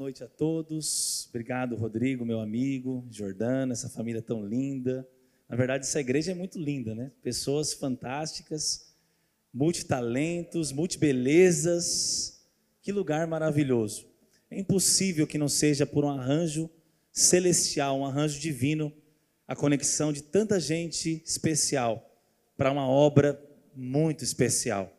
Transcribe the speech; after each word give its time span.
noite 0.00 0.24
a 0.24 0.26
todos. 0.26 1.26
Obrigado, 1.28 1.76
Rodrigo, 1.76 2.24
meu 2.24 2.40
amigo, 2.40 3.06
Jordana, 3.10 3.74
essa 3.74 3.86
família 3.86 4.22
tão 4.22 4.42
linda. 4.42 5.06
Na 5.46 5.54
verdade, 5.54 5.84
essa 5.84 6.00
igreja 6.00 6.32
é 6.32 6.34
muito 6.34 6.58
linda, 6.58 6.94
né? 6.94 7.12
Pessoas 7.22 7.74
fantásticas, 7.74 8.94
multitalentos, 9.52 10.72
multibelezas. 10.72 12.42
Que 12.80 12.92
lugar 12.92 13.26
maravilhoso. 13.26 14.08
É 14.50 14.58
impossível 14.58 15.26
que 15.26 15.36
não 15.36 15.50
seja 15.50 15.84
por 15.84 16.02
um 16.02 16.08
arranjo 16.08 16.70
celestial, 17.12 17.98
um 17.98 18.06
arranjo 18.06 18.40
divino, 18.40 18.90
a 19.46 19.54
conexão 19.54 20.14
de 20.14 20.22
tanta 20.22 20.58
gente 20.58 21.22
especial 21.26 22.10
para 22.56 22.72
uma 22.72 22.88
obra 22.88 23.38
muito 23.76 24.24
especial. 24.24 24.98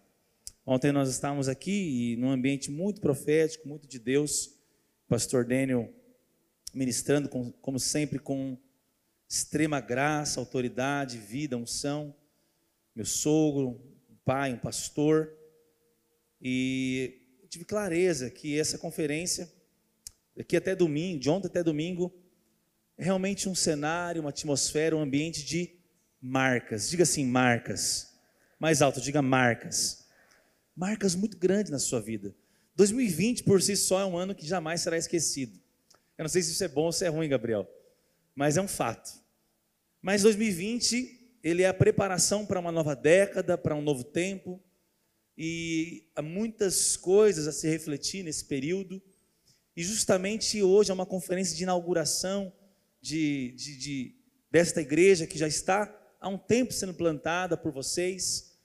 Ontem 0.64 0.92
nós 0.92 1.10
estávamos 1.10 1.48
aqui 1.50 2.16
num 2.20 2.30
ambiente 2.30 2.70
muito 2.70 3.02
profético, 3.02 3.68
muito 3.68 3.88
de 3.88 3.98
Deus. 3.98 4.61
Pastor 5.12 5.44
Daniel 5.44 5.94
ministrando, 6.74 7.28
com, 7.28 7.52
como 7.52 7.78
sempre, 7.78 8.18
com 8.18 8.58
extrema 9.28 9.82
graça, 9.82 10.40
autoridade, 10.40 11.18
vida, 11.18 11.58
unção. 11.58 12.16
Meu 12.96 13.04
sogro, 13.04 13.72
um 14.10 14.16
pai, 14.24 14.54
um 14.54 14.58
pastor. 14.58 15.38
E 16.42 17.28
tive 17.50 17.66
clareza 17.66 18.30
que 18.30 18.58
essa 18.58 18.78
conferência, 18.78 19.52
daqui 20.34 20.56
até 20.56 20.74
domingo, 20.74 21.20
de 21.20 21.30
ontem 21.30 21.48
até 21.48 21.62
domingo, 21.62 22.18
é 22.98 23.04
realmente 23.04 23.50
um 23.50 23.56
cenário, 23.56 24.22
uma 24.22 24.30
atmosfera, 24.30 24.96
um 24.96 25.02
ambiente 25.02 25.44
de 25.44 25.76
marcas. 26.22 26.90
Diga 26.90 27.04
assim, 27.04 27.26
marcas. 27.26 28.18
Mais 28.58 28.82
alto, 28.82 29.02
diga 29.02 29.22
marcas 29.22 30.02
marcas 30.76 31.16
muito 31.16 31.38
grandes 31.38 31.72
na 31.72 31.80
sua 31.80 32.02
vida. 32.02 32.34
2020 32.82 33.44
por 33.44 33.62
si 33.62 33.78
só 33.78 34.00
é 34.02 34.06
um 34.06 34.18
ano 34.18 34.34
que 34.34 34.44
jamais 34.44 34.82
será 34.82 34.98
esquecido. 34.98 35.56
Eu 36.18 36.24
não 36.24 36.30
sei 36.30 36.42
se 36.42 36.52
isso 36.52 36.64
é 36.64 36.68
bom 36.68 36.86
ou 36.86 36.92
se 36.92 37.06
é 37.06 37.10
ruim, 37.10 37.30
Gabriel, 37.30 37.70
mas 38.34 38.58
é 38.58 38.62
um 38.62 38.68
fato. 38.68 39.12
Mas 40.02 40.24
2020 40.24 41.38
ele 41.44 41.62
é 41.62 41.68
a 41.68 41.76
preparação 41.76 42.44
para 42.44 42.60
uma 42.60 42.72
nova 42.72 42.96
década, 42.96 43.56
para 43.56 43.76
um 43.76 43.84
novo 43.84 44.04
tempo, 44.04 44.60
e 45.38 46.08
há 46.16 46.24
muitas 46.24 46.98
coisas 46.98 47.48
a 47.48 47.52
se 47.52 47.70
refletir 47.70 48.24
nesse 48.24 48.46
período. 48.46 49.00
E 49.76 49.84
justamente 49.84 50.64
hoje 50.64 50.90
é 50.90 50.94
uma 50.94 51.06
conferência 51.06 51.56
de 51.56 51.62
inauguração 51.62 52.52
de, 53.00 53.52
de, 53.52 53.78
de, 53.78 54.16
desta 54.50 54.82
igreja 54.82 55.28
que 55.28 55.38
já 55.38 55.48
está 55.48 55.96
há 56.20 56.28
um 56.28 56.38
tempo 56.38 56.74
sendo 56.74 56.96
plantada 56.96 57.56
por 57.56 57.72
vocês 57.72 58.58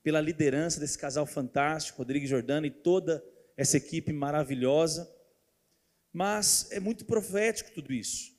pela 0.00 0.20
liderança 0.20 0.78
desse 0.78 0.96
casal 0.96 1.26
fantástico, 1.26 1.98
Rodrigo 1.98 2.24
Jordano 2.24 2.66
e 2.66 2.70
toda 2.70 3.33
essa 3.56 3.76
equipe 3.76 4.12
maravilhosa. 4.12 5.10
Mas 6.12 6.70
é 6.70 6.78
muito 6.78 7.04
profético 7.04 7.72
tudo 7.72 7.92
isso. 7.92 8.32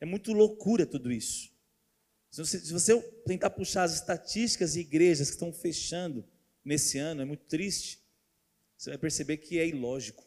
É 0.00 0.04
muito 0.04 0.32
loucura 0.32 0.86
tudo 0.86 1.12
isso. 1.12 1.50
Se 2.30 2.38
você, 2.38 2.60
se 2.60 2.72
você 2.72 3.00
tentar 3.26 3.50
puxar 3.50 3.84
as 3.84 3.94
estatísticas 3.94 4.76
e 4.76 4.80
igrejas 4.80 5.28
que 5.28 5.34
estão 5.34 5.52
fechando 5.52 6.24
nesse 6.64 6.98
ano, 6.98 7.22
é 7.22 7.24
muito 7.24 7.44
triste. 7.44 8.00
Você 8.76 8.90
vai 8.90 8.98
perceber 8.98 9.36
que 9.38 9.58
é 9.58 9.66
ilógico, 9.66 10.26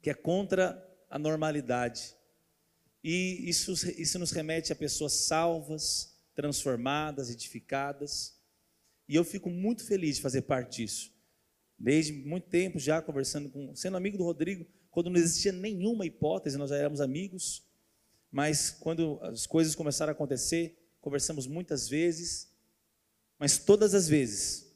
que 0.00 0.10
é 0.10 0.14
contra 0.14 0.84
a 1.10 1.18
normalidade. 1.18 2.14
E 3.02 3.48
isso, 3.48 3.72
isso 3.98 4.18
nos 4.18 4.30
remete 4.30 4.72
a 4.72 4.76
pessoas 4.76 5.12
salvas, 5.12 6.16
transformadas, 6.34 7.30
edificadas 7.30 8.38
e 9.08 9.16
eu 9.16 9.24
fico 9.24 9.48
muito 9.48 9.84
feliz 9.84 10.16
de 10.16 10.22
fazer 10.22 10.42
parte 10.42 10.82
disso. 10.82 11.12
Desde 11.78 12.12
muito 12.12 12.48
tempo 12.48 12.78
já 12.78 13.00
conversando 13.00 13.48
com, 13.48 13.74
sendo 13.76 13.96
amigo 13.96 14.18
do 14.18 14.24
Rodrigo, 14.24 14.66
quando 14.90 15.10
não 15.10 15.16
existia 15.16 15.52
nenhuma 15.52 16.04
hipótese, 16.04 16.58
nós 16.58 16.70
já 16.70 16.76
éramos 16.76 17.00
amigos, 17.00 17.64
mas 18.30 18.70
quando 18.70 19.20
as 19.22 19.46
coisas 19.46 19.74
começaram 19.74 20.10
a 20.10 20.12
acontecer, 20.12 20.76
conversamos 21.00 21.46
muitas 21.46 21.88
vezes, 21.88 22.52
mas 23.38 23.58
todas 23.58 23.94
as 23.94 24.08
vezes, 24.08 24.74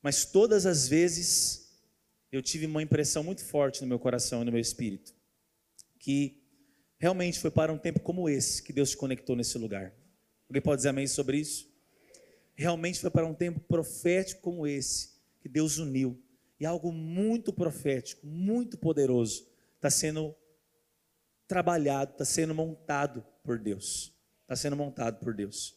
mas 0.00 0.24
todas 0.24 0.66
as 0.66 0.86
vezes 0.86 1.82
eu 2.30 2.40
tive 2.40 2.66
uma 2.66 2.82
impressão 2.82 3.24
muito 3.24 3.44
forte 3.44 3.80
no 3.80 3.88
meu 3.88 3.98
coração 3.98 4.42
e 4.42 4.44
no 4.44 4.52
meu 4.52 4.60
espírito, 4.60 5.12
que 5.98 6.44
realmente 6.98 7.40
foi 7.40 7.50
para 7.50 7.72
um 7.72 7.78
tempo 7.78 8.00
como 8.00 8.28
esse 8.28 8.62
que 8.62 8.72
Deus 8.72 8.90
te 8.90 8.96
conectou 8.96 9.34
nesse 9.34 9.58
lugar. 9.58 9.92
Alguém 10.48 10.62
pode 10.62 10.78
dizer 10.78 10.90
amém 10.90 11.06
sobre 11.06 11.38
isso? 11.38 11.73
Realmente 12.54 13.00
foi 13.00 13.10
para 13.10 13.26
um 13.26 13.34
tempo 13.34 13.60
profético 13.60 14.42
como 14.42 14.66
esse 14.66 15.14
que 15.40 15.48
Deus 15.48 15.78
uniu. 15.78 16.20
E 16.58 16.64
algo 16.64 16.92
muito 16.92 17.52
profético, 17.52 18.26
muito 18.26 18.78
poderoso, 18.78 19.46
está 19.76 19.90
sendo 19.90 20.34
trabalhado, 21.46 22.12
está 22.12 22.24
sendo 22.24 22.54
montado 22.54 23.24
por 23.42 23.58
Deus. 23.58 24.14
Está 24.42 24.56
sendo 24.56 24.76
montado 24.76 25.18
por 25.18 25.34
Deus. 25.34 25.76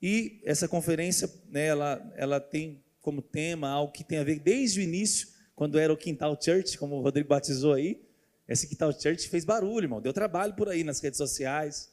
E 0.00 0.42
essa 0.44 0.66
conferência, 0.66 1.32
né, 1.46 1.66
ela, 1.66 2.12
ela 2.16 2.40
tem 2.40 2.82
como 3.00 3.22
tema 3.22 3.68
algo 3.68 3.92
que 3.92 4.04
tem 4.04 4.18
a 4.18 4.24
ver 4.24 4.40
desde 4.40 4.80
o 4.80 4.82
início, 4.82 5.28
quando 5.54 5.78
era 5.78 5.92
o 5.92 5.96
Quintal 5.96 6.36
Church, 6.40 6.76
como 6.76 6.96
o 6.96 7.02
Rodrigo 7.02 7.28
batizou 7.28 7.74
aí. 7.74 8.02
Esse 8.48 8.66
Quintal 8.66 8.92
Church 8.92 9.28
fez 9.28 9.44
barulho, 9.44 9.84
irmão. 9.84 10.00
Deu 10.00 10.12
trabalho 10.12 10.54
por 10.54 10.68
aí 10.68 10.82
nas 10.82 11.00
redes 11.00 11.18
sociais. 11.18 11.92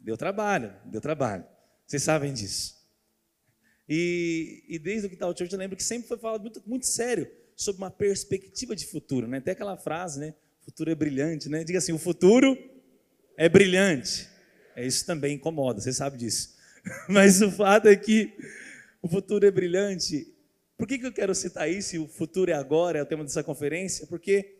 Deu 0.00 0.16
trabalho, 0.16 0.74
deu 0.84 1.00
trabalho. 1.00 1.44
Vocês 1.86 2.02
sabem 2.02 2.32
disso. 2.32 2.83
E, 3.88 4.64
e 4.68 4.78
desde 4.78 5.06
o 5.06 5.10
que 5.10 5.16
Church 5.16 5.52
eu 5.52 5.58
lembro 5.58 5.76
que 5.76 5.82
sempre 5.82 6.08
foi 6.08 6.18
falado 6.18 6.42
muito, 6.42 6.62
muito 6.66 6.86
sério 6.86 7.30
sobre 7.54 7.82
uma 7.82 7.90
perspectiva 7.90 8.74
de 8.74 8.86
futuro, 8.86 9.26
né? 9.26 9.38
Até 9.38 9.52
aquela 9.52 9.76
frase, 9.76 10.18
né? 10.18 10.34
O 10.62 10.64
futuro 10.64 10.90
é 10.90 10.94
brilhante, 10.94 11.48
né? 11.48 11.62
Diga 11.62 11.78
assim, 11.78 11.92
o 11.92 11.98
futuro 11.98 12.56
é 13.36 13.48
brilhante. 13.48 14.28
É 14.74 14.84
isso 14.86 15.06
também 15.06 15.34
incomoda, 15.34 15.80
você 15.80 15.92
sabe 15.92 16.16
disso. 16.16 16.56
Mas 17.08 17.40
o 17.42 17.50
fato 17.50 17.86
é 17.86 17.96
que 17.96 18.32
o 19.02 19.08
futuro 19.08 19.46
é 19.46 19.50
brilhante. 19.50 20.34
Por 20.76 20.88
que, 20.88 20.98
que 20.98 21.06
eu 21.06 21.12
quero 21.12 21.34
citar 21.34 21.70
isso? 21.70 22.02
O 22.02 22.08
futuro 22.08 22.50
é 22.50 22.54
agora, 22.54 22.98
é 22.98 23.02
o 23.02 23.06
tema 23.06 23.22
dessa 23.22 23.44
conferência, 23.44 24.06
porque 24.06 24.56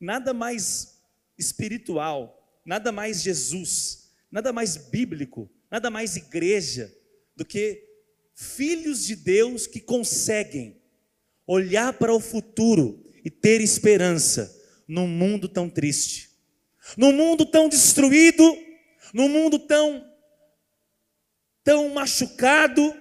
nada 0.00 0.34
mais 0.34 1.00
espiritual, 1.38 2.60
nada 2.64 2.90
mais 2.90 3.22
Jesus, 3.22 4.10
nada 4.30 4.52
mais 4.52 4.76
bíblico, 4.76 5.48
nada 5.70 5.90
mais 5.90 6.16
igreja 6.16 6.92
do 7.36 7.44
que 7.44 7.91
filhos 8.34 9.04
de 9.04 9.16
Deus 9.16 9.66
que 9.66 9.80
conseguem 9.80 10.80
olhar 11.46 11.92
para 11.92 12.14
o 12.14 12.20
futuro 12.20 13.04
e 13.24 13.30
ter 13.30 13.60
esperança 13.60 14.54
num 14.86 15.06
mundo 15.06 15.48
tão 15.48 15.68
triste, 15.68 16.30
num 16.96 17.12
mundo 17.12 17.46
tão 17.46 17.68
destruído, 17.68 18.56
num 19.12 19.28
mundo 19.28 19.58
tão 19.58 20.10
tão 21.64 21.88
machucado, 21.90 22.94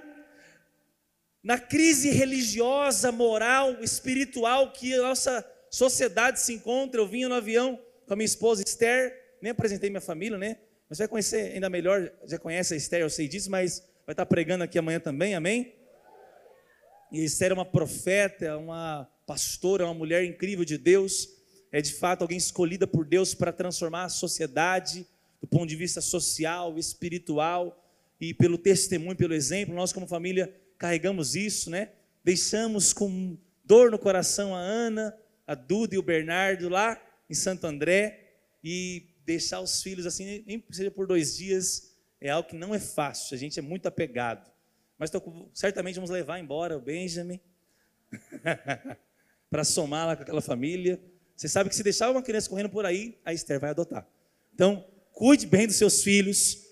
na 1.44 1.58
crise 1.58 2.12
religiosa, 2.12 3.12
moral, 3.12 3.84
espiritual 3.84 4.72
que 4.72 4.94
a 4.94 5.02
nossa 5.02 5.46
sociedade 5.72 6.40
se 6.40 6.54
encontra. 6.54 7.02
Eu 7.02 7.08
vinha 7.08 7.28
no 7.28 7.36
avião 7.36 7.80
com 8.06 8.14
a 8.14 8.16
minha 8.16 8.26
esposa 8.26 8.64
Esther, 8.66 9.38
nem 9.42 9.52
apresentei 9.52 9.90
minha 9.90 10.02
família, 10.02 10.38
né? 10.38 10.58
Mas 10.88 11.00
vai 11.00 11.08
conhecer 11.08 11.54
ainda 11.54 11.70
melhor, 11.70 12.12
já 12.26 12.38
conhece 12.38 12.74
a 12.74 12.78
Esther, 12.78 13.02
eu 13.02 13.10
sei 13.10 13.28
disso, 13.28 13.50
mas 13.50 13.82
vai 14.06 14.14
estar 14.14 14.26
pregando 14.26 14.64
aqui 14.64 14.78
amanhã 14.78 15.00
também, 15.00 15.36
amém? 15.36 15.74
E 17.12 17.24
Esther 17.24 17.52
é 17.52 17.54
uma 17.54 17.66
profeta, 17.66 18.58
uma 18.58 19.10
pastora, 19.26 19.86
uma 19.86 19.94
mulher 19.94 20.24
incrível 20.24 20.66
de 20.66 20.78
Deus, 20.78 21.28
é 21.72 21.82
de 21.82 21.94
fato 21.94 22.22
alguém 22.22 22.38
escolhida 22.38 22.88
por 22.88 23.06
Deus 23.06 23.34
para 23.34 23.52
transformar 23.52 24.06
a 24.06 24.10
sociedade 24.10 25.08
do 25.40 25.48
ponto 25.48 25.68
de 25.68 25.76
vista 25.76 26.02
social, 26.02 26.78
espiritual 26.78 27.84
e 28.20 28.34
pelo 28.34 28.58
testemunho, 28.58 29.16
pelo 29.16 29.34
exemplo. 29.34 29.74
Nós, 29.74 29.92
como 29.92 30.08
família, 30.08 30.54
carregamos 30.78 31.36
isso, 31.36 31.70
né? 31.70 31.90
Deixamos 32.24 32.94
com 32.94 33.38
dor 33.64 33.90
no 33.90 33.98
coração 33.98 34.56
a 34.56 34.60
Ana, 34.60 35.18
a 35.48 35.56
Duda 35.56 35.96
e 35.96 35.98
o 35.98 36.04
Bernardo 36.04 36.70
lá 36.70 37.02
em 37.30 37.34
Santo 37.34 37.66
André 37.66 38.36
e 38.64 39.08
deixar 39.26 39.62
os 39.62 39.82
filhos 39.82 40.06
assim, 40.06 40.44
nem 40.46 40.64
seja 40.72 40.92
por 40.92 41.08
dois 41.08 41.38
dias, 41.38 41.91
é 42.22 42.30
algo 42.30 42.48
que 42.48 42.56
não 42.56 42.74
é 42.74 42.80
fácil, 42.80 43.36
a 43.36 43.38
gente 43.38 43.58
é 43.58 43.62
muito 43.62 43.88
apegado. 43.88 44.50
Mas 44.98 45.10
tô, 45.10 45.50
certamente 45.54 45.96
vamos 45.96 46.12
levar 46.12 46.40
embora 46.40 46.78
o 46.78 46.82
Benjamin 46.82 47.40
para 49.50 49.64
somar 49.64 50.06
lá 50.06 50.16
com 50.16 50.22
aquela 50.22 50.42
família. 50.42 51.02
Você 51.36 51.48
sabe 51.48 51.70
que 51.70 51.76
se 51.76 51.82
deixar 51.82 52.12
uma 52.12 52.22
criança 52.22 52.48
correndo 52.48 52.70
por 52.70 52.86
aí, 52.86 53.20
a 53.26 53.34
Esther 53.34 53.60
vai 53.60 53.72
adotar. 53.72 54.08
Então, 54.54 54.86
cuide 55.12 55.48
bem 55.48 55.66
dos 55.66 55.76
seus 55.76 56.04
filhos, 56.04 56.68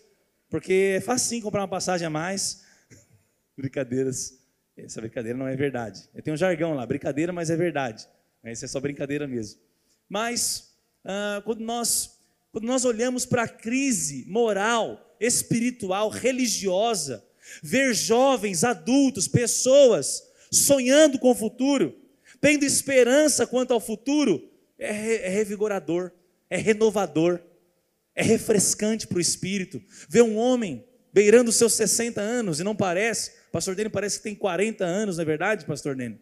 porque 0.47 0.93
é 0.97 1.01
fácil 1.01 1.41
comprar 1.41 1.61
uma 1.61 1.67
passagem 1.67 2.05
a 2.05 2.09
mais. 2.09 2.63
Brincadeiras. 3.57 4.37
Essa 4.77 5.01
brincadeira 5.01 5.37
não 5.37 5.47
é 5.47 5.55
verdade. 5.55 6.07
Eu 6.13 6.21
tenho 6.21 6.35
um 6.35 6.37
jargão 6.37 6.75
lá, 6.75 6.85
brincadeira, 6.85 7.33
mas 7.33 7.49
é 7.49 7.55
verdade. 7.55 8.07
Isso 8.45 8.63
é 8.63 8.67
só 8.67 8.79
brincadeira 8.79 9.27
mesmo. 9.27 9.59
Mas, 10.07 10.73
ah, 11.03 11.41
quando, 11.43 11.61
nós, 11.61 12.19
quando 12.51 12.65
nós 12.65 12.85
olhamos 12.85 13.25
para 13.25 13.43
a 13.43 13.47
crise 13.47 14.25
moral 14.27 15.15
espiritual, 15.19 16.09
religiosa, 16.09 17.23
ver 17.61 17.93
jovens, 17.93 18.63
adultos, 18.63 19.27
pessoas 19.27 20.23
sonhando 20.51 21.19
com 21.19 21.31
o 21.31 21.35
futuro, 21.35 21.95
tendo 22.41 22.63
esperança 22.63 23.45
quanto 23.45 23.73
ao 23.73 23.79
futuro, 23.79 24.49
é, 24.77 25.27
é 25.27 25.29
revigorador, 25.29 26.11
é 26.49 26.57
renovador, 26.57 27.39
é 28.15 28.23
refrescante 28.23 29.05
para 29.05 29.17
o 29.17 29.21
espírito. 29.21 29.81
Ver 30.07 30.21
um 30.21 30.37
homem 30.37 30.85
beirando 31.13 31.51
seus 31.51 31.73
60 31.73 32.21
anos 32.21 32.59
e 32.59 32.63
não 32.63 32.75
parece, 32.75 33.31
pastor 33.51 33.75
Dene 33.75 33.89
parece 33.89 34.17
que 34.17 34.23
tem 34.23 34.35
40 34.35 34.85
anos, 34.85 35.17
não 35.17 35.23
é 35.23 35.25
verdade, 35.25 35.65
pastor 35.65 35.95
Dene? 35.95 36.19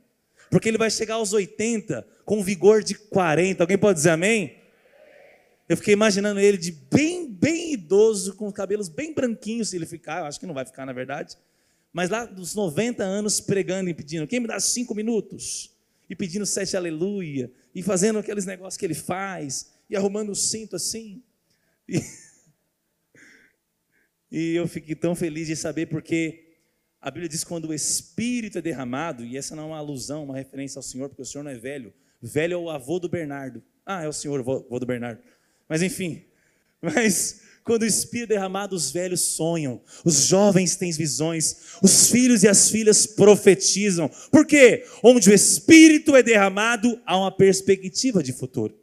Porque 0.49 0.69
ele 0.69 0.77
vai 0.77 0.89
chegar 0.89 1.15
aos 1.15 1.33
80 1.33 2.07
com 2.25 2.43
vigor 2.43 2.81
de 2.81 2.95
40. 2.95 3.63
Alguém 3.63 3.77
pode 3.77 3.97
dizer 3.97 4.11
amém? 4.11 4.57
Eu 5.67 5.75
fiquei 5.75 5.93
imaginando 5.93 6.39
ele 6.39 6.57
de 6.57 6.71
bem, 6.71 7.29
bem 7.29 7.73
idoso, 7.73 8.35
com 8.35 8.49
cabelos 8.51 8.87
bem 8.87 9.13
branquinhos, 9.13 9.69
se 9.69 9.75
ele 9.75 9.85
ficar, 9.85 10.19
eu 10.19 10.25
acho 10.25 10.39
que 10.39 10.45
não 10.45 10.53
vai 10.53 10.65
ficar, 10.65 10.85
na 10.85 10.93
verdade. 10.93 11.37
Mas 11.91 12.09
lá 12.09 12.25
dos 12.25 12.55
90 12.55 13.03
anos 13.03 13.41
pregando 13.41 13.89
e 13.89 13.93
pedindo, 13.93 14.27
quem 14.27 14.39
me 14.39 14.47
dá 14.47 14.59
cinco 14.59 14.95
minutos? 14.95 15.75
E 16.09 16.15
pedindo 16.15 16.45
sete 16.45 16.77
aleluia, 16.77 17.51
e 17.75 17.83
fazendo 17.83 18.19
aqueles 18.19 18.45
negócios 18.45 18.77
que 18.77 18.85
ele 18.85 18.93
faz, 18.93 19.73
e 19.89 19.95
arrumando 19.95 20.29
o 20.29 20.35
cinto 20.35 20.75
assim. 20.75 21.21
E, 24.29 24.51
e 24.51 24.55
eu 24.57 24.67
fiquei 24.67 24.93
tão 24.93 25.15
feliz 25.15 25.47
de 25.47 25.55
saber, 25.55 25.85
porque 25.85 26.47
a 26.99 27.09
Bíblia 27.09 27.29
diz 27.29 27.45
que 27.45 27.49
quando 27.49 27.69
o 27.69 27.73
Espírito 27.73 28.57
é 28.57 28.61
derramado, 28.61 29.23
e 29.23 29.37
essa 29.37 29.55
não 29.55 29.63
é 29.63 29.67
uma 29.67 29.77
alusão, 29.77 30.25
uma 30.25 30.35
referência 30.35 30.77
ao 30.79 30.83
Senhor, 30.83 31.07
porque 31.07 31.21
o 31.21 31.25
Senhor 31.25 31.43
não 31.45 31.51
é 31.51 31.57
velho. 31.57 31.93
Velho 32.21 32.53
é 32.53 32.57
o 32.57 32.69
avô 32.69 32.99
do 32.99 33.07
Bernardo. 33.07 33.63
Ah, 33.85 34.03
é 34.03 34.07
o 34.07 34.11
Senhor, 34.11 34.41
avô 34.41 34.79
do 34.79 34.85
Bernardo. 34.85 35.21
Mas 35.67 35.81
enfim, 35.81 36.23
mas 36.81 37.41
quando 37.63 37.81
o 37.81 37.85
Espírito 37.85 38.29
derramado, 38.29 38.75
os 38.75 38.91
velhos 38.91 39.19
sonham, 39.19 39.81
os 40.05 40.25
jovens 40.25 40.77
têm 40.77 40.89
visões, 40.91 41.57
os 41.83 42.09
filhos 42.09 42.43
e 42.43 42.47
as 42.47 42.69
filhas 42.69 43.05
profetizam. 43.05 44.09
Por 44.31 44.45
quê? 44.45 44.85
Onde 45.03 45.29
o 45.29 45.33
Espírito 45.33 46.15
é 46.15 46.23
derramado, 46.23 46.97
há 47.05 47.17
uma 47.17 47.29
perspectiva 47.29 48.23
de 48.23 48.31
futuro. 48.31 48.73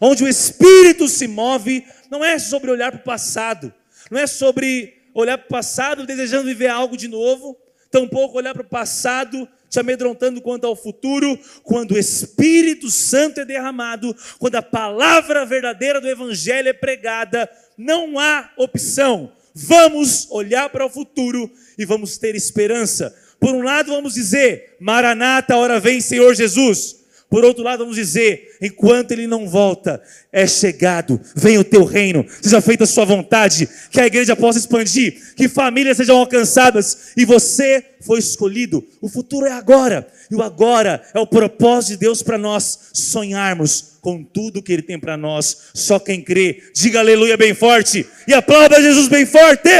Onde 0.00 0.24
o 0.24 0.28
Espírito 0.28 1.08
se 1.08 1.28
move, 1.28 1.84
não 2.10 2.24
é 2.24 2.38
sobre 2.38 2.70
olhar 2.70 2.90
para 2.90 3.00
o 3.00 3.04
passado, 3.04 3.70
não 4.10 4.18
é 4.18 4.26
sobre 4.26 4.94
olhar 5.12 5.36
para 5.36 5.46
o 5.46 5.50
passado 5.50 6.06
desejando 6.06 6.46
viver 6.46 6.68
algo 6.68 6.96
de 6.96 7.08
novo, 7.08 7.58
tampouco 7.90 8.38
olhar 8.38 8.54
para 8.54 8.62
o 8.62 8.68
passado 8.68 9.46
te 9.72 9.80
amedrontando 9.80 10.42
quanto 10.42 10.66
ao 10.66 10.76
futuro, 10.76 11.38
quando 11.62 11.92
o 11.92 11.98
Espírito 11.98 12.90
Santo 12.90 13.40
é 13.40 13.44
derramado, 13.46 14.14
quando 14.38 14.56
a 14.56 14.62
palavra 14.62 15.46
verdadeira 15.46 15.98
do 15.98 16.06
Evangelho 16.06 16.68
é 16.68 16.74
pregada, 16.74 17.48
não 17.78 18.18
há 18.18 18.50
opção. 18.58 19.32
Vamos 19.54 20.30
olhar 20.30 20.68
para 20.68 20.84
o 20.84 20.90
futuro 20.90 21.50
e 21.78 21.86
vamos 21.86 22.18
ter 22.18 22.34
esperança. 22.34 23.16
Por 23.40 23.54
um 23.54 23.62
lado, 23.62 23.92
vamos 23.92 24.12
dizer: 24.12 24.76
Maranata, 24.78 25.56
hora 25.56 25.80
vem, 25.80 26.02
Senhor 26.02 26.34
Jesus. 26.34 27.01
Por 27.32 27.46
outro 27.46 27.64
lado, 27.64 27.78
vamos 27.78 27.96
dizer: 27.96 28.58
enquanto 28.60 29.12
ele 29.12 29.26
não 29.26 29.48
volta, 29.48 30.02
é 30.30 30.46
chegado, 30.46 31.18
vem 31.34 31.56
o 31.56 31.64
teu 31.64 31.82
reino, 31.82 32.26
seja 32.42 32.60
feita 32.60 32.84
a 32.84 32.86
sua 32.86 33.06
vontade, 33.06 33.66
que 33.90 33.98
a 33.98 34.06
igreja 34.06 34.36
possa 34.36 34.58
expandir, 34.58 35.34
que 35.34 35.48
famílias 35.48 35.96
sejam 35.96 36.18
alcançadas, 36.18 37.12
e 37.16 37.24
você 37.24 37.82
foi 38.02 38.18
escolhido. 38.18 38.86
O 39.00 39.08
futuro 39.08 39.46
é 39.46 39.52
agora, 39.52 40.06
e 40.30 40.34
o 40.34 40.42
agora 40.42 41.02
é 41.14 41.18
o 41.18 41.26
propósito 41.26 41.92
de 41.92 42.00
Deus 42.00 42.22
para 42.22 42.36
nós 42.36 42.90
sonharmos 42.92 43.96
com 44.02 44.22
tudo 44.22 44.62
que 44.62 44.70
Ele 44.70 44.82
tem 44.82 45.00
para 45.00 45.16
nós. 45.16 45.56
Só 45.72 45.98
quem 45.98 46.20
crê, 46.20 46.62
diga 46.74 46.98
aleluia 46.98 47.38
bem 47.38 47.54
forte 47.54 48.04
e 48.28 48.34
aplauda 48.34 48.82
Jesus 48.82 49.08
bem 49.08 49.24
forte. 49.24 49.70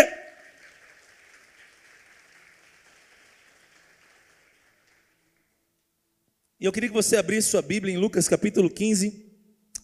E 6.62 6.64
eu 6.64 6.70
queria 6.70 6.88
que 6.88 6.94
você 6.94 7.16
abrisse 7.16 7.48
sua 7.48 7.60
Bíblia 7.60 7.92
em 7.92 7.98
Lucas 7.98 8.28
capítulo 8.28 8.70
15, 8.70 9.28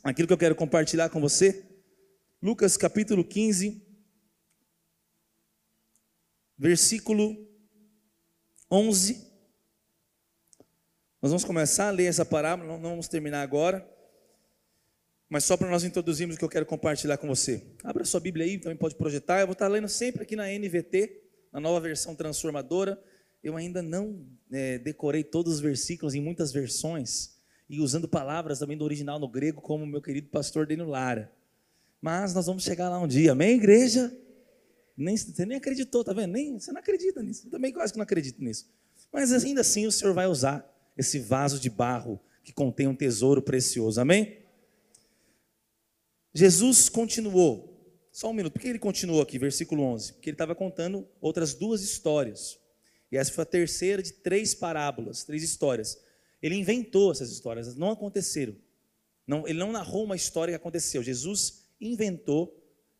aquilo 0.04 0.28
que 0.28 0.32
eu 0.32 0.38
quero 0.38 0.54
compartilhar 0.54 1.08
com 1.08 1.20
você. 1.20 1.66
Lucas 2.40 2.76
capítulo 2.76 3.24
15, 3.24 3.84
versículo 6.56 7.36
11. 8.70 9.14
Nós 11.20 11.32
vamos 11.32 11.42
começar 11.42 11.88
a 11.88 11.90
ler 11.90 12.04
essa 12.04 12.24
parábola, 12.24 12.68
não 12.68 12.90
vamos 12.90 13.08
terminar 13.08 13.42
agora, 13.42 13.84
mas 15.28 15.42
só 15.42 15.56
para 15.56 15.68
nós 15.68 15.82
introduzirmos 15.82 16.36
o 16.36 16.38
que 16.38 16.44
eu 16.44 16.48
quero 16.48 16.64
compartilhar 16.64 17.16
com 17.16 17.26
você. 17.26 17.60
Abra 17.82 18.04
sua 18.04 18.20
Bíblia 18.20 18.46
aí, 18.46 18.56
também 18.56 18.78
pode 18.78 18.94
projetar. 18.94 19.40
Eu 19.40 19.48
vou 19.48 19.54
estar 19.54 19.66
lendo 19.66 19.88
sempre 19.88 20.22
aqui 20.22 20.36
na 20.36 20.46
NVT, 20.46 21.24
na 21.52 21.58
nova 21.58 21.80
versão 21.80 22.14
transformadora. 22.14 23.02
Eu 23.42 23.56
ainda 23.56 23.82
não 23.82 24.26
é, 24.50 24.78
decorei 24.78 25.22
todos 25.22 25.54
os 25.54 25.60
versículos 25.60 26.14
em 26.14 26.20
muitas 26.20 26.52
versões 26.52 27.38
e 27.68 27.80
usando 27.80 28.08
palavras 28.08 28.58
também 28.58 28.76
do 28.76 28.84
original 28.84 29.18
no 29.18 29.28
grego, 29.28 29.60
como 29.60 29.86
meu 29.86 30.00
querido 30.00 30.28
pastor 30.28 30.66
Deno 30.66 30.86
Lara. 30.86 31.32
Mas 32.00 32.34
nós 32.34 32.46
vamos 32.46 32.62
chegar 32.62 32.88
lá 32.88 32.98
um 32.98 33.06
dia, 33.06 33.32
amém, 33.32 33.56
igreja? 33.56 34.16
Nem, 34.96 35.16
você 35.16 35.44
nem 35.44 35.58
acreditou, 35.58 36.02
tá 36.02 36.12
vendo? 36.12 36.32
Nem, 36.32 36.58
você 36.58 36.72
não 36.72 36.80
acredita 36.80 37.22
nisso. 37.22 37.46
Eu 37.46 37.50
também 37.50 37.72
quase 37.72 37.92
que 37.92 37.98
não 37.98 38.04
acredito 38.04 38.42
nisso. 38.42 38.68
Mas 39.12 39.32
ainda 39.32 39.60
assim 39.60 39.86
o 39.86 39.92
Senhor 39.92 40.12
vai 40.12 40.26
usar 40.26 40.68
esse 40.96 41.18
vaso 41.18 41.60
de 41.60 41.70
barro 41.70 42.20
que 42.42 42.52
contém 42.52 42.88
um 42.88 42.94
tesouro 42.94 43.42
precioso, 43.42 44.00
amém? 44.00 44.38
Jesus 46.34 46.88
continuou. 46.88 47.68
Só 48.10 48.30
um 48.30 48.32
minuto, 48.32 48.54
por 48.54 48.62
que 48.62 48.68
ele 48.68 48.78
continuou 48.78 49.22
aqui, 49.22 49.38
versículo 49.38 49.82
11? 49.82 50.14
Porque 50.14 50.30
ele 50.30 50.34
estava 50.34 50.54
contando 50.54 51.06
outras 51.20 51.54
duas 51.54 51.82
histórias. 51.82 52.57
E 53.10 53.16
essa 53.16 53.32
foi 53.32 53.42
a 53.42 53.46
terceira 53.46 54.02
de 54.02 54.12
três 54.12 54.54
parábolas, 54.54 55.24
três 55.24 55.42
histórias. 55.42 55.98
Ele 56.42 56.54
inventou 56.54 57.10
essas 57.10 57.30
histórias, 57.30 57.66
elas 57.66 57.78
não 57.78 57.90
aconteceram. 57.90 58.54
Não, 59.26 59.46
ele 59.46 59.58
não 59.58 59.72
narrou 59.72 60.04
uma 60.04 60.16
história 60.16 60.52
que 60.52 60.56
aconteceu. 60.56 61.02
Jesus 61.02 61.66
inventou 61.80 62.54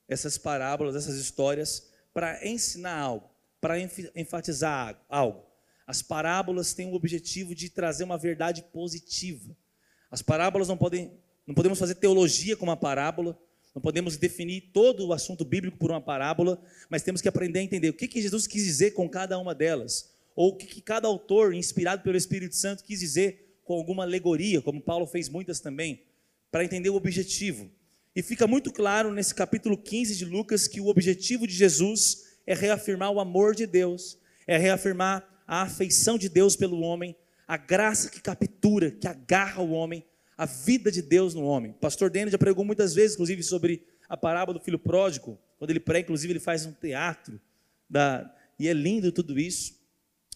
essas 0.07 0.39
parábolas, 0.39 0.97
essas 0.97 1.17
histórias, 1.17 1.91
para 2.13 2.47
ensinar 2.47 2.99
algo, 2.99 3.31
para 3.61 3.79
enfatizar 4.15 5.01
algo. 5.09 5.47
As 5.87 6.03
parábolas 6.03 6.75
têm 6.75 6.91
o 6.91 6.95
objetivo 6.95 7.55
de 7.55 7.71
trazer 7.71 8.05
uma 8.05 8.19
verdade 8.19 8.63
positiva. 8.63 9.57
As 10.11 10.21
parábolas 10.21 10.69
não 10.69 10.77
podem, 10.77 11.19
não 11.47 11.55
podemos 11.55 11.79
fazer 11.79 11.95
teologia 11.95 12.57
com 12.57 12.65
uma 12.65 12.77
parábola, 12.77 13.39
não 13.75 13.83
podemos 13.83 14.17
definir 14.17 14.71
todo 14.73 15.07
o 15.07 15.13
assunto 15.13 15.45
bíblico 15.45 15.79
por 15.79 15.91
uma 15.91 16.01
parábola, 16.01 16.61
mas 16.89 17.03
temos 17.03 17.21
que 17.21 17.29
aprender 17.29 17.61
a 17.61 17.63
entender 17.63 17.91
o 17.91 17.95
que, 17.95 18.09
que 18.09 18.23
Jesus 18.23 18.47
quis 18.47 18.65
dizer 18.65 18.93
com 18.93 19.09
cada 19.09 19.39
uma 19.39 19.55
delas, 19.55 20.11
ou 20.35 20.51
o 20.51 20.57
que, 20.57 20.67
que 20.67 20.81
cada 20.81 21.07
autor, 21.07 21.55
inspirado 21.55 22.03
pelo 22.03 22.17
Espírito 22.17 22.57
Santo, 22.57 22.85
quis 22.85 23.01
dizer 23.01 23.59
com 23.65 23.75
alguma 23.75 24.05
alegoria, 24.05 24.63
como 24.63 24.81
Paulo 24.81 25.07
fez 25.07 25.29
muitas 25.29 25.61
também, 25.61 26.03
para 26.51 26.65
entender 26.65 26.91
o 26.91 26.97
objetivo. 26.97 27.71
E 28.17 28.23
fica 28.23 28.47
muito 28.47 28.73
claro 28.73 29.13
nesse 29.13 29.35
capítulo 29.35 29.77
15 29.77 30.17
de 30.17 30.25
Lucas 30.25 30.67
que 30.67 30.81
o 30.81 30.89
objetivo 30.89 31.47
de 31.47 31.55
Jesus 31.55 32.25
é 32.47 32.55
reafirmar 32.55 33.13
o 33.13 33.21
amor 33.21 33.55
de 33.55 33.67
Deus, 33.67 34.19
é 34.47 34.57
reafirmar 34.57 35.29
a 35.47 35.63
afeição 35.63 36.17
de 36.17 36.29
Deus 36.29 36.57
pelo 36.57 36.81
homem, 36.81 37.15
a 37.47 37.57
graça 37.57 38.11
que 38.11 38.21
captura, 38.21 38.91
que 38.91 39.07
agarra 39.07 39.63
o 39.63 39.71
homem, 39.71 40.05
a 40.39 40.47
vida 40.47 40.93
de 40.93 41.03
Deus 41.03 41.35
no 41.35 41.43
homem. 41.43 41.73
Pastor 41.73 42.09
Daniel 42.09 42.31
já 42.31 42.39
pregou 42.39 42.65
muitas 42.65 42.95
vezes, 42.95 43.15
inclusive, 43.15 43.43
sobre 43.43 43.85
a 44.09 44.17
parábola 44.17 44.57
do 44.57 44.65
filho 44.65 44.79
pródigo. 44.79 45.37
Quando 45.59 45.71
ele 45.71 45.81
prega, 45.81 46.05
inclusive, 46.05 46.33
ele 46.33 46.41
faz 46.41 46.65
um 46.65 46.73
teatro. 46.73 47.41
Da... 47.91 48.33
E 48.57 48.69
é 48.69 48.73
lindo 48.73 49.11
tudo 49.11 49.37
isso. 49.37 49.77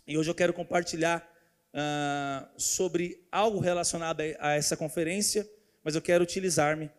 E 0.04 0.18
hoje 0.18 0.28
eu 0.28 0.34
quero 0.34 0.52
compartilhar 0.52 1.24
uh, 1.72 2.60
sobre 2.60 3.24
algo 3.30 3.60
relacionado 3.60 4.20
a 4.40 4.54
essa 4.54 4.76
conferência, 4.76 5.48
mas 5.84 5.94
eu 5.94 6.02
quero 6.02 6.24
utilizar-me 6.24 6.90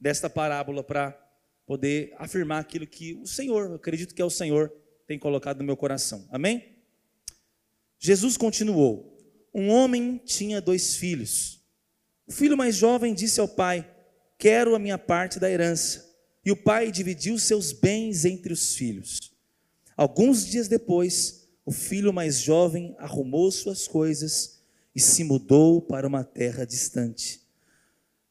desta 0.00 0.30
parábola 0.30 0.82
para 0.82 1.12
poder 1.66 2.14
afirmar 2.16 2.60
aquilo 2.60 2.86
que 2.86 3.14
o 3.14 3.26
Senhor, 3.26 3.66
eu 3.66 3.74
acredito 3.74 4.14
que 4.14 4.22
é 4.22 4.24
o 4.24 4.30
Senhor, 4.30 4.72
tem 5.06 5.18
colocado 5.18 5.58
no 5.58 5.64
meu 5.64 5.76
coração. 5.76 6.26
Amém? 6.30 6.78
Jesus 7.98 8.38
continuou: 8.38 9.18
Um 9.54 9.68
homem 9.68 10.16
tinha 10.24 10.62
dois 10.62 10.96
filhos. 10.96 11.61
O 12.32 12.34
filho 12.34 12.56
mais 12.56 12.74
jovem 12.74 13.12
disse 13.12 13.40
ao 13.40 13.46
pai: 13.46 13.86
Quero 14.38 14.74
a 14.74 14.78
minha 14.78 14.96
parte 14.96 15.38
da 15.38 15.50
herança. 15.50 16.10
E 16.42 16.50
o 16.50 16.56
pai 16.56 16.90
dividiu 16.90 17.38
seus 17.38 17.72
bens 17.72 18.24
entre 18.24 18.54
os 18.54 18.74
filhos. 18.74 19.30
Alguns 19.94 20.46
dias 20.46 20.66
depois, 20.66 21.46
o 21.62 21.70
filho 21.70 22.10
mais 22.10 22.38
jovem 22.40 22.96
arrumou 22.98 23.52
suas 23.52 23.86
coisas 23.86 24.62
e 24.94 25.00
se 25.00 25.22
mudou 25.22 25.82
para 25.82 26.08
uma 26.08 26.24
terra 26.24 26.64
distante, 26.64 27.42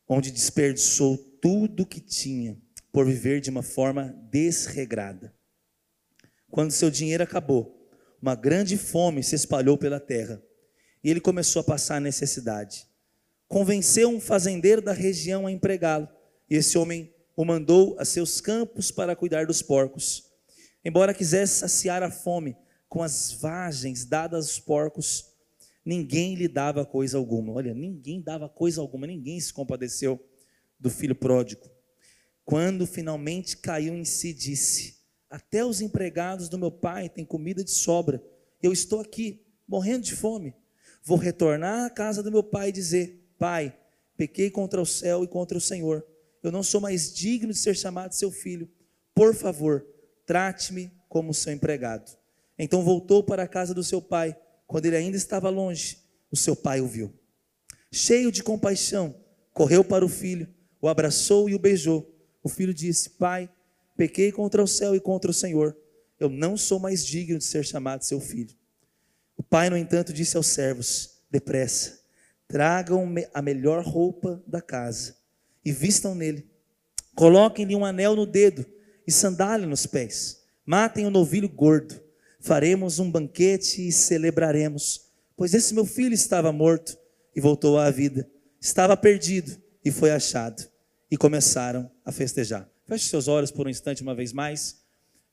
onde 0.09 0.31
desperdiçou 0.31 1.15
tudo 1.39 1.83
o 1.83 1.85
que 1.85 1.99
tinha 1.99 2.57
por 2.91 3.05
viver 3.05 3.39
de 3.39 3.51
uma 3.51 3.61
forma 3.61 4.15
desregrada. 4.31 5.31
Quando 6.49 6.71
seu 6.71 6.89
dinheiro 6.89 7.23
acabou, 7.23 7.87
uma 8.19 8.33
grande 8.33 8.77
fome 8.77 9.21
se 9.21 9.35
espalhou 9.35 9.77
pela 9.77 9.99
terra 9.99 10.41
e 11.03 11.11
ele 11.11 11.21
começou 11.21 11.59
a 11.59 11.63
passar 11.63 12.01
necessidade 12.01 12.89
convenceu 13.51 14.07
um 14.07 14.21
fazendeiro 14.21 14.81
da 14.81 14.93
região 14.93 15.45
a 15.45 15.51
empregá-lo, 15.51 16.07
e 16.49 16.55
esse 16.55 16.77
homem 16.77 17.13
o 17.35 17.43
mandou 17.43 17.97
a 17.99 18.05
seus 18.05 18.39
campos 18.39 18.91
para 18.91 19.13
cuidar 19.13 19.45
dos 19.45 19.61
porcos. 19.61 20.31
Embora 20.85 21.13
quisesse 21.13 21.59
saciar 21.59 22.01
a 22.01 22.09
fome 22.09 22.55
com 22.87 23.03
as 23.03 23.33
vagens 23.33 24.05
dadas 24.05 24.47
aos 24.47 24.57
porcos, 24.57 25.25
ninguém 25.83 26.33
lhe 26.35 26.47
dava 26.47 26.85
coisa 26.85 27.17
alguma. 27.17 27.51
Olha, 27.51 27.73
ninguém 27.73 28.21
dava 28.21 28.47
coisa 28.47 28.79
alguma, 28.79 29.05
ninguém 29.05 29.37
se 29.37 29.51
compadeceu 29.51 30.25
do 30.79 30.89
filho 30.89 31.13
pródigo. 31.13 31.69
Quando 32.45 32.87
finalmente 32.87 33.57
caiu 33.57 33.93
em 33.93 34.05
si, 34.05 34.33
disse: 34.33 34.95
Até 35.29 35.65
os 35.65 35.81
empregados 35.81 36.47
do 36.47 36.57
meu 36.57 36.71
pai 36.71 37.09
têm 37.09 37.25
comida 37.25 37.65
de 37.65 37.71
sobra. 37.71 38.23
Eu 38.63 38.71
estou 38.71 39.01
aqui, 39.01 39.45
morrendo 39.67 40.05
de 40.05 40.15
fome. 40.15 40.55
Vou 41.03 41.17
retornar 41.17 41.85
à 41.85 41.89
casa 41.89 42.23
do 42.23 42.31
meu 42.31 42.43
pai 42.43 42.69
e 42.69 42.71
dizer: 42.71 43.20
Pai, 43.41 43.75
pequei 44.15 44.51
contra 44.51 44.79
o 44.79 44.85
céu 44.85 45.23
e 45.23 45.27
contra 45.27 45.57
o 45.57 45.61
Senhor. 45.61 46.05
Eu 46.43 46.51
não 46.51 46.61
sou 46.61 46.79
mais 46.79 47.11
digno 47.11 47.51
de 47.51 47.57
ser 47.57 47.75
chamado 47.75 48.13
seu 48.13 48.29
filho. 48.29 48.69
Por 49.15 49.33
favor, 49.33 49.83
trate-me 50.27 50.93
como 51.09 51.33
seu 51.33 51.51
empregado. 51.51 52.15
Então 52.55 52.83
voltou 52.83 53.23
para 53.23 53.41
a 53.41 53.47
casa 53.47 53.73
do 53.73 53.83
seu 53.83 53.99
pai. 53.99 54.37
Quando 54.67 54.85
ele 54.85 54.95
ainda 54.95 55.17
estava 55.17 55.49
longe, 55.49 55.97
o 56.29 56.37
seu 56.37 56.55
pai 56.55 56.81
o 56.81 56.87
viu. 56.87 57.11
Cheio 57.91 58.31
de 58.31 58.43
compaixão, 58.43 59.15
correu 59.55 59.83
para 59.83 60.05
o 60.05 60.09
filho, 60.09 60.47
o 60.79 60.87
abraçou 60.87 61.49
e 61.49 61.55
o 61.55 61.59
beijou. 61.59 62.15
O 62.43 62.47
filho 62.47 62.75
disse: 62.75 63.09
Pai, 63.09 63.49
pequei 63.97 64.31
contra 64.31 64.61
o 64.61 64.67
céu 64.67 64.95
e 64.95 64.99
contra 64.99 65.31
o 65.31 65.33
Senhor. 65.33 65.75
Eu 66.19 66.29
não 66.29 66.55
sou 66.55 66.79
mais 66.79 67.03
digno 67.03 67.39
de 67.39 67.45
ser 67.45 67.65
chamado 67.65 68.03
seu 68.03 68.21
filho. 68.21 68.55
O 69.35 69.41
pai, 69.41 69.67
no 69.71 69.77
entanto, 69.77 70.13
disse 70.13 70.37
aos 70.37 70.45
servos: 70.45 71.23
Depressa, 71.31 72.00
tragam 72.51 73.07
a 73.33 73.41
melhor 73.41 73.81
roupa 73.81 74.43
da 74.45 74.61
casa 74.61 75.15
e 75.63 75.71
vistam 75.71 76.13
nele. 76.13 76.45
Coloquem-lhe 77.15 77.75
um 77.75 77.85
anel 77.85 78.13
no 78.13 78.25
dedo 78.25 78.65
e 79.07 79.11
sandália 79.11 79.65
nos 79.65 79.85
pés. 79.85 80.41
Matem 80.65 81.05
o 81.05 81.07
um 81.07 81.11
novilho 81.11 81.47
gordo. 81.47 81.97
Faremos 82.41 82.99
um 82.99 83.09
banquete 83.09 83.87
e 83.87 83.91
celebraremos, 83.91 85.11
pois 85.37 85.53
esse 85.53 85.73
meu 85.73 85.85
filho 85.85 86.13
estava 86.13 86.51
morto 86.51 86.97
e 87.33 87.39
voltou 87.39 87.77
à 87.77 87.89
vida. 87.89 88.29
Estava 88.59 88.97
perdido 88.97 89.57
e 89.85 89.89
foi 89.89 90.11
achado. 90.11 90.69
E 91.09 91.15
começaram 91.15 91.89
a 92.03 92.11
festejar. 92.11 92.69
Feche 92.85 93.07
seus 93.07 93.29
olhos 93.29 93.51
por 93.51 93.65
um 93.65 93.69
instante 93.69 94.01
uma 94.01 94.15
vez 94.15 94.33
mais. 94.33 94.81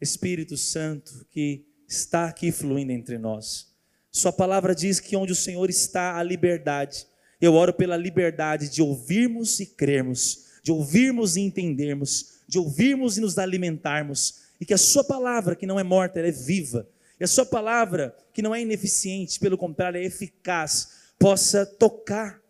Espírito 0.00 0.56
Santo 0.56 1.26
que 1.30 1.66
está 1.88 2.26
aqui 2.26 2.52
fluindo 2.52 2.92
entre 2.92 3.18
nós. 3.18 3.68
Sua 4.10 4.32
palavra 4.32 4.74
diz 4.74 5.00
que 5.00 5.16
onde 5.16 5.32
o 5.32 5.36
Senhor 5.36 5.68
está, 5.68 6.16
há 6.16 6.22
liberdade. 6.22 7.06
Eu 7.40 7.54
oro 7.54 7.72
pela 7.72 7.96
liberdade 7.96 8.68
de 8.68 8.82
ouvirmos 8.82 9.60
e 9.60 9.66
crermos, 9.66 10.46
de 10.62 10.72
ouvirmos 10.72 11.36
e 11.36 11.40
entendermos, 11.40 12.40
de 12.48 12.58
ouvirmos 12.58 13.16
e 13.16 13.20
nos 13.20 13.38
alimentarmos, 13.38 14.42
e 14.60 14.64
que 14.64 14.74
a 14.74 14.78
Sua 14.78 15.04
palavra, 15.04 15.54
que 15.54 15.66
não 15.66 15.78
é 15.78 15.84
morta, 15.84 16.18
ela 16.18 16.28
é 16.28 16.32
viva, 16.32 16.88
e 17.20 17.24
a 17.24 17.28
Sua 17.28 17.46
palavra, 17.46 18.16
que 18.32 18.42
não 18.42 18.54
é 18.54 18.60
ineficiente, 18.60 19.38
pelo 19.38 19.58
contrário, 19.58 20.00
é 20.00 20.04
eficaz, 20.04 20.88
possa 21.18 21.64
tocar, 21.64 22.40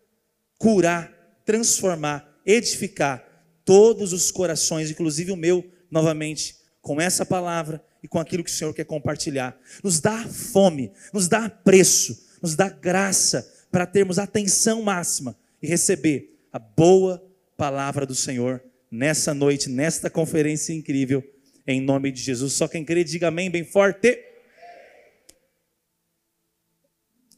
curar, 0.57 1.11
transformar, 1.45 2.39
edificar 2.45 3.25
todos 3.63 4.13
os 4.13 4.31
corações, 4.31 4.89
inclusive 4.89 5.31
o 5.31 5.35
meu, 5.35 5.63
novamente, 5.91 6.55
com 6.89 6.99
essa 6.99 7.23
palavra 7.23 7.85
e 8.01 8.07
com 8.07 8.17
aquilo 8.17 8.43
que 8.43 8.49
o 8.49 8.53
Senhor 8.53 8.73
quer 8.73 8.83
compartilhar. 8.83 9.55
Nos 9.83 9.99
dá 9.99 10.25
fome, 10.27 10.91
nos 11.13 11.27
dá 11.27 11.47
preço, 11.47 12.19
nos 12.41 12.55
dá 12.55 12.67
graça 12.67 13.47
para 13.71 13.85
termos 13.85 14.17
atenção 14.17 14.81
máxima 14.81 15.37
e 15.61 15.67
receber 15.67 16.47
a 16.51 16.57
boa 16.57 17.23
palavra 17.55 18.07
do 18.07 18.15
Senhor 18.15 18.63
nessa 18.89 19.35
noite, 19.35 19.69
nesta 19.69 20.09
conferência 20.09 20.73
incrível, 20.73 21.23
em 21.67 21.79
nome 21.79 22.11
de 22.11 22.23
Jesus. 22.23 22.53
Só 22.53 22.67
quem 22.67 22.83
crê, 22.83 23.03
diga 23.03 23.27
amém 23.27 23.51
bem 23.51 23.63
forte. 23.63 24.25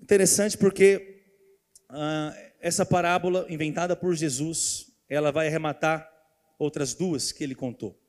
Interessante 0.02 0.58
porque 0.58 1.26
ah, 1.90 2.34
essa 2.62 2.86
parábola 2.86 3.46
inventada 3.50 3.98
por 3.98 4.16
Jesus, 4.16 4.86
ela 5.10 5.30
vai 5.30 5.48
arrematar 5.48 6.10
outras 6.58 6.94
duas 6.94 7.34
que 7.34 7.44
ele 7.44 7.54
contou. 7.54 8.01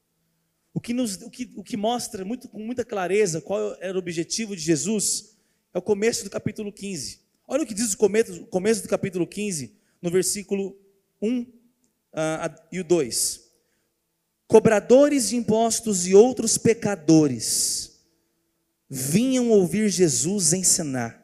O 0.75 0.81
que, 0.81 0.95
nos, 0.95 1.21
o 1.21 1.31
que, 1.31 1.51
o 1.55 1.63
que 1.63 1.77
mostra 1.77 2.25
muito, 2.25 2.49
com 2.49 2.59
muita 2.59 2.85
clareza 2.85 3.41
qual 3.41 3.77
era 3.81 3.95
o 3.95 3.99
objetivo 3.99 4.57
de 4.57 4.63
Jesus 4.63 5.37
é 5.75 5.79
o 5.79 5.83
começo 5.83 6.25
do 6.25 6.31
capítulo 6.31 6.73
15. 6.73 7.21
Olha 7.47 7.65
o 7.65 7.67
que 7.67 7.75
diz 7.75 7.93
o 7.93 7.99
começo, 7.99 8.43
o 8.43 8.47
começo 8.47 8.83
do 8.83 8.89
capítulo 8.89 9.27
15, 9.27 9.75
no 10.01 10.11
versículo 10.11 10.77
1 11.21 11.41
uh, 11.41 11.47
e 12.71 12.81
o 12.81 12.85
2. 12.85 13.43
Cobradores 14.47 15.29
de 15.29 15.37
impostos 15.37 16.07
e 16.07 16.15
outros 16.15 16.57
pecadores 16.57 18.01
vinham 18.89 19.51
ouvir 19.51 19.89
Jesus 19.89 20.53
ensinar. 20.53 21.23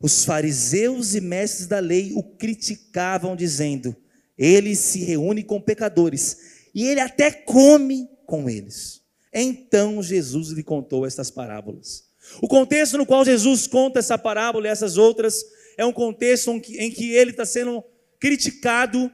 Os 0.00 0.24
fariseus 0.24 1.14
e 1.14 1.20
mestres 1.20 1.66
da 1.66 1.78
lei 1.78 2.12
o 2.14 2.22
criticavam, 2.22 3.34
dizendo: 3.34 3.96
Ele 4.36 4.76
se 4.76 5.00
reúne 5.04 5.42
com 5.42 5.60
pecadores 5.60 6.68
e 6.74 6.86
ele 6.86 7.00
até 7.00 7.30
come 7.30 8.08
com 8.26 8.48
eles. 8.48 9.02
Então 9.32 10.02
Jesus 10.02 10.48
lhe 10.48 10.62
contou 10.62 11.06
estas 11.06 11.30
parábolas. 11.30 12.04
O 12.42 12.48
contexto 12.48 12.98
no 12.98 13.06
qual 13.06 13.24
Jesus 13.24 13.66
conta 13.66 14.00
essa 14.00 14.18
parábola 14.18 14.66
e 14.66 14.70
essas 14.70 14.96
outras 14.96 15.44
é 15.76 15.84
um 15.84 15.92
contexto 15.92 16.50
em 16.50 16.90
que 16.90 17.12
ele 17.12 17.30
está 17.30 17.44
sendo 17.44 17.84
criticado 18.18 19.10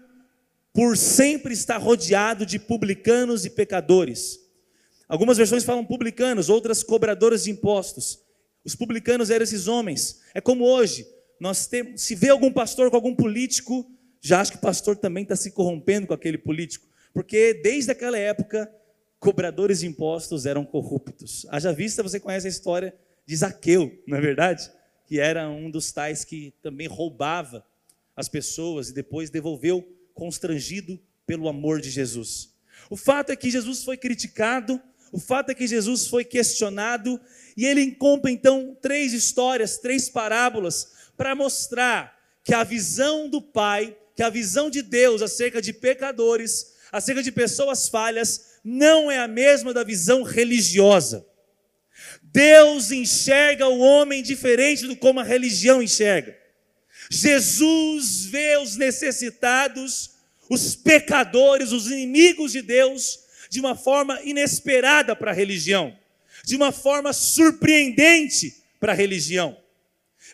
por 0.73 0.97
sempre 0.97 1.53
estar 1.53 1.77
rodeado 1.77 2.47
de 2.47 2.59
publicanos 2.59 3.45
e 3.45 3.51
pecadores. 3.51 4.41
Algumas 5.09 5.37
versões 5.37 5.65
falam 5.65 5.85
publicanos, 5.85 6.49
outras 6.49 6.83
cobradoras 6.83 7.45
de 7.45 7.51
impostos. 7.51 8.21
Os 8.65 8.75
publicanos 8.75 9.29
eram 9.29 9.43
esses 9.45 9.67
homens. 9.67 10.21
É 10.33 10.41
como 10.41 10.65
hoje, 10.65 11.07
nós 11.39 11.67
temos, 11.67 12.01
se 12.01 12.15
vê 12.15 12.31
algum 12.31 12.51
pastor 12.51 12.89
com 12.89 12.97
algum 12.97 13.15
político, 13.15 13.87
já 14.21 14.41
acha 14.41 14.53
que 14.53 14.57
o 14.57 14.61
pastor 14.61 14.97
também 14.97 15.25
está 15.25 15.37
se 15.37 15.51
corrompendo 15.51 16.07
com 16.07 16.15
aquele 16.15 16.39
político. 16.39 16.87
Porque 17.13 17.61
desde 17.63 17.91
aquela 17.91 18.17
época, 18.17 18.73
cobradores 19.23 19.79
de 19.79 19.87
impostos 19.87 20.47
eram 20.47 20.65
corruptos. 20.65 21.47
Haja 21.49 21.73
vista, 21.73 22.03
você 22.03 22.19
conhece 22.19 22.49
a 22.49 22.51
história 22.51 22.93
de 23.25 23.37
Zaqueu, 23.37 24.03
não 24.05 24.19
é 24.19 24.21
verdade? 24.21 24.69
Que 25.07 25.21
era 25.21 25.49
um 25.49 25.71
dos 25.71 25.93
tais 25.93 26.25
que 26.25 26.53
também 26.61 26.89
roubava 26.89 27.65
as 28.17 28.29
pessoas 28.29 28.89
e 28.89 28.93
depois 28.93 29.31
devolveu 29.31 29.89
constrangido 30.13 31.01
pelo 31.25 31.49
amor 31.49 31.81
de 31.81 31.89
Jesus. 31.89 32.53
O 32.91 32.97
fato 32.97 33.31
é 33.31 33.37
que 33.37 33.49
Jesus 33.49 33.85
foi 33.85 33.97
criticado, 33.97 34.83
o 35.13 35.21
fato 35.21 35.51
é 35.51 35.55
que 35.55 35.69
Jesus 35.69 36.09
foi 36.09 36.25
questionado 36.25 37.21
e 37.57 37.65
ele 37.65 37.81
encontra 37.81 38.29
então 38.29 38.77
três 38.83 39.13
histórias, 39.13 39.79
três 39.79 40.09
parábolas 40.09 40.95
para 41.17 41.37
mostrar 41.37 42.19
que 42.43 42.53
a 42.53 42.65
visão 42.65 43.29
do 43.29 43.41
Pai, 43.41 43.97
que 44.17 44.23
a 44.25 44.31
visão 44.31 44.69
de 44.69 44.83
Deus 44.83 45.23
acerca 45.23 45.63
de 45.63 45.73
pecadores, 45.73 46.73
acerca 46.91 47.23
de 47.23 47.31
pessoas 47.31 47.89
falhas, 47.89 48.52
não 48.65 49.11
é 49.11 49.19
a 49.19 49.29
mesma 49.29 49.73
da 49.73 49.83
visão 49.83 50.23
religiosa. 50.23 51.27
Deus 52.23 52.91
enxerga 52.91 53.69
o 53.69 53.79
homem 53.79 54.23
diferente 54.23 54.87
do 54.87 54.97
como 54.97 55.21
a 55.21 55.25
religião 55.25 55.83
enxerga. 55.83 56.37
Jesus 57.11 58.25
vê 58.27 58.57
os 58.57 58.77
necessitados, 58.77 60.13
os 60.49 60.75
pecadores, 60.75 61.73
os 61.73 61.91
inimigos 61.91 62.53
de 62.53 62.63
Deus, 62.63 63.21
de 63.51 63.61
uma 63.61 63.77
forma 63.77 64.19
inesperada 64.23 65.15
para 65.15 65.31
a 65.31 65.35
religião, 65.35 65.97
de 66.45 66.57
uma 66.57 66.73
forma 66.73 67.13
surpreendente 67.13 68.63
para 68.81 68.93
a 68.93 68.97
religião. 68.97 69.57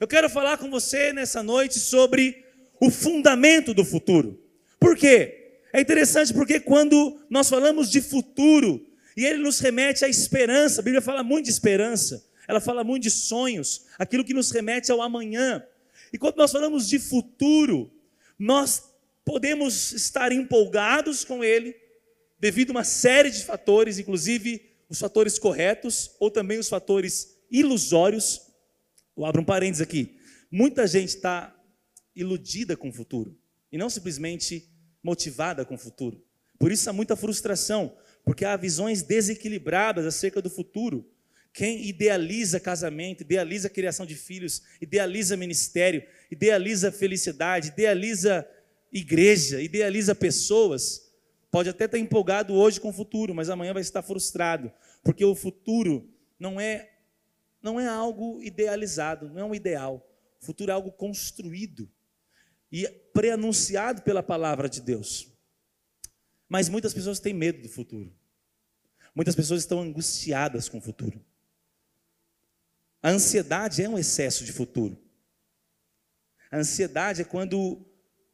Eu 0.01 0.07
quero 0.07 0.31
falar 0.31 0.59
com 0.59 0.71
você 0.71 1.13
nessa 1.13 1.43
noite 1.43 1.81
sobre 1.81 2.45
o 2.81 2.91
fundamento 2.91 3.75
do 3.75 3.85
futuro. 3.85 4.41
Por 4.79 4.97
quê? 4.97 5.38
É 5.73 5.81
interessante 5.81 6.33
porque 6.33 6.61
quando 6.61 7.21
nós 7.29 7.49
falamos 7.49 7.91
de 7.91 8.01
futuro, 8.01 8.87
e 9.17 9.25
ele 9.25 9.39
nos 9.39 9.59
remete 9.59 10.05
à 10.05 10.09
esperança, 10.09 10.81
a 10.81 10.85
Bíblia 10.85 11.03
fala 11.03 11.23
muito 11.23 11.47
de 11.47 11.51
esperança, 11.51 12.25
ela 12.47 12.61
fala 12.61 12.83
muito 12.83 13.03
de 13.03 13.11
sonhos, 13.11 13.85
aquilo 13.99 14.25
que 14.25 14.33
nos 14.33 14.51
remete 14.51 14.91
ao 14.91 15.03
amanhã. 15.03 15.63
E 16.13 16.19
quando 16.19 16.37
nós 16.37 16.53
falamos 16.53 16.89
de 16.89 16.99
futuro, 16.99 17.93
nós 18.39 18.85
podemos 19.25 19.93
estar 19.93 20.33
empolgados 20.33 21.25
com 21.25 21.45
ele, 21.45 21.77
devido 22.41 22.71
a 22.71 22.75
uma 22.75 22.85
série 22.85 23.31
de 23.31 23.45
fatores, 23.45 23.99
inclusive 23.99 24.63
os 24.89 24.99
fatores 24.99 25.39
corretos, 25.39 26.13
ou 26.19 26.31
também 26.31 26.59
os 26.59 26.69
fatores 26.69 27.37
ilusórios. 27.51 28.41
Eu 29.17 29.27
abro 29.27 29.43
um 29.43 29.45
parênteses 29.45 29.83
aqui. 29.83 30.17
Muita 30.51 30.87
gente 30.87 31.09
está 31.09 31.55
iludida 32.17 32.77
com 32.77 32.89
o 32.89 32.93
futuro, 32.93 33.37
e 33.71 33.77
não 33.77 33.91
simplesmente 33.91 34.67
motivada 35.03 35.65
com 35.65 35.75
o 35.75 35.79
futuro. 35.79 36.23
Por 36.59 36.73
isso 36.73 36.89
há 36.91 36.93
muita 36.93 37.17
frustração, 37.17 37.97
porque 38.25 38.45
há 38.45 38.57
visões 38.57 39.03
desequilibradas 39.03 40.05
acerca 40.05 40.43
do 40.43 40.51
futuro. 40.51 41.09
Quem 41.53 41.87
idealiza 41.87 42.61
casamento, 42.61 43.23
idealiza 43.23 43.71
criação 43.71 44.05
de 44.05 44.15
filhos, 44.15 44.63
idealiza 44.81 45.37
ministério, 45.37 46.03
idealiza 46.31 46.93
felicidade, 46.93 47.69
idealiza 47.69 48.49
igreja, 48.93 49.61
idealiza 49.61 50.15
pessoas, 50.15 51.13
pode 51.51 51.69
até 51.69 51.85
estar 51.85 51.99
empolgado 51.99 52.55
hoje 52.55 52.81
com 52.81 52.91
o 52.91 52.93
futuro, 52.93 53.35
mas 53.35 53.49
amanhã 53.49 53.73
vai 53.73 53.83
estar 53.83 54.03
frustrado, 54.03 54.71
porque 55.03 55.25
o 55.25 55.35
futuro 55.35 56.09
não 56.39 56.61
é 56.61 56.91
não 57.61 57.81
é 57.81 57.89
algo 57.89 58.41
idealizado, 58.41 59.29
não 59.31 59.41
é 59.41 59.45
um 59.45 59.55
ideal. 59.55 60.09
O 60.41 60.47
futuro 60.47 60.71
é 60.71 60.75
algo 60.75 60.93
construído 60.93 61.91
e 62.71 62.89
pré-anunciado 63.13 64.03
pela 64.03 64.23
palavra 64.23 64.69
de 64.69 64.81
Deus. 64.81 65.29
Mas 66.49 66.69
muitas 66.69 66.95
pessoas 66.95 67.21
têm 67.21 67.35
medo 67.35 67.63
do 67.63 67.69
futuro. 67.69 68.15
Muitas 69.15 69.35
pessoas 69.35 69.61
estão 69.61 69.81
angustiadas 69.81 70.69
com 70.69 70.79
o 70.79 70.83
futuro. 70.83 71.25
A 73.03 73.11
ansiedade 73.11 73.83
é 73.83 73.89
um 73.89 73.99
excesso 73.99 74.45
de 74.45 74.53
futuro. 74.53 74.99
A 76.51 76.59
ansiedade 76.59 77.23
é 77.23 77.25
quando 77.25 77.85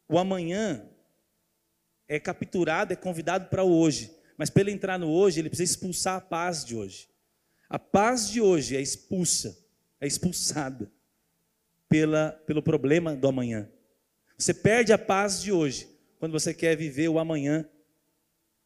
o 0.07 0.17
amanhã 0.17 0.89
é 2.07 2.19
capturado, 2.19 2.93
é 2.93 2.95
convidado 2.95 3.49
para 3.49 3.63
o 3.63 3.71
hoje. 3.71 4.15
Mas 4.37 4.49
para 4.49 4.61
ele 4.61 4.71
entrar 4.71 4.97
no 4.97 5.09
hoje, 5.09 5.39
ele 5.39 5.49
precisa 5.49 5.71
expulsar 5.71 6.17
a 6.17 6.21
paz 6.21 6.63
de 6.63 6.75
hoje. 6.75 7.09
A 7.69 7.79
paz 7.79 8.29
de 8.29 8.41
hoje 8.41 8.75
é 8.75 8.81
expulsa, 8.81 9.57
é 9.99 10.05
expulsada 10.05 10.91
pela, 11.89 12.31
pelo 12.45 12.61
problema 12.61 13.15
do 13.15 13.27
amanhã. 13.27 13.69
Você 14.37 14.53
perde 14.53 14.91
a 14.91 14.97
paz 14.97 15.41
de 15.41 15.51
hoje 15.51 15.87
quando 16.19 16.33
você 16.33 16.53
quer 16.53 16.75
viver 16.75 17.07
o 17.07 17.19
amanhã. 17.19 17.67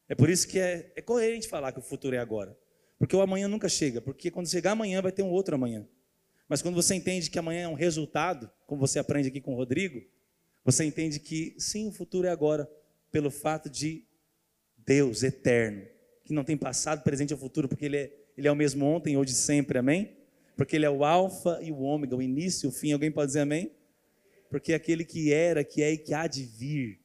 É 0.08 0.14
por 0.14 0.28
isso 0.28 0.48
que 0.48 0.58
é, 0.58 0.92
é 0.96 1.02
coerente 1.02 1.46
falar 1.46 1.72
que 1.72 1.78
o 1.78 1.82
futuro 1.82 2.16
é 2.16 2.18
agora. 2.18 2.56
Porque 2.98 3.14
o 3.14 3.20
amanhã 3.20 3.46
nunca 3.46 3.68
chega. 3.68 4.00
Porque 4.00 4.30
quando 4.30 4.48
chegar 4.48 4.72
amanhã, 4.72 5.00
vai 5.00 5.12
ter 5.12 5.22
um 5.22 5.30
outro 5.30 5.54
amanhã. 5.54 5.86
Mas 6.48 6.60
quando 6.60 6.74
você 6.74 6.96
entende 6.96 7.30
que 7.30 7.38
amanhã 7.38 7.62
é 7.62 7.68
um 7.68 7.74
resultado, 7.74 8.50
como 8.66 8.80
você 8.80 8.98
aprende 8.98 9.28
aqui 9.28 9.40
com 9.40 9.52
o 9.52 9.56
Rodrigo, 9.56 10.02
você 10.64 10.84
entende 10.84 11.20
que 11.20 11.54
sim, 11.56 11.88
o 11.88 11.92
futuro 11.92 12.26
é 12.26 12.30
agora, 12.30 12.68
pelo 13.12 13.30
fato 13.30 13.70
de 13.70 14.04
Deus 14.76 15.22
eterno, 15.22 15.86
que 16.24 16.34
não 16.34 16.42
tem 16.42 16.56
passado, 16.56 17.02
presente 17.02 17.32
ou 17.32 17.38
futuro, 17.38 17.68
porque 17.68 17.84
Ele 17.84 17.96
é, 17.96 18.12
ele 18.36 18.48
é 18.48 18.52
o 18.52 18.56
mesmo 18.56 18.84
ontem, 18.84 19.16
hoje 19.16 19.32
e 19.32 19.36
sempre, 19.36 19.78
amém? 19.78 20.16
Porque 20.56 20.74
Ele 20.74 20.84
é 20.84 20.90
o 20.90 21.04
Alfa 21.04 21.60
e 21.62 21.70
o 21.70 21.78
Ômega, 21.80 22.16
o 22.16 22.20
início 22.20 22.66
e 22.66 22.68
o 22.68 22.72
fim. 22.72 22.92
Alguém 22.92 23.12
pode 23.12 23.28
dizer 23.28 23.40
amém? 23.40 23.70
Porque 24.50 24.74
aquele 24.74 25.04
que 25.04 25.32
era, 25.32 25.64
que 25.64 25.80
é 25.80 25.92
e 25.92 25.98
que 25.98 26.12
há 26.12 26.26
de 26.26 26.44
vir, 26.44 27.00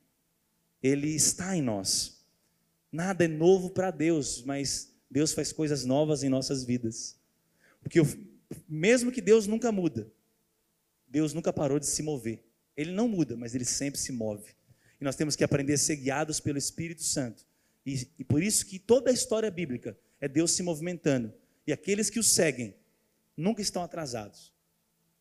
Ele 0.81 1.09
está 1.15 1.55
em 1.55 1.61
nós. 1.61 2.25
Nada 2.91 3.25
é 3.25 3.27
novo 3.27 3.69
para 3.69 3.91
Deus, 3.91 4.41
mas 4.43 4.91
Deus 5.09 5.31
faz 5.31 5.53
coisas 5.53 5.85
novas 5.85 6.23
em 6.23 6.29
nossas 6.29 6.63
vidas. 6.63 7.17
Porque 7.81 7.99
mesmo 8.67 9.11
que 9.11 9.21
Deus 9.21 9.45
nunca 9.45 9.71
muda, 9.71 10.11
Deus 11.07 11.33
nunca 11.33 11.53
parou 11.53 11.79
de 11.79 11.85
se 11.85 12.01
mover. 12.01 12.43
Ele 12.75 12.91
não 12.91 13.07
muda, 13.07 13.37
mas 13.37 13.53
ele 13.53 13.63
sempre 13.63 13.99
se 13.99 14.11
move. 14.11 14.53
E 14.99 15.03
nós 15.03 15.15
temos 15.15 15.35
que 15.35 15.43
aprender 15.43 15.73
a 15.73 15.77
ser 15.77 15.97
guiados 15.97 16.39
pelo 16.39 16.57
Espírito 16.57 17.03
Santo. 17.03 17.45
E, 17.85 18.07
e 18.17 18.23
por 18.23 18.41
isso 18.41 18.65
que 18.65 18.79
toda 18.79 19.11
a 19.11 19.13
história 19.13 19.51
bíblica 19.51 19.97
é 20.19 20.27
Deus 20.27 20.51
se 20.51 20.63
movimentando. 20.63 21.31
E 21.67 21.71
aqueles 21.71 22.09
que 22.09 22.19
o 22.19 22.23
seguem 22.23 22.75
nunca 23.37 23.61
estão 23.61 23.83
atrasados. 23.83 24.54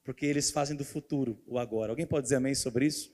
Porque 0.05 0.27
eles 0.27 0.51
fazem 0.51 0.77
do 0.77 0.85
futuro 0.85 1.43
o 1.47 1.59
agora. 1.59 1.91
Alguém 1.91 2.07
pode 2.07 2.25
dizer 2.25 2.37
amém 2.37 2.55
sobre 2.55 2.87
isso? 2.87 3.11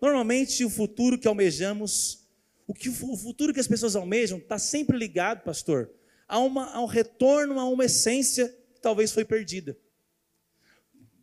Normalmente 0.00 0.64
o 0.64 0.70
futuro 0.70 1.18
que 1.18 1.28
almejamos, 1.28 2.26
o, 2.66 2.74
que, 2.74 2.88
o 2.88 3.16
futuro 3.16 3.52
que 3.52 3.60
as 3.60 3.68
pessoas 3.68 3.94
almejam 3.94 4.38
está 4.38 4.58
sempre 4.58 4.96
ligado, 4.96 5.44
pastor, 5.44 5.90
a, 6.26 6.38
uma, 6.38 6.72
a 6.72 6.82
um 6.82 6.86
retorno 6.86 7.60
a 7.60 7.68
uma 7.68 7.84
essência 7.84 8.52
talvez 8.80 9.12
foi 9.12 9.24
perdida. 9.24 9.76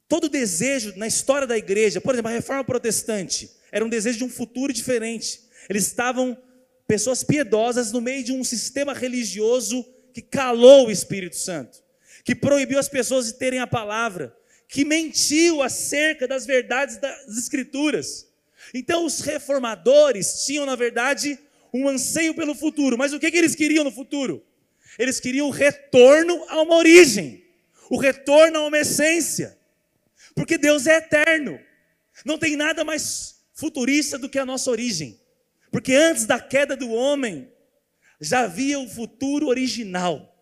Todo 0.08 0.28
desejo 0.28 0.94
na 0.98 1.08
história 1.08 1.48
da 1.48 1.58
igreja, 1.58 2.02
por 2.02 2.14
exemplo, 2.14 2.30
a 2.30 2.34
reforma 2.34 2.64
protestante, 2.64 3.50
era 3.72 3.86
um 3.86 3.90
desejo 3.90 4.18
de 4.18 4.24
um 4.24 4.30
futuro 4.30 4.74
diferente. 4.74 5.42
Eles 5.70 5.88
estavam 5.88 6.38
pessoas 6.88 7.24
piedosas 7.24 7.92
no 7.92 8.02
meio 8.02 8.24
de 8.24 8.34
um 8.34 8.44
sistema 8.44 8.94
religioso 8.94 9.86
que 10.14 10.22
calou 10.22 10.88
o 10.88 10.92
Espírito 10.92 11.38
Santo, 11.38 11.82
que 12.26 12.36
proibiu 12.36 12.78
as 12.78 12.90
pessoas 12.90 13.28
de 13.28 13.34
terem 13.36 13.60
a 13.60 13.68
palavra, 13.68 14.36
que 14.72 14.84
mentiu 14.84 15.62
acerca 15.62 16.28
das 16.28 16.48
verdades 16.48 16.98
das 16.98 17.38
Escrituras. 17.38 18.28
Então, 18.74 19.06
os 19.06 19.20
reformadores 19.20 20.44
tinham, 20.46 20.66
na 20.66 20.76
verdade, 20.76 21.38
um 21.72 21.88
anseio 21.88 22.34
pelo 22.34 22.56
futuro, 22.56 22.98
mas 22.98 23.14
o 23.14 23.20
que, 23.20 23.30
que 23.30 23.38
eles 23.38 23.54
queriam 23.54 23.84
no 23.84 23.92
futuro? 23.92 24.44
Eles 24.98 25.20
queriam 25.20 25.48
o 25.48 25.52
retorno 25.52 26.44
a 26.50 26.60
uma 26.64 26.76
origem 26.76 27.42
o 27.92 27.98
retorno 27.98 28.58
a 28.58 28.68
uma 28.68 28.78
essência, 28.78 29.60
porque 30.34 30.58
Deus 30.58 30.88
é 30.88 30.96
eterno, 30.96 31.60
não 32.24 32.38
tem 32.38 32.56
nada 32.56 32.86
mais 32.86 33.44
futurista 33.54 34.18
do 34.18 34.30
que 34.30 34.40
a 34.40 34.46
nossa 34.46 34.72
origem, 34.72 35.20
porque 35.70 35.94
antes 35.94 36.26
da 36.26 36.40
queda 36.40 36.78
do 36.78 36.90
homem, 36.90 37.52
já 38.22 38.46
havia 38.46 38.80
o 38.80 38.88
futuro 38.88 39.48
original, 39.48 40.34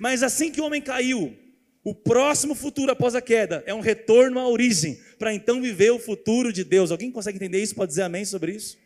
mas 0.00 0.24
assim 0.24 0.50
que 0.50 0.60
o 0.60 0.64
homem 0.64 0.82
caiu, 0.82 1.38
o 1.88 1.94
próximo 1.94 2.54
futuro 2.54 2.92
após 2.92 3.14
a 3.14 3.20
queda 3.20 3.62
é 3.66 3.72
um 3.72 3.80
retorno 3.80 4.38
à 4.38 4.46
origem, 4.46 5.00
para 5.18 5.32
então 5.32 5.60
viver 5.60 5.90
o 5.90 5.98
futuro 5.98 6.52
de 6.52 6.64
Deus. 6.64 6.90
Alguém 6.90 7.10
consegue 7.10 7.36
entender 7.36 7.62
isso? 7.62 7.74
Pode 7.74 7.90
dizer 7.90 8.02
amém 8.02 8.24
sobre 8.24 8.52
isso? 8.52 8.76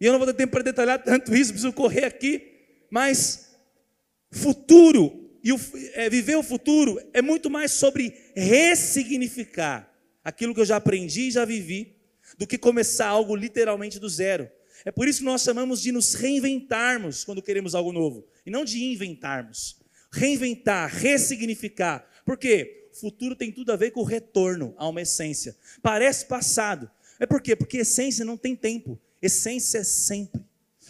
E 0.00 0.06
eu 0.06 0.12
não 0.12 0.18
vou 0.18 0.26
ter 0.26 0.34
tempo 0.34 0.52
para 0.52 0.62
detalhar 0.62 1.02
tanto 1.02 1.34
isso, 1.34 1.52
preciso 1.52 1.72
correr 1.72 2.04
aqui, 2.04 2.42
mas 2.90 3.50
futuro 4.30 5.30
e 5.42 5.52
o, 5.52 5.60
é, 5.94 6.08
viver 6.08 6.36
o 6.36 6.42
futuro 6.42 7.00
é 7.12 7.20
muito 7.20 7.50
mais 7.50 7.72
sobre 7.72 8.14
ressignificar 8.34 9.90
aquilo 10.24 10.54
que 10.54 10.60
eu 10.60 10.66
já 10.66 10.76
aprendi 10.76 11.22
e 11.22 11.30
já 11.30 11.44
vivi, 11.44 11.96
do 12.38 12.46
que 12.46 12.56
começar 12.56 13.08
algo 13.08 13.34
literalmente 13.34 13.98
do 13.98 14.08
zero. 14.08 14.50
É 14.84 14.90
por 14.90 15.08
isso 15.08 15.18
que 15.18 15.24
nós 15.24 15.42
chamamos 15.42 15.82
de 15.82 15.92
nos 15.92 16.14
reinventarmos 16.14 17.24
quando 17.24 17.42
queremos 17.42 17.74
algo 17.74 17.92
novo, 17.92 18.26
e 18.46 18.50
não 18.50 18.64
de 18.64 18.82
inventarmos. 18.82 19.79
Reinventar, 20.10 20.90
ressignificar. 20.92 22.08
Por 22.24 22.36
quê? 22.36 22.88
Futuro 22.92 23.36
tem 23.36 23.52
tudo 23.52 23.72
a 23.72 23.76
ver 23.76 23.92
com 23.92 24.00
o 24.00 24.04
retorno 24.04 24.74
a 24.76 24.88
uma 24.88 25.02
essência. 25.02 25.56
Parece 25.80 26.26
passado. 26.26 26.90
É 27.18 27.26
por 27.26 27.40
quê? 27.40 27.54
Porque 27.54 27.78
essência 27.78 28.24
não 28.24 28.36
tem 28.36 28.56
tempo. 28.56 28.98
Essência 29.22 29.78
é 29.78 29.84
sempre. 29.84 30.40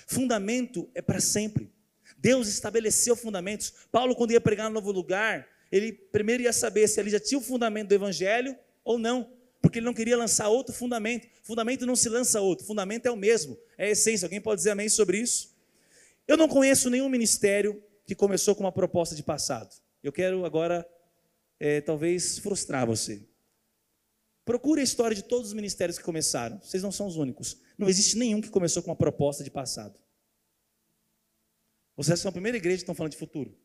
Fundamento 0.07 0.89
é 0.95 1.03
para 1.03 1.21
sempre. 1.21 1.71
Deus 2.17 2.49
estabeleceu 2.49 3.15
fundamentos. 3.17 3.73
Paulo, 3.91 4.15
quando 4.15 4.33
ia 4.33 4.41
pregar 4.41 4.69
no 4.69 4.75
novo 4.75 4.93
lugar, 4.93 5.47
ele 5.71 5.93
primeiro 5.93 6.43
ia 6.43 6.53
saber 6.53 6.89
se 6.89 7.01
ele 7.01 7.11
já 7.11 7.21
tinha 7.21 7.39
o 7.39 7.43
fundamento 7.43 7.89
do 7.89 7.95
evangelho 7.95 8.57
ou 8.85 8.99
não, 8.99 9.31
porque 9.63 9.79
ele 9.79 9.87
não 9.87 9.95
queria 9.95 10.17
lançar 10.17 10.49
outro 10.49 10.75
fundamento. 10.75 11.29
Fundamento 11.43 11.87
não 11.87 11.97
se 11.97 12.09
lança 12.09 12.41
outro, 12.41 12.67
fundamento 12.67 13.07
é 13.07 13.11
o 13.11 13.17
mesmo, 13.17 13.59
é 13.79 13.87
a 13.87 13.91
essência. 13.91 14.27
Alguém 14.27 14.41
pode 14.41 14.59
dizer 14.59 14.71
amém 14.71 14.89
sobre 14.89 15.19
isso? 15.19 15.55
Eu 16.27 16.37
não 16.37 16.49
conheço 16.49 16.91
nenhum 16.91 17.09
ministério 17.09 17.83
que 18.11 18.15
começou 18.17 18.57
com 18.57 18.65
uma 18.65 18.73
proposta 18.73 19.15
de 19.15 19.23
passado. 19.23 19.73
Eu 20.03 20.11
quero 20.11 20.45
agora, 20.45 20.85
é, 21.61 21.81
talvez, 21.81 22.39
frustrar 22.41 22.85
você. 22.85 23.25
Procure 24.45 24.81
a 24.81 24.85
história 24.85 25.15
de 25.15 25.23
todos 25.23 25.51
os 25.51 25.53
ministérios 25.53 25.97
que 25.97 26.03
começaram. 26.03 26.61
Vocês 26.61 26.83
não 26.83 26.91
são 26.91 27.07
os 27.07 27.17
únicos. 27.17 27.61
Não 27.79 27.89
existe 27.89 28.19
nenhum 28.19 28.41
que 28.41 28.51
começou 28.51 28.83
com 28.83 28.91
uma 28.91 28.97
proposta 28.97 29.45
de 29.45 29.51
passado. 29.51 29.97
Vocês 31.97 32.19
são 32.19 32.31
a 32.31 32.33
primeira 32.33 32.59
igreja 32.59 32.79
que 32.79 32.83
estão 32.83 32.97
falando 32.97 33.13
de 33.13 33.19
futuro. 33.19 33.57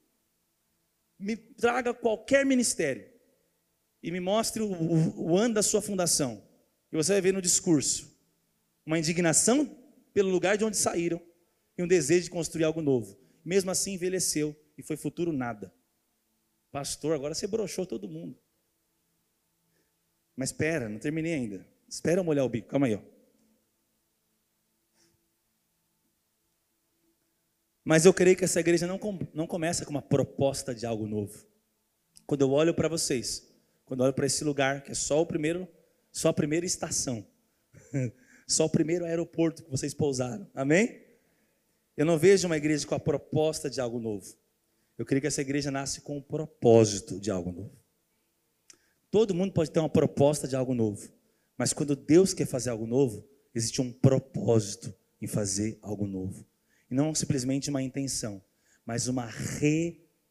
Me 1.18 1.36
traga 1.36 1.92
qualquer 1.92 2.46
ministério 2.46 3.10
e 4.04 4.12
me 4.12 4.20
mostre 4.20 4.62
o, 4.62 4.72
o, 4.72 5.32
o 5.32 5.38
ano 5.38 5.56
da 5.56 5.64
sua 5.64 5.82
fundação. 5.82 6.48
E 6.92 6.96
você 6.96 7.14
vai 7.14 7.22
ver 7.22 7.34
no 7.34 7.42
discurso 7.42 8.16
uma 8.86 9.00
indignação 9.00 9.76
pelo 10.14 10.30
lugar 10.30 10.56
de 10.56 10.64
onde 10.64 10.78
saíram 10.78 11.20
e 11.76 11.82
um 11.82 11.88
desejo 11.88 12.26
de 12.26 12.30
construir 12.30 12.64
algo 12.64 12.80
novo. 12.80 13.25
Mesmo 13.46 13.70
assim, 13.70 13.94
envelheceu 13.94 14.60
e 14.76 14.82
foi 14.82 14.98
futuro 14.98 15.32
nada. 15.32 15.72
Pastor, 16.72 17.14
agora 17.14 17.36
você 17.36 17.46
broxou 17.46 17.86
todo 17.86 18.10
mundo. 18.10 18.38
Mas 20.36 20.50
espera, 20.50 20.90
não 20.90 21.00
terminei 21.00 21.34
ainda. 21.34 21.66
Espera 21.88 22.20
eu 22.20 22.24
molhar 22.24 22.44
o 22.44 22.50
bico. 22.50 22.68
Calma 22.68 22.88
aí, 22.88 22.96
ó. 22.96 23.02
Mas 27.84 28.04
eu 28.04 28.14
creio 28.14 28.36
que 28.36 28.44
essa 28.44 28.60
igreja 28.60 28.88
não, 28.88 29.00
não 29.32 29.46
começa 29.46 29.86
com 29.86 29.92
uma 29.92 30.02
proposta 30.02 30.74
de 30.74 30.88
algo 30.88 31.06
novo. 31.06 31.46
Quando 32.26 32.42
eu 32.42 32.50
olho 32.50 32.74
para 32.74 32.90
vocês, 32.90 33.48
quando 33.86 34.00
eu 34.00 34.06
olho 34.06 34.14
para 34.14 34.26
esse 34.26 34.44
lugar, 34.44 34.84
que 34.84 34.92
é 34.92 34.96
só 34.96 35.22
o 35.22 35.26
primeiro, 35.26 35.68
só 36.12 36.30
a 36.30 36.34
primeira 36.34 36.66
estação, 36.66 37.26
só 38.48 38.66
o 38.66 38.70
primeiro 38.70 39.06
aeroporto 39.06 39.64
que 39.64 39.70
vocês 39.70 39.94
pousaram, 39.94 40.50
amém? 40.56 41.05
Eu 41.98 42.06
não 42.06 42.18
vejo 42.18 42.48
uma 42.48 42.58
igreja 42.58 42.86
com 42.86 42.94
a 42.94 43.00
proposta 43.00 43.70
de 43.70 43.80
algo 43.80 44.00
novo. 44.00 44.26
Eu 44.98 45.06
creio 45.06 45.22
que 45.22 45.28
essa 45.28 45.42
igreja 45.42 45.72
nasce 45.72 46.02
com 46.02 46.18
o 46.18 46.22
propósito 46.22 47.20
de 47.20 47.32
algo 47.32 47.52
novo. 47.52 47.78
Todo 49.10 49.34
mundo 49.34 49.54
pode 49.54 49.72
ter 49.72 49.80
uma 49.80 49.90
proposta 49.90 50.46
de 50.48 50.58
algo 50.58 50.74
novo, 50.74 51.10
mas 51.58 51.72
quando 51.72 51.96
Deus 51.96 52.34
quer 52.34 52.46
fazer 52.46 52.70
algo 52.70 52.86
novo, 52.86 53.26
existe 53.54 53.82
um 53.82 53.94
propósito 53.94 54.94
em 55.22 55.28
fazer 55.28 55.80
algo 55.82 56.06
novo. 56.06 56.46
E 56.92 56.96
não 56.96 57.16
simplesmente 57.16 57.70
uma 57.70 57.82
intenção, 57.82 58.44
mas 58.86 59.08
uma 59.08 59.30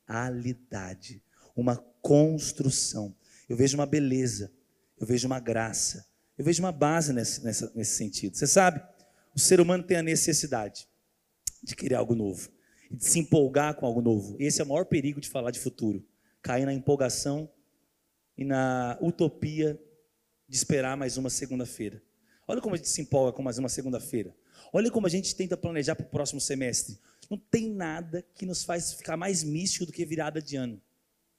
realidade, 0.07 1.23
uma 1.57 1.77
construção. 2.03 3.17
Eu 3.49 3.57
vejo 3.57 3.79
uma 3.79 3.87
beleza, 3.87 4.53
eu 4.99 5.07
vejo 5.07 5.27
uma 5.27 5.41
graça, 5.41 6.07
eu 6.37 6.45
vejo 6.45 6.63
uma 6.63 6.73
base 6.73 7.15
nesse, 7.15 7.43
nessa, 7.43 7.73
nesse 7.75 7.97
sentido. 7.97 8.37
Você 8.37 8.47
sabe, 8.47 8.83
o 9.35 9.41
ser 9.41 9.61
humano 9.61 9.83
tem 9.83 9.97
a 9.97 10.03
necessidade 10.03 10.87
de 11.65 11.75
querer 11.75 11.95
algo 11.95 12.15
novo, 12.15 12.51
de 12.91 13.05
se 13.05 13.19
empolgar 13.19 13.75
com 13.75 13.87
algo 13.87 14.03
novo. 14.03 14.37
Esse 14.39 14.61
é 14.61 14.65
o 14.65 14.69
maior 14.69 14.85
perigo 14.85 15.21
de 15.21 15.29
falar 15.29 15.51
de 15.51 15.59
futuro. 15.59 16.05
Cair 16.43 16.67
na 16.67 16.75
empolgação 16.75 17.51
e 18.37 18.45
na 18.45 18.99
utopia 19.01 19.81
de 20.47 20.57
esperar 20.57 20.97
mais 20.97 21.17
uma 21.17 21.31
segunda-feira. 21.31 22.03
Olha 22.47 22.61
como 22.61 22.75
a 22.75 22.77
gente 22.77 22.91
se 22.91 23.01
empolga 23.01 23.33
com 23.33 23.43
mais 23.43 23.59
uma 23.59 23.71
segunda-feira. 23.71 24.37
Olha 24.73 24.91
como 24.91 25.07
a 25.07 25.11
gente 25.11 25.35
tenta 25.35 25.57
planejar 25.57 25.97
para 25.97 26.07
o 26.07 26.11
próximo 26.11 26.41
semestre. 26.41 26.99
Não 27.31 27.39
tem 27.39 27.71
nada 27.71 28.25
que 28.35 28.45
nos 28.45 28.63
faz 28.63 28.93
ficar 28.93 29.17
mais 29.17 29.43
místico 29.43 29.87
do 29.87 29.93
que 29.93 30.05
virada 30.05 30.43
de 30.43 30.57
ano. 30.57 30.81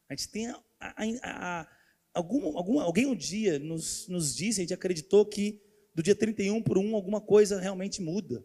A 0.10 0.16
gente 0.16 0.30
tem 0.30 0.48
a, 0.48 0.60
a, 0.80 0.94
a, 1.24 1.68
algum, 2.14 2.58
algum, 2.58 2.80
alguém 2.80 3.06
um 3.06 3.16
dia 3.16 3.60
nos, 3.60 4.08
nos 4.08 4.36
disse, 4.36 4.62
a 4.62 4.64
gente 4.64 4.74
acreditou 4.74 5.26
que 5.26 5.62
do 5.94 6.02
dia 6.02 6.16
31 6.16 6.64
para 6.64 6.80
1 6.80 6.96
alguma 6.96 7.22
coisa 7.22 7.60
realmente 7.60 8.02
muda. 8.02 8.44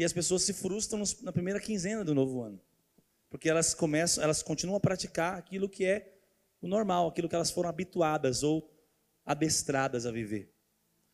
E 0.00 0.04
as 0.04 0.14
pessoas 0.14 0.40
se 0.44 0.54
frustram 0.54 1.02
na 1.20 1.30
primeira 1.30 1.60
quinzena 1.60 2.02
do 2.02 2.14
novo 2.14 2.40
ano. 2.40 2.58
Porque 3.28 3.50
elas 3.50 3.74
começam, 3.74 4.24
elas 4.24 4.42
continuam 4.42 4.78
a 4.78 4.80
praticar 4.80 5.36
aquilo 5.36 5.68
que 5.68 5.84
é 5.84 6.14
o 6.58 6.66
normal, 6.66 7.06
aquilo 7.06 7.28
que 7.28 7.34
elas 7.34 7.50
foram 7.50 7.68
habituadas 7.68 8.42
ou 8.42 8.74
adestradas 9.26 10.06
a 10.06 10.10
viver. 10.10 10.50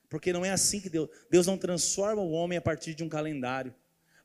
Porque 0.09 0.33
não 0.33 0.45
é 0.45 0.53
assim 0.53 0.81
que 0.81 0.89
Deus, 0.89 1.11
Deus 1.29 1.49
não 1.49 1.59
transforma 1.59 2.23
o 2.23 2.31
homem 2.31 2.57
a 2.57 2.63
partir 2.63 2.95
de 2.95 3.03
um 3.03 3.09
calendário. 3.09 3.75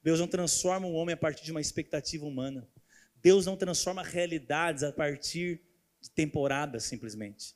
Deus 0.03 0.19
não 0.19 0.27
transforma 0.27 0.85
o 0.85 0.93
homem 0.93 1.13
a 1.13 1.17
partir 1.17 1.43
de 1.43 1.49
uma 1.49 1.59
expectativa 1.59 2.23
humana. 2.23 2.69
Deus 3.19 3.47
não 3.47 3.57
transforma 3.57 4.03
realidades 4.03 4.83
a 4.83 4.91
partir 4.91 5.59
de 5.99 6.11
temporadas 6.11 6.83
simplesmente. 6.83 7.55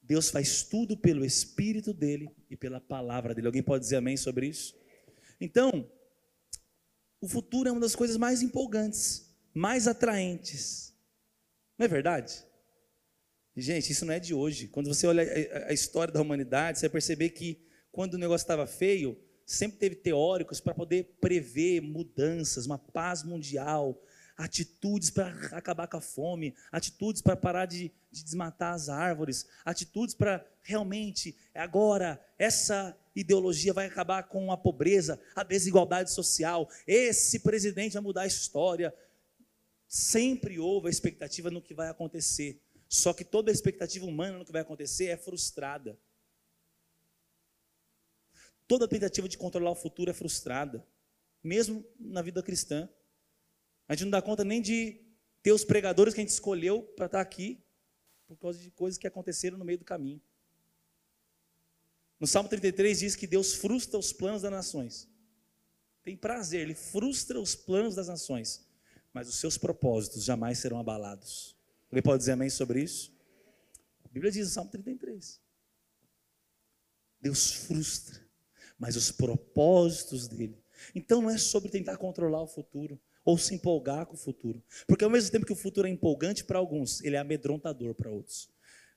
Deus 0.00 0.30
faz 0.30 0.62
tudo 0.62 0.96
pelo 0.96 1.22
espírito 1.22 1.92
dele 1.92 2.30
e 2.48 2.56
pela 2.56 2.80
palavra 2.80 3.34
dele. 3.34 3.46
Alguém 3.46 3.62
pode 3.62 3.84
dizer 3.84 3.96
amém 3.96 4.16
sobre 4.16 4.46
isso? 4.46 4.74
Então, 5.38 5.86
o 7.26 7.28
futuro 7.28 7.68
é 7.68 7.72
uma 7.72 7.80
das 7.80 7.96
coisas 7.96 8.16
mais 8.16 8.40
empolgantes, 8.40 9.34
mais 9.52 9.88
atraentes. 9.88 10.94
Não 11.76 11.84
é 11.84 11.88
verdade? 11.88 12.46
Gente, 13.56 13.90
isso 13.90 14.04
não 14.06 14.14
é 14.14 14.20
de 14.20 14.32
hoje. 14.32 14.68
Quando 14.68 14.86
você 14.86 15.08
olha 15.08 15.24
a 15.66 15.72
história 15.72 16.14
da 16.14 16.20
humanidade, 16.20 16.78
você 16.78 16.86
vai 16.86 16.92
perceber 16.92 17.30
que 17.30 17.66
quando 17.90 18.14
o 18.14 18.18
negócio 18.18 18.44
estava 18.44 18.64
feio, 18.64 19.18
sempre 19.44 19.76
teve 19.76 19.96
teóricos 19.96 20.60
para 20.60 20.72
poder 20.72 21.16
prever 21.20 21.80
mudanças, 21.80 22.64
uma 22.64 22.78
paz 22.78 23.24
mundial, 23.24 24.00
atitudes 24.36 25.10
para 25.10 25.28
acabar 25.50 25.88
com 25.88 25.96
a 25.96 26.00
fome, 26.00 26.54
atitudes 26.70 27.22
para 27.22 27.34
parar 27.34 27.66
de, 27.66 27.92
de, 28.08 28.22
desmatar 28.22 28.72
as 28.72 28.88
árvores, 28.88 29.48
atitudes 29.64 30.14
para 30.14 30.46
realmente, 30.62 31.36
agora, 31.52 32.24
essa 32.38 32.96
ideologia 33.16 33.72
vai 33.72 33.86
acabar 33.86 34.24
com 34.24 34.52
a 34.52 34.56
pobreza, 34.56 35.18
a 35.34 35.42
desigualdade 35.42 36.12
social, 36.12 36.68
esse 36.86 37.40
presidente 37.40 37.94
vai 37.94 38.02
mudar 38.02 38.22
a 38.22 38.26
história. 38.26 38.94
Sempre 39.88 40.58
houve 40.58 40.88
a 40.88 40.90
expectativa 40.90 41.50
no 41.50 41.62
que 41.62 41.72
vai 41.72 41.88
acontecer. 41.88 42.60
Só 42.88 43.12
que 43.12 43.24
toda 43.24 43.50
a 43.50 43.54
expectativa 43.54 44.04
humana 44.04 44.38
no 44.38 44.44
que 44.44 44.52
vai 44.52 44.60
acontecer 44.60 45.06
é 45.06 45.16
frustrada. 45.16 45.98
Toda 48.68 48.86
tentativa 48.86 49.28
de 49.28 49.38
controlar 49.38 49.70
o 49.70 49.76
futuro 49.76 50.10
é 50.10 50.14
frustrada, 50.14 50.86
mesmo 51.42 51.84
na 51.98 52.20
vida 52.20 52.42
cristã. 52.42 52.88
A 53.88 53.94
gente 53.94 54.04
não 54.04 54.10
dá 54.10 54.20
conta 54.20 54.44
nem 54.44 54.60
de 54.60 55.00
ter 55.42 55.52
os 55.52 55.64
pregadores 55.64 56.12
que 56.12 56.20
a 56.20 56.24
gente 56.24 56.32
escolheu 56.32 56.82
para 56.82 57.06
estar 57.06 57.20
aqui, 57.20 57.64
por 58.26 58.36
causa 58.36 58.58
de 58.58 58.70
coisas 58.72 58.98
que 58.98 59.06
aconteceram 59.06 59.56
no 59.56 59.64
meio 59.64 59.78
do 59.78 59.84
caminho. 59.84 60.20
No 62.18 62.26
Salmo 62.26 62.48
33 62.48 62.98
diz 62.98 63.16
que 63.16 63.26
Deus 63.26 63.54
frustra 63.54 63.98
os 63.98 64.12
planos 64.12 64.42
das 64.42 64.50
nações. 64.50 65.08
Tem 66.02 66.16
prazer, 66.16 66.62
ele 66.62 66.74
frustra 66.74 67.40
os 67.40 67.54
planos 67.54 67.94
das 67.94 68.08
nações, 68.08 68.66
mas 69.12 69.28
os 69.28 69.36
seus 69.36 69.58
propósitos 69.58 70.24
jamais 70.24 70.58
serão 70.58 70.78
abalados. 70.78 71.56
Alguém 71.90 72.02
pode 72.02 72.18
dizer 72.18 72.32
amém 72.32 72.48
sobre 72.48 72.82
isso? 72.82 73.12
A 74.04 74.08
Bíblia 74.08 74.30
diz 74.30 74.46
no 74.46 74.52
Salmo 74.52 74.70
33. 74.70 75.40
Deus 77.20 77.50
frustra, 77.50 78.20
mas 78.78 78.96
os 78.96 79.10
propósitos 79.10 80.28
dele. 80.28 80.56
Então 80.94 81.20
não 81.20 81.30
é 81.30 81.38
sobre 81.38 81.70
tentar 81.70 81.96
controlar 81.96 82.42
o 82.42 82.46
futuro 82.46 83.00
ou 83.24 83.36
se 83.36 83.54
empolgar 83.54 84.06
com 84.06 84.14
o 84.14 84.18
futuro. 84.18 84.62
Porque 84.86 85.02
ao 85.02 85.10
mesmo 85.10 85.32
tempo 85.32 85.44
que 85.44 85.52
o 85.52 85.56
futuro 85.56 85.88
é 85.88 85.90
empolgante 85.90 86.44
para 86.44 86.58
alguns, 86.58 87.02
ele 87.02 87.16
é 87.16 87.18
amedrontador 87.18 87.94
para 87.94 88.10
outros. 88.10 88.48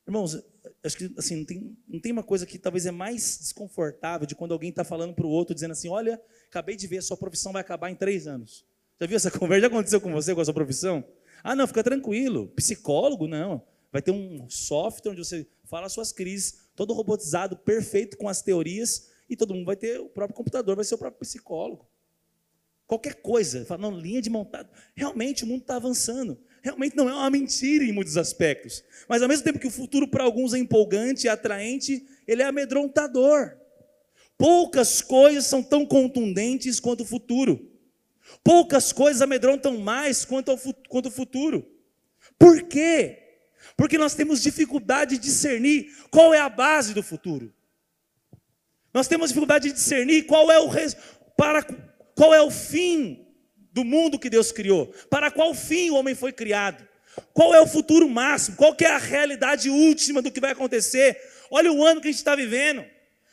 Irmãos, 0.10 0.44
acho 0.84 0.98
que 0.98 1.14
assim, 1.20 1.36
não 1.36 1.46
tem, 1.46 1.78
não 1.88 2.00
tem 2.00 2.12
uma 2.12 2.24
coisa 2.24 2.44
que 2.44 2.58
talvez 2.58 2.88
é 2.88 2.92
mais 2.92 3.38
desconfortável 3.42 4.26
de 4.26 4.34
quando 4.34 4.54
alguém 4.54 4.72
está 4.72 4.84
falando 4.84 5.14
para 5.14 5.24
o 5.24 5.30
outro, 5.30 5.54
dizendo 5.54 5.74
assim: 5.74 5.88
Olha, 5.88 6.20
acabei 6.48 6.76
de 6.76 6.88
ver, 6.88 6.98
a 6.98 7.02
sua 7.04 7.16
profissão 7.16 7.54
vai 7.54 7.62
acabar 7.62 7.92
em 7.92 7.96
três 7.96 8.26
anos. 8.26 8.66
Já 9.00 9.06
viu 9.06 9.16
essa 9.16 9.30
conversa? 9.38 9.62
Já 9.62 9.68
aconteceu 9.68 10.02
com 10.02 10.12
você 10.12 10.34
com 10.34 10.42
a 10.42 10.46
sua 10.46 10.54
profissão? 10.54 11.04
Ah, 11.44 11.56
não, 11.56 11.68
fica 11.68 11.84
tranquilo. 11.84 12.48
Psicólogo, 12.56 13.28
não. 13.28 13.62
Vai 13.92 14.02
ter 14.02 14.10
um 14.10 14.50
software 14.50 15.12
onde 15.12 15.24
você 15.24 15.48
fala 15.66 15.86
as 15.86 15.94
suas 15.94 16.12
crises, 16.12 16.72
todo 16.76 16.92
robotizado, 16.92 17.56
perfeito 17.56 18.18
com 18.18 18.28
as 18.28 18.42
teorias, 18.42 19.12
e 19.30 19.36
todo 19.36 19.54
mundo 19.54 19.68
vai 19.68 19.76
ter 19.76 20.00
o 20.00 20.10
próprio 20.10 20.36
computador, 20.36 20.76
vai 20.76 20.86
ser 20.86 20.96
o 20.96 20.98
próprio 20.98 21.20
psicólogo. 21.20 21.88
Qualquer 22.88 23.22
coisa, 23.22 23.64
fala, 23.64 23.82
não, 23.82 23.92
linha 23.92 24.24
de 24.24 24.32
montado. 24.32 24.72
Realmente 24.96 25.44
o 25.44 25.48
mundo 25.48 25.62
está 25.62 25.76
avançando. 25.76 26.42
Realmente 26.62 26.96
não 26.96 27.10
é 27.10 27.14
uma 27.14 27.30
mentira 27.30 27.84
em 27.84 27.92
muitos 27.92 28.18
aspectos. 28.18 28.84
Mas 29.08 29.22
ao 29.22 29.28
mesmo 29.28 29.44
tempo 29.44 29.60
que 29.60 29.68
o 29.68 29.72
futuro 29.72 30.08
para 30.08 30.24
alguns 30.24 30.54
é 30.54 30.58
empolgante 30.58 31.26
e 31.26 31.30
atraente, 31.30 32.06
ele 32.28 32.42
é 32.42 32.46
amedrontador. 32.46 33.58
Poucas 34.38 35.02
coisas 35.02 35.46
são 35.46 35.62
tão 35.62 35.86
contundentes 35.86 36.80
quanto 36.80 37.02
o 37.02 37.06
futuro. 37.06 37.70
Poucas 38.44 38.94
coisas 38.94 39.22
amedrontam 39.22 39.78
mais 39.78 40.24
quanto, 40.24 40.52
ao, 40.52 40.58
quanto 40.88 41.08
o 41.08 41.12
futuro. 41.12 41.66
Por 42.38 42.64
quê? 42.64 43.18
Porque 43.76 43.98
nós 43.98 44.14
temos 44.14 44.42
dificuldade 44.42 45.18
de 45.18 45.24
discernir 45.24 45.94
qual 46.12 46.34
é 46.34 46.40
a 46.40 46.50
base 46.50 46.94
do 46.94 47.04
futuro. 47.04 47.54
Nós 48.94 49.08
temos 49.08 49.30
dificuldade 49.30 49.70
de 49.70 49.74
discernir 49.74 50.24
qual 50.24 50.52
é 50.52 50.60
o 50.60 50.70
para 51.38 51.64
qual 52.16 52.34
é 52.34 52.42
o 52.42 52.52
fim 52.52 53.26
do 53.72 53.84
mundo 53.84 54.20
que 54.20 54.30
Deus 54.30 54.52
criou, 54.52 54.88
para 55.10 55.30
qual 55.32 55.54
fim 55.54 55.90
o 55.90 55.96
homem 55.96 56.16
foi 56.16 56.32
criado. 56.32 56.88
Qual 57.34 57.54
é 57.54 57.60
o 57.60 57.68
futuro 57.68 58.08
máximo? 58.08 58.58
Qual 58.58 58.76
é 58.80 58.86
a 58.86 58.98
realidade 58.98 59.70
última 59.70 60.22
do 60.22 60.32
que 60.32 60.40
vai 60.40 60.52
acontecer? 60.52 61.20
Olha 61.52 61.72
o 61.72 61.84
ano 61.84 62.02
que 62.02 62.08
a 62.08 62.12
gente 62.12 62.20
está 62.20 62.36
vivendo. 62.36 62.86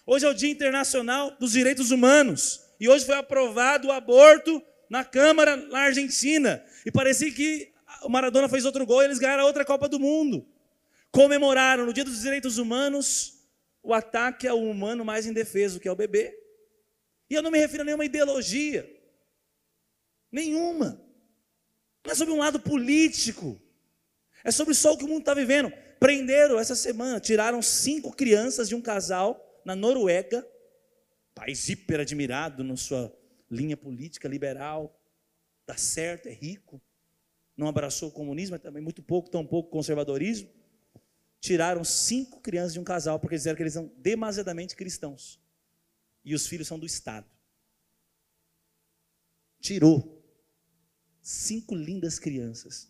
Hoje 0.07 0.25
é 0.25 0.29
o 0.29 0.35
Dia 0.35 0.51
Internacional 0.51 1.33
dos 1.39 1.53
Direitos 1.53 1.91
Humanos. 1.91 2.61
E 2.81 2.89
hoje 2.89 3.05
foi 3.05 3.17
aprovado 3.17 3.89
o 3.89 3.93
aborto 3.93 4.63
na 4.89 5.05
Câmara, 5.05 5.57
na 5.57 5.81
Argentina. 5.81 6.63
E 6.85 6.91
parecia 6.91 7.31
que 7.33 7.73
o 8.03 8.09
Maradona 8.09 8.49
fez 8.49 8.65
outro 8.65 8.85
gol 8.87 9.03
e 9.03 9.07
eles 9.07 9.19
ganharam 9.19 9.45
outra 9.45 9.65
Copa 9.65 9.89
do 9.89 9.99
Mundo. 9.99 10.47
Comemoraram 11.11 11.87
no 11.87 11.93
Dia 11.93 12.05
dos 12.05 12.23
Direitos 12.23 12.59
Humanos 12.59 13.35
o 13.83 13.95
ataque 13.95 14.47
ao 14.47 14.61
humano 14.61 15.05
mais 15.05 15.27
indefeso, 15.27 15.81
que 15.81 15.89
é 15.89 15.93
o 15.93 15.97
bebê. 15.97 16.37
E 17.31 17.35
eu 17.35 17.43
não 17.43 17.51
me 17.51 17.59
refiro 17.59 17.83
a 17.83 17.85
nenhuma 17.85 18.05
ideologia. 18.05 18.89
Nenhuma. 20.37 21.03
Não 22.05 22.13
é 22.13 22.15
sobre 22.15 22.35
um 22.35 22.37
lado 22.37 22.61
político. 22.61 23.59
É 24.45 24.51
sobre 24.51 24.75
só 24.75 24.93
o 24.93 24.99
que 24.99 25.05
o 25.05 25.09
mundo 25.09 25.21
está 25.21 25.33
vivendo. 25.33 25.73
Prenderam 25.99 26.59
essa 26.59 26.77
semana, 26.77 27.19
tiraram 27.19 27.63
cinco 27.63 28.15
crianças 28.15 28.69
de 28.69 28.75
um 28.75 28.83
casal 28.83 29.63
na 29.65 29.75
Noruega, 29.75 30.47
país 31.35 31.67
hiper 31.71 32.01
admirado 32.01 32.63
na 32.63 32.77
sua 32.77 33.11
linha 33.51 33.79
política 33.79 34.29
liberal, 34.29 35.01
dá 35.67 35.75
certo, 35.75 36.27
é 36.27 36.33
rico, 36.33 36.83
não 37.57 37.67
abraçou 37.67 38.11
o 38.11 38.13
comunismo, 38.13 38.57
mas 38.57 38.63
também 38.63 38.83
muito 38.83 39.03
pouco, 39.03 39.31
tão 39.31 39.47
pouco 39.47 39.71
conservadorismo. 39.71 40.51
Tiraram 41.41 41.83
cinco 41.83 42.43
crianças 42.43 42.75
de 42.75 42.81
um 42.81 42.85
casal 42.85 43.19
porque 43.19 43.37
disseram 43.37 43.57
que 43.57 43.63
eles 43.63 43.73
são 43.73 43.91
demasiadamente 43.97 44.77
cristãos. 44.77 45.41
E 46.23 46.35
os 46.35 46.47
filhos 46.47 46.69
são 46.69 46.79
do 46.79 46.85
Estado. 46.85 47.27
Tirou 49.61 50.16
cinco 51.27 51.75
lindas 51.75 52.21
crianças. 52.21 52.89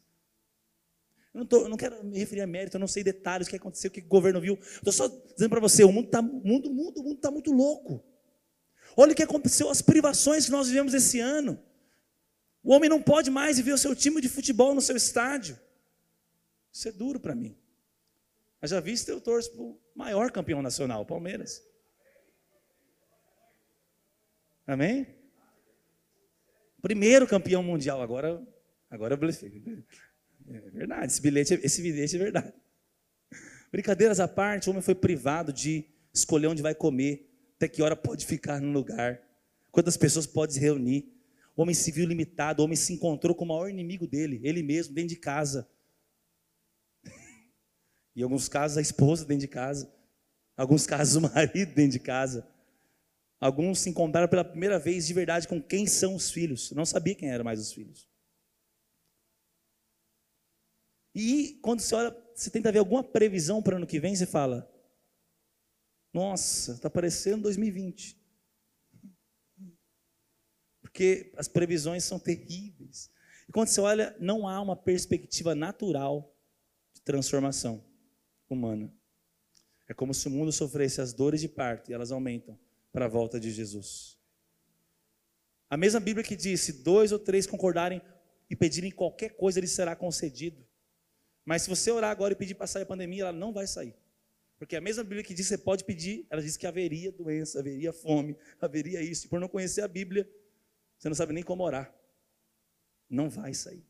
Eu 1.33 1.40
não, 1.40 1.46
tô, 1.46 1.62
eu 1.62 1.68
não, 1.68 1.77
quero 1.77 2.05
me 2.05 2.18
referir 2.18 2.42
a 2.42 2.46
mérito, 2.46 2.77
eu 2.77 2.81
não 2.81 2.87
sei 2.87 3.03
detalhes, 3.03 3.46
o 3.46 3.51
que 3.51 3.57
aconteceu, 3.57 3.88
o 3.88 3.92
que 3.92 4.01
o 4.01 4.07
governo 4.07 4.40
viu. 4.40 4.59
Estou 4.61 4.92
só 4.92 5.09
dizendo 5.09 5.51
para 5.51 5.61
você, 5.61 5.85
o 5.85 5.92
mundo 5.92 6.07
está 6.07 6.20
mundo, 6.20 6.70
mundo, 6.70 7.03
mundo 7.03 7.16
tá 7.18 7.31
muito 7.31 7.51
louco. 7.51 8.05
Olha 8.96 9.12
o 9.12 9.14
que 9.14 9.22
aconteceu, 9.22 9.70
as 9.70 9.81
privações 9.81 10.46
que 10.46 10.51
nós 10.51 10.68
vivemos 10.68 10.92
esse 10.92 11.18
ano. 11.18 11.62
O 12.62 12.72
homem 12.72 12.90
não 12.90 13.03
pode 13.03 13.31
mais 13.31 13.59
ver 13.59 13.72
o 13.72 13.79
seu 13.79 13.94
time 13.94 14.20
de 14.20 14.29
futebol 14.29 14.75
no 14.75 14.81
seu 14.81 14.96
estádio. 14.96 15.59
Isso 16.72 16.88
é 16.88 16.92
duro 16.92 17.18
para 17.18 17.35
mim. 17.35 17.57
Mas 18.61 18.70
já 18.70 18.81
visto, 18.81 19.09
eu 19.09 19.20
torço 19.20 19.51
para 19.53 19.62
o 19.62 19.81
maior 19.94 20.31
campeão 20.31 20.61
nacional, 20.61 21.03
o 21.03 21.07
Palmeiras. 21.07 21.62
Amém? 24.66 25.15
Primeiro 26.87 27.27
campeão 27.27 27.64
mundial, 27.64 28.01
agora, 28.01 28.40
agora 28.88 29.14
eu 29.14 29.18
blefei. 29.18 29.61
É 30.46 30.70
verdade, 30.70 31.07
esse 31.07 31.20
bilhete, 31.20 31.55
esse 31.64 31.83
bilhete 31.83 32.14
é 32.14 32.18
verdade. 32.20 32.53
Brincadeiras 33.72 34.20
à 34.20 34.29
parte, 34.29 34.68
o 34.68 34.70
homem 34.70 34.81
foi 34.81 34.94
privado 34.94 35.53
de 35.53 35.85
escolher 36.14 36.46
onde 36.46 36.62
vai 36.62 36.77
comer, 36.77 37.29
até 37.57 37.66
que 37.66 37.83
hora 37.83 37.96
pode 37.96 38.25
ficar 38.25 38.61
no 38.61 38.70
lugar, 38.70 39.20
quantas 39.72 39.96
pessoas 39.96 40.29
pode 40.29 40.55
se 40.55 40.61
reunir. 40.61 41.12
O 41.57 41.62
homem 41.62 41.75
se 41.75 41.90
viu 41.90 42.07
limitado, 42.07 42.62
o 42.62 42.64
homem 42.64 42.77
se 42.77 42.92
encontrou 42.92 43.35
com 43.35 43.44
o 43.44 43.49
maior 43.49 43.68
inimigo 43.68 44.07
dele, 44.07 44.40
ele 44.44 44.62
mesmo, 44.62 44.94
dentro 44.94 45.09
de 45.09 45.16
casa. 45.16 45.68
Em 48.14 48.22
alguns 48.22 48.49
casos, 48.49 48.79
a 48.79 48.81
esposa 48.81 49.25
dentro 49.25 49.40
de 49.40 49.49
casa. 49.49 49.92
Em 50.57 50.62
alguns 50.62 50.87
casos, 50.87 51.16
o 51.16 51.20
marido 51.20 51.75
dentro 51.75 51.90
de 51.90 51.99
casa. 51.99 52.46
Alguns 53.38 53.81
se 53.81 53.90
encontraram 53.90 54.29
pela 54.29 54.44
primeira 54.44 54.79
vez 54.79 55.07
de 55.07 55.12
verdade 55.12 55.46
com 55.46 55.62
quem 55.62 55.87
são 55.87 56.14
os 56.14 56.31
filhos. 56.31 56.70
não 56.72 56.87
sabia 56.87 57.14
quem 57.14 57.31
eram 57.31 57.44
mais 57.44 57.61
os 57.61 57.72
filhos. 57.72 58.09
E 61.14 61.59
quando 61.62 61.81
você 61.81 61.94
olha, 61.94 62.16
você 62.35 62.51
tenta 62.51 62.72
ver 62.72 62.79
alguma 62.79 63.03
previsão 63.03 63.62
para 63.62 63.75
o 63.75 63.77
ano 63.79 63.87
que 63.87 64.01
vem, 64.01 64.14
você 64.14 64.27
fala: 64.27 64.70
Nossa, 66.12 66.72
está 66.72 66.90
parecendo 66.90 67.44
2020. 67.44 68.22
Porque 70.81 71.33
as 71.37 71.49
previsões 71.49 72.05
são 72.05 72.18
terríveis. 72.18 73.11
E 73.49 73.53
quando 73.53 73.68
você 73.68 73.81
olha, 73.81 74.16
não 74.18 74.49
há 74.49 74.61
uma 74.61 74.77
perspectiva 74.77 75.55
natural 75.55 76.35
de 76.94 77.03
transformação 77.03 77.85
humana. 78.49 78.92
É 79.88 79.94
como 79.94 80.12
se 80.12 80.27
o 80.27 80.31
mundo 80.31 80.53
sofresse 80.53 81.01
as 81.01 81.12
dores 81.12 81.40
de 81.40 81.49
parto 81.49 81.90
e 81.90 81.94
elas 81.94 82.11
aumentam 82.11 82.59
para 82.96 83.04
a 83.04 83.09
volta 83.09 83.38
de 83.38 83.50
Jesus. 83.50 84.18
A 85.68 85.76
mesma 85.76 86.00
Bíblia 86.00 86.24
que 86.24 86.35
diz: 86.35 86.62
se 86.62 86.82
dois 86.82 87.12
ou 87.12 87.18
três 87.18 87.46
concordarem 87.46 88.00
e 88.48 88.56
pedirem 88.56 88.90
qualquer 88.90 89.37
coisa, 89.37 89.61
ele 89.61 89.66
será 89.66 89.94
concedido. 89.94 90.66
Mas 91.44 91.61
se 91.61 91.68
você 91.68 91.90
orar 91.90 92.11
agora 92.11 92.32
e 92.32 92.37
pedir 92.37 92.54
para 92.54 92.66
sair 92.66 92.85
a 92.85 92.87
pandemia, 92.87 93.24
ela 93.24 93.32
não 93.35 93.52
vai 93.52 93.66
sair. 93.66 93.94
Porque 94.59 94.74
a 94.76 94.80
mesma 94.80 95.04
Bíblia 95.04 95.22
que 95.22 95.35
diz 95.35 95.46
que 95.46 95.56
você 95.56 95.59
pode 95.59 95.85
pedir, 95.85 96.26
ela 96.30 96.40
diz 96.40 96.56
que 96.56 96.66
haveria 96.66 97.12
doença, 97.12 97.59
haveria 97.59 97.92
fome, 97.92 98.35
haveria 98.59 99.02
isso. 99.02 99.26
E 99.26 99.28
por 99.28 99.38
não 99.38 99.48
conhecer 99.48 99.82
a 99.82 99.88
Bíblia, 99.88 100.26
você 100.96 101.11
não 101.11 101.14
sabe 101.14 101.35
nem 101.35 101.42
como 101.42 101.64
orar. 101.64 101.94
Não 103.11 103.28
vai 103.28 103.52
sair. 103.52 103.85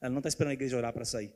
Ela 0.00 0.10
não 0.10 0.20
está 0.20 0.28
esperando 0.28 0.52
a 0.52 0.54
igreja 0.54 0.76
orar 0.76 0.92
para 0.92 1.04
sair. 1.04 1.34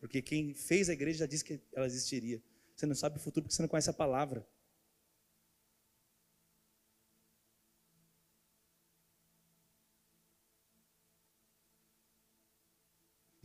Porque 0.00 0.20
quem 0.20 0.52
fez 0.52 0.90
a 0.90 0.94
igreja 0.94 1.20
já 1.20 1.26
disse 1.26 1.44
que 1.44 1.60
ela 1.72 1.86
existiria. 1.86 2.42
Você 2.74 2.86
não 2.86 2.94
sabe 2.96 3.18
o 3.18 3.20
futuro 3.20 3.44
porque 3.44 3.54
você 3.54 3.62
não 3.62 3.68
conhece 3.68 3.88
a 3.88 3.92
palavra. 3.92 4.44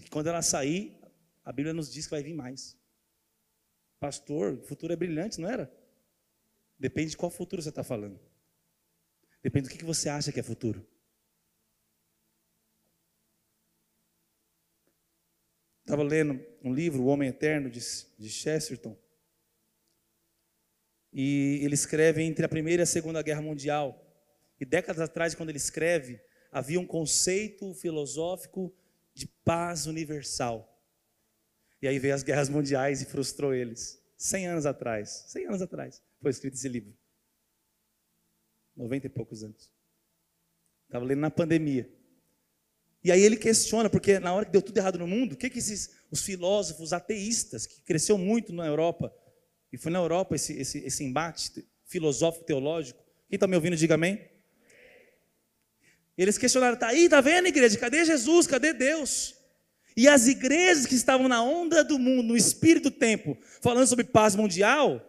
E 0.06 0.10
quando 0.10 0.28
ela 0.28 0.42
sair, 0.44 0.96
a 1.44 1.52
Bíblia 1.52 1.74
nos 1.74 1.92
diz 1.92 2.06
que 2.06 2.12
vai 2.12 2.22
vir 2.22 2.36
mais. 2.36 2.78
Pastor, 4.00 4.54
o 4.54 4.64
futuro 4.64 4.94
é 4.94 4.96
brilhante, 4.96 5.42
não 5.42 5.50
era? 5.50 5.72
Depende 6.78 7.12
de 7.12 7.18
qual 7.18 7.32
futuro 7.32 7.62
você 7.62 7.70
está 7.70 7.84
falando. 7.84 8.20
Depende 9.42 9.68
do 9.68 9.76
que 9.76 9.84
você 9.84 10.08
acha 10.08 10.32
que 10.32 10.40
é 10.40 10.44
futuro. 10.44 10.88
Estava 15.82 16.04
lendo 16.04 16.44
um 16.64 16.74
livro, 16.74 17.04
O 17.04 17.08
Homem 17.08 17.30
Eterno, 17.30 17.70
de, 17.70 17.80
de 18.18 18.30
Chesterton. 18.30 18.98
E 21.14 21.62
ele 21.64 21.76
escreve 21.76 22.22
entre 22.22 22.46
a 22.46 22.50
Primeira 22.50 22.82
e 22.82 22.84
a 22.84 22.88
Segunda 22.88 23.22
Guerra 23.22 23.42
Mundial. 23.42 24.04
E 24.60 24.66
décadas 24.66 25.02
atrás, 25.02 25.34
quando 25.34 25.50
ele 25.50 25.58
escreve, 25.58 26.20
havia 26.52 26.80
um 26.80 26.86
conceito 26.86 27.74
filosófico 27.74 28.76
de 29.16 29.26
paz 29.44 29.88
universal. 29.88 30.72
E 31.82 31.88
aí 31.88 31.98
veio 31.98 32.14
as 32.14 32.22
guerras 32.22 32.50
mundiais 32.50 33.02
e 33.02 33.06
frustrou 33.06 33.54
eles. 33.54 34.00
Cem 34.18 34.46
anos 34.46 34.66
atrás, 34.66 35.26
cem 35.28 35.46
anos 35.46 35.62
atrás, 35.62 36.02
foi 36.22 36.32
escrito 36.32 36.54
esse 36.54 36.68
livro. 36.68 36.94
Noventa 38.76 39.08
e 39.08 39.10
poucos 39.10 39.44
anos. 39.44 39.72
Estava 40.86 41.06
lendo 41.06 41.20
na 41.20 41.32
pandemia. 41.32 41.90
E 43.04 43.12
aí 43.12 43.22
ele 43.22 43.38
questiona, 43.38 43.90
porque 43.90 44.20
na 44.20 44.34
hora 44.34 44.46
que 44.46 44.52
deu 44.52 44.62
tudo 44.62 44.78
errado 44.78 44.98
no 45.00 45.08
mundo, 45.08 45.34
o 45.34 45.38
que, 45.38 45.50
que 45.50 45.60
esses, 45.60 45.96
os 46.10 46.22
filósofos 46.24 46.92
ateístas, 46.92 47.66
que 47.66 47.82
cresceu 47.82 48.18
muito 48.18 48.52
na 48.52 48.66
Europa, 48.66 49.14
e 49.72 49.78
foi 49.78 49.92
na 49.92 50.00
Europa 50.00 50.36
esse, 50.36 50.54
esse, 50.54 50.80
esse 50.80 51.04
embate 51.04 51.68
filosófico 51.86 52.46
teológico, 52.46 53.00
quem 53.28 53.36
está 53.38 53.48
me 53.48 53.56
ouvindo, 53.56 53.76
diga 53.76 53.96
amém. 53.96 54.35
Eles 56.18 56.38
questionaram, 56.38 56.78
tá 56.78 56.88
aí, 56.88 57.10
tá 57.10 57.20
vendo, 57.22 57.48
igreja? 57.48 57.78
Cadê 57.78 58.06
Jesus? 58.06 58.48
Cadê 58.48 58.74
Deus? 58.74 59.36
E 59.98 60.08
as 60.08 60.28
igrejas 60.28 60.86
que 60.86 60.96
estavam 60.96 61.28
na 61.28 61.42
onda 61.42 61.84
do 61.84 61.98
mundo, 61.98 62.24
no 62.24 62.38
espírito 62.38 62.90
do 62.90 62.96
tempo, 62.96 63.38
falando 63.62 63.88
sobre 63.88 64.04
paz 64.04 64.36
mundial, 64.36 65.02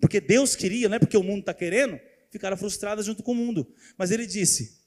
porque 0.00 0.20
Deus 0.20 0.54
queria, 0.54 0.88
não 0.88 0.96
é 0.96 0.98
porque 0.98 1.16
o 1.16 1.22
mundo 1.22 1.40
está 1.40 1.54
querendo, 1.54 1.98
ficaram 2.30 2.56
frustradas 2.56 3.06
junto 3.06 3.22
com 3.22 3.32
o 3.32 3.34
mundo. 3.34 3.72
Mas 3.96 4.10
ele 4.10 4.26
disse: 4.26 4.84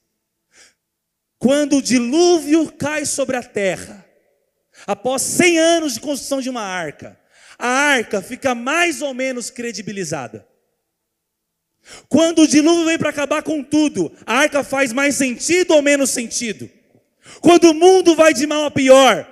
quando 1.38 1.76
o 1.76 1.82
dilúvio 1.82 2.70
cai 2.72 3.04
sobre 3.04 3.36
a 3.36 3.42
terra, 3.42 4.04
após 4.86 5.22
100 5.22 5.58
anos 5.58 5.94
de 5.94 6.00
construção 6.00 6.40
de 6.40 6.48
uma 6.48 6.62
arca, 6.62 7.18
a 7.58 7.68
arca 7.68 8.22
fica 8.22 8.54
mais 8.54 9.02
ou 9.02 9.12
menos 9.12 9.50
credibilizada. 9.50 10.46
Quando 12.08 12.42
o 12.42 12.46
dilúvio 12.46 12.86
vem 12.86 12.98
para 12.98 13.10
acabar 13.10 13.42
com 13.42 13.62
tudo, 13.62 14.12
a 14.26 14.38
arca 14.38 14.62
faz 14.62 14.92
mais 14.92 15.14
sentido 15.14 15.74
ou 15.74 15.82
menos 15.82 16.10
sentido? 16.10 16.68
Quando 17.40 17.70
o 17.70 17.74
mundo 17.74 18.14
vai 18.14 18.32
de 18.32 18.46
mal 18.46 18.64
a 18.64 18.70
pior, 18.70 19.28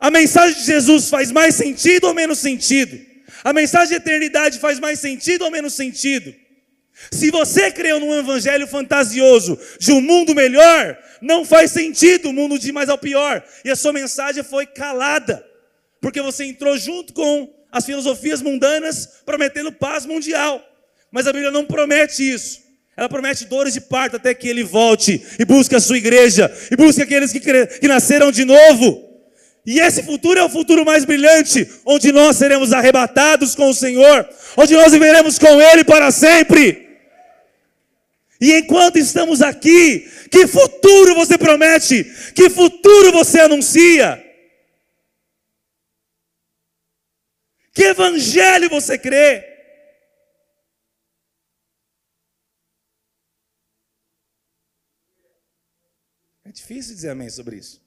a 0.00 0.10
mensagem 0.10 0.58
de 0.58 0.64
Jesus 0.64 1.08
faz 1.08 1.30
mais 1.30 1.54
sentido 1.54 2.06
ou 2.06 2.14
menos 2.14 2.38
sentido? 2.38 2.98
A 3.44 3.52
mensagem 3.52 3.88
de 3.88 3.94
eternidade 3.94 4.58
faz 4.58 4.78
mais 4.78 4.98
sentido 4.98 5.44
ou 5.44 5.50
menos 5.50 5.74
sentido? 5.74 6.34
Se 7.12 7.30
você 7.30 7.70
creu 7.70 8.00
num 8.00 8.14
evangelho 8.14 8.66
fantasioso 8.66 9.58
de 9.78 9.92
um 9.92 10.00
mundo 10.00 10.34
melhor, 10.34 10.98
não 11.22 11.44
faz 11.44 11.70
sentido 11.70 12.30
o 12.30 12.32
mundo 12.32 12.58
de 12.58 12.72
mais 12.72 12.88
ao 12.88 12.98
pior. 12.98 13.42
E 13.64 13.70
a 13.70 13.76
sua 13.76 13.92
mensagem 13.92 14.42
foi 14.42 14.66
calada, 14.66 15.44
porque 16.00 16.20
você 16.20 16.44
entrou 16.44 16.76
junto 16.76 17.12
com 17.12 17.54
as 17.70 17.84
filosofias 17.84 18.42
mundanas 18.42 19.20
prometendo 19.24 19.70
paz 19.70 20.04
mundial. 20.06 20.64
Mas 21.10 21.26
a 21.26 21.32
Bíblia 21.32 21.50
não 21.50 21.64
promete 21.64 22.22
isso. 22.22 22.60
Ela 22.96 23.08
promete 23.08 23.44
dores 23.44 23.74
de 23.74 23.80
parto 23.80 24.16
até 24.16 24.34
que 24.34 24.48
ele 24.48 24.64
volte 24.64 25.24
e 25.38 25.44
busque 25.44 25.76
a 25.76 25.80
sua 25.80 25.96
igreja 25.96 26.52
e 26.70 26.76
busque 26.76 27.00
aqueles 27.00 27.30
que, 27.30 27.40
que 27.40 27.86
nasceram 27.88 28.32
de 28.32 28.44
novo. 28.44 29.08
E 29.64 29.78
esse 29.78 30.02
futuro 30.02 30.40
é 30.40 30.42
o 30.42 30.48
futuro 30.48 30.84
mais 30.84 31.04
brilhante, 31.04 31.70
onde 31.84 32.10
nós 32.10 32.36
seremos 32.36 32.72
arrebatados 32.72 33.54
com 33.54 33.68
o 33.70 33.74
Senhor, 33.74 34.28
onde 34.56 34.74
nós 34.74 34.92
viveremos 34.92 35.38
com 35.38 35.60
Ele 35.60 35.84
para 35.84 36.10
sempre. 36.10 36.88
E 38.40 38.54
enquanto 38.54 38.96
estamos 38.98 39.42
aqui, 39.42 40.08
que 40.30 40.46
futuro 40.46 41.14
você 41.14 41.36
promete? 41.36 42.04
Que 42.34 42.48
futuro 42.48 43.12
você 43.12 43.40
anuncia? 43.40 44.24
Que 47.74 47.84
evangelho 47.84 48.68
você 48.68 48.96
crê? 48.96 49.57
Difícil 56.68 56.94
dizer 56.94 57.08
amém 57.08 57.30
sobre 57.30 57.56
isso. 57.56 57.82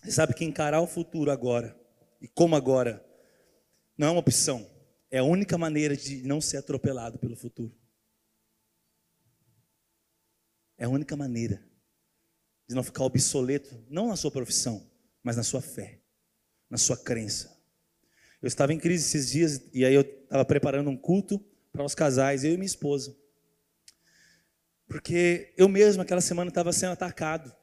Você 0.00 0.12
sabe 0.12 0.34
que 0.34 0.44
encarar 0.44 0.80
o 0.80 0.86
futuro 0.86 1.32
agora, 1.32 1.76
e 2.20 2.28
como 2.28 2.54
agora, 2.54 3.04
não 3.96 4.06
é 4.06 4.10
uma 4.12 4.20
opção. 4.20 4.70
É 5.10 5.18
a 5.18 5.24
única 5.24 5.58
maneira 5.58 5.96
de 5.96 6.22
não 6.22 6.40
ser 6.40 6.58
atropelado 6.58 7.18
pelo 7.18 7.34
futuro. 7.34 7.76
É 10.76 10.84
a 10.84 10.88
única 10.88 11.16
maneira 11.16 11.66
de 12.68 12.74
não 12.74 12.84
ficar 12.84 13.02
obsoleto, 13.02 13.84
não 13.88 14.08
na 14.08 14.16
sua 14.16 14.30
profissão, 14.30 14.88
mas 15.24 15.36
na 15.36 15.42
sua 15.42 15.60
fé, 15.60 16.00
na 16.70 16.78
sua 16.78 16.96
crença. 16.96 17.58
Eu 18.40 18.46
estava 18.46 18.72
em 18.72 18.78
crise 18.78 19.04
esses 19.04 19.30
dias 19.30 19.68
e 19.72 19.84
aí 19.84 19.94
eu 19.94 20.02
estava 20.02 20.44
preparando 20.44 20.88
um 20.88 20.96
culto 20.96 21.44
para 21.72 21.84
os 21.84 21.94
casais, 21.94 22.44
eu 22.44 22.52
e 22.52 22.56
minha 22.56 22.66
esposa. 22.66 23.16
Porque 24.86 25.52
eu 25.56 25.68
mesmo, 25.68 26.02
aquela 26.02 26.20
semana, 26.20 26.48
estava 26.48 26.72
sendo 26.72 26.92
atacado 26.92 27.54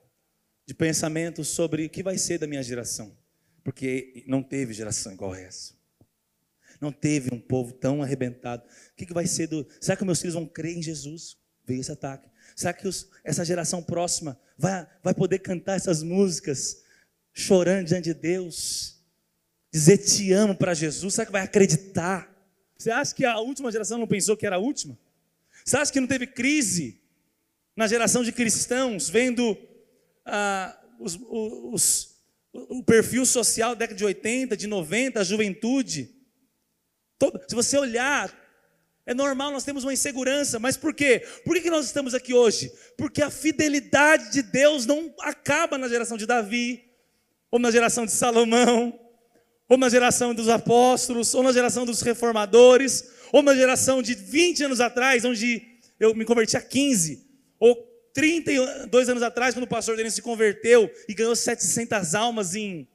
de 0.65 0.74
pensamentos 0.74 1.48
sobre 1.48 1.86
o 1.86 1.89
que 1.89 2.04
vai 2.04 2.18
ser 2.18 2.38
da 2.38 2.48
minha 2.48 2.63
geração. 2.63 3.18
Porque 3.63 4.24
não 4.28 4.44
teve 4.44 4.74
geração 4.74 5.12
igual 5.12 5.34
essa. 5.34 5.74
Não 6.80 6.91
teve 6.91 7.34
um 7.34 7.39
povo 7.39 7.74
tão 7.74 8.04
arrebentado. 8.04 8.63
O 8.63 8.96
que, 8.96 9.06
que 9.06 9.13
vai 9.13 9.26
ser 9.26 9.48
do. 9.48 9.68
Será 9.82 9.98
que 9.98 10.06
meus 10.06 10.20
filhos 10.20 10.36
vão 10.36 10.46
crer 10.46 10.78
em 10.78 10.84
Jesus? 10.84 11.38
Veio 11.65 11.82
esse 11.82 11.91
ataque. 11.91 12.30
Será 12.56 12.74
que 12.74 12.88
os, 12.88 13.10
essa 13.24 13.44
geração 13.44 13.82
próxima 13.82 14.39
vai, 14.58 14.88
vai 15.04 15.13
poder 15.13 15.39
cantar 15.39 15.76
essas 15.76 16.04
músicas 16.04 16.84
chorando 17.34 17.88
diante 17.88 18.06
de 18.06 18.13
Deus? 18.13 19.04
Dizer 19.72 19.98
te 19.98 20.32
amo 20.32 20.56
para 20.56 20.74
Jesus? 20.74 21.15
Será 21.15 21.26
que 21.26 21.32
vai 21.32 21.41
acreditar? 21.41 22.35
Você 22.78 22.92
acha 22.92 23.14
que 23.14 23.26
a 23.26 23.40
última 23.40 23.72
geração 23.72 23.98
não 23.98 24.08
pensou 24.08 24.36
que 24.36 24.46
era 24.46 24.58
a 24.58 24.60
última? 24.60 24.98
Você 25.64 25.78
acha 25.78 25.92
que 25.92 26.00
não 26.00 26.08
teve 26.08 26.28
crise 26.28 27.02
na 27.76 27.88
geração 27.88 28.24
de 28.24 28.32
cristãos, 28.32 29.10
vendo 29.10 29.58
ah, 30.26 30.78
os, 31.00 31.20
os, 31.30 32.16
o 32.54 32.84
perfil 32.84 33.26
social 33.26 33.70
da 33.72 33.80
década 33.80 33.98
de 33.98 34.06
80, 34.06 34.56
de 34.58 34.68
90, 34.68 35.20
a 35.20 35.24
juventude? 35.24 36.14
Todo, 37.18 37.42
se 37.48 37.56
você 37.56 37.78
olhar 37.78 38.34
É 39.08 39.14
normal, 39.14 39.52
nós 39.52 39.64
temos 39.64 39.84
uma 39.84 39.94
insegurança, 39.94 40.58
mas 40.58 40.76
por 40.76 40.92
quê? 40.92 41.20
Por 41.46 41.62
que 41.62 41.70
nós 41.70 41.86
estamos 41.86 42.16
aqui 42.16 42.34
hoje? 42.34 42.72
Porque 42.98 43.22
a 43.22 43.30
fidelidade 43.30 44.32
de 44.32 44.42
Deus 44.42 44.88
não 44.88 45.14
acaba 45.20 45.78
na 45.78 45.88
geração 45.88 46.18
de 46.18 46.26
Davi, 46.26 46.84
ou 47.52 47.60
na 47.60 47.70
geração 47.70 48.06
de 48.06 48.12
Salomão, 48.12 49.00
ou 49.67 49.78
na 49.78 49.89
geração 49.89 50.34
dos 50.34 50.49
apóstolos, 50.49 51.34
ou 51.34 51.43
na 51.43 51.51
geração 51.51 51.86
dos 51.86 52.01
reformadores, 52.01 53.04
ou 53.32 53.41
na 53.41 53.56
geração 53.56 54.01
de 54.01 54.13
20 54.13 54.65
anos 54.65 54.80
atrás, 54.80 55.25
onde 55.25 55.62
eu 55.99 56.13
me 56.13 56.25
converti 56.25 56.56
a 56.56 56.62
15, 56.62 57.25
ou 57.60 57.75
32 58.13 59.10
anos 59.10 59.23
atrás, 59.23 59.54
quando 59.54 59.65
o 59.65 59.67
pastor 59.67 59.97
Denis 59.97 60.13
se 60.13 60.21
converteu 60.21 60.89
e 61.08 61.13
ganhou 61.13 61.36
700 61.36 62.15
almas 62.15 62.56
em 62.56 62.88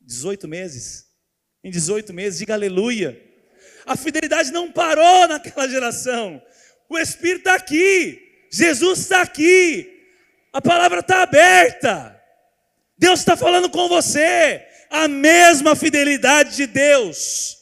18 0.00 0.46
meses. 0.46 1.06
Em 1.62 1.70
18 1.70 2.12
meses, 2.12 2.38
diga 2.38 2.54
aleluia. 2.54 3.20
A 3.84 3.96
fidelidade 3.96 4.52
não 4.52 4.70
parou 4.70 5.26
naquela 5.26 5.68
geração. 5.68 6.40
O 6.88 6.98
Espírito 6.98 7.40
está 7.40 7.54
aqui. 7.54 8.46
Jesus 8.50 9.00
está 9.00 9.22
aqui. 9.22 10.06
A 10.52 10.60
palavra 10.60 11.00
está 11.00 11.22
aberta. 11.22 12.16
Deus 12.96 13.20
está 13.20 13.36
falando 13.36 13.68
com 13.70 13.88
você. 13.88 14.66
A 14.90 15.06
mesma 15.06 15.76
fidelidade 15.76 16.56
de 16.56 16.66
Deus 16.66 17.60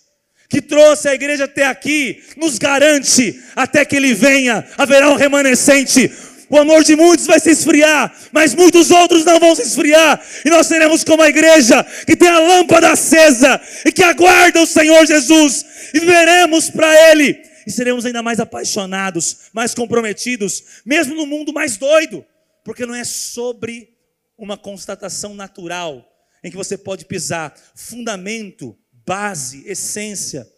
que 0.49 0.63
trouxe 0.63 1.09
a 1.09 1.15
igreja 1.15 1.45
até 1.45 1.67
aqui, 1.67 2.23
nos 2.37 2.57
garante, 2.57 3.39
até 3.55 3.85
que 3.85 3.95
Ele 3.95 4.15
venha, 4.15 4.67
haverá 4.79 5.11
um 5.11 5.15
remanescente. 5.15 6.11
O 6.49 6.57
amor 6.57 6.83
de 6.83 6.97
muitos 6.97 7.27
vai 7.27 7.39
se 7.39 7.51
esfriar, 7.51 8.15
mas 8.33 8.55
muitos 8.55 8.91
outros 8.91 9.27
não 9.27 9.39
vão 9.39 9.55
se 9.55 9.61
esfriar, 9.61 10.19
e 10.43 10.49
nós 10.49 10.67
seremos 10.67 11.05
como 11.05 11.23
a 11.23 11.29
igreja 11.29 11.85
que 12.07 12.17
tem 12.17 12.29
a 12.29 12.39
lâmpada 12.39 12.91
acesa 12.91 13.61
e 13.85 13.93
que 13.93 14.03
aguarda 14.03 14.63
o 14.63 14.67
Senhor 14.67 15.05
Jesus, 15.07 15.67
e 15.93 16.01
viveremos 16.01 16.71
para 16.71 17.11
Ele, 17.11 17.39
e 17.67 17.71
seremos 17.71 18.07
ainda 18.07 18.23
mais 18.23 18.41
apaixonados, 18.41 19.51
mais 19.53 19.75
comprometidos, 19.75 20.65
mesmo 20.87 21.15
no 21.15 21.27
mundo 21.27 21.53
mais 21.53 21.77
doido, 21.77 22.25
porque 22.65 22.87
não 22.87 22.95
é 22.95 23.05
sobre 23.05 23.91
uma 24.39 24.57
constatação 24.57 25.35
natural 25.35 26.18
em 26.49 26.51
que 26.51 26.57
você 26.57 26.77
pode 26.77 27.05
pisar, 27.05 27.55
fundamento, 27.75 28.77
base, 29.07 29.67
essência, 29.69 30.51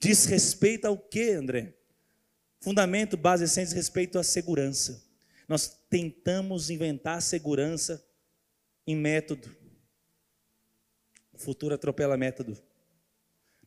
diz 0.00 0.24
respeito 0.24 0.86
ao 0.86 0.98
que, 0.98 1.30
André? 1.30 1.74
Fundamento, 2.60 3.16
base, 3.16 3.44
essência, 3.44 3.76
respeito 3.76 4.18
à 4.18 4.24
segurança. 4.24 5.04
Nós 5.46 5.68
tentamos 5.88 6.70
inventar 6.70 7.22
segurança 7.22 8.04
em 8.86 8.96
método. 8.96 9.54
O 11.32 11.38
futuro 11.38 11.74
atropela 11.74 12.16
método. 12.16 12.56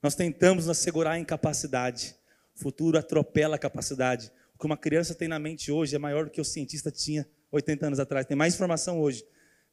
Nós 0.01 0.15
tentamos 0.15 0.65
nos 0.65 0.77
assegurar 0.77 1.19
em 1.19 1.23
capacidade. 1.23 2.15
O 2.55 2.60
futuro 2.60 2.97
atropela 2.97 3.55
a 3.55 3.60
capacidade. 3.60 4.32
O 4.55 4.60
que 4.60 4.65
uma 4.65 4.77
criança 4.77 5.13
tem 5.13 5.27
na 5.27 5.39
mente 5.39 5.71
hoje 5.71 5.95
é 5.95 5.99
maior 5.99 6.25
do 6.25 6.32
que 6.32 6.41
o 6.41 6.45
cientista 6.45 6.91
tinha 6.91 7.29
80 7.51 7.88
anos 7.88 7.99
atrás. 7.99 8.25
Tem 8.25 8.36
mais 8.36 8.55
informação 8.55 8.99
hoje 8.99 9.23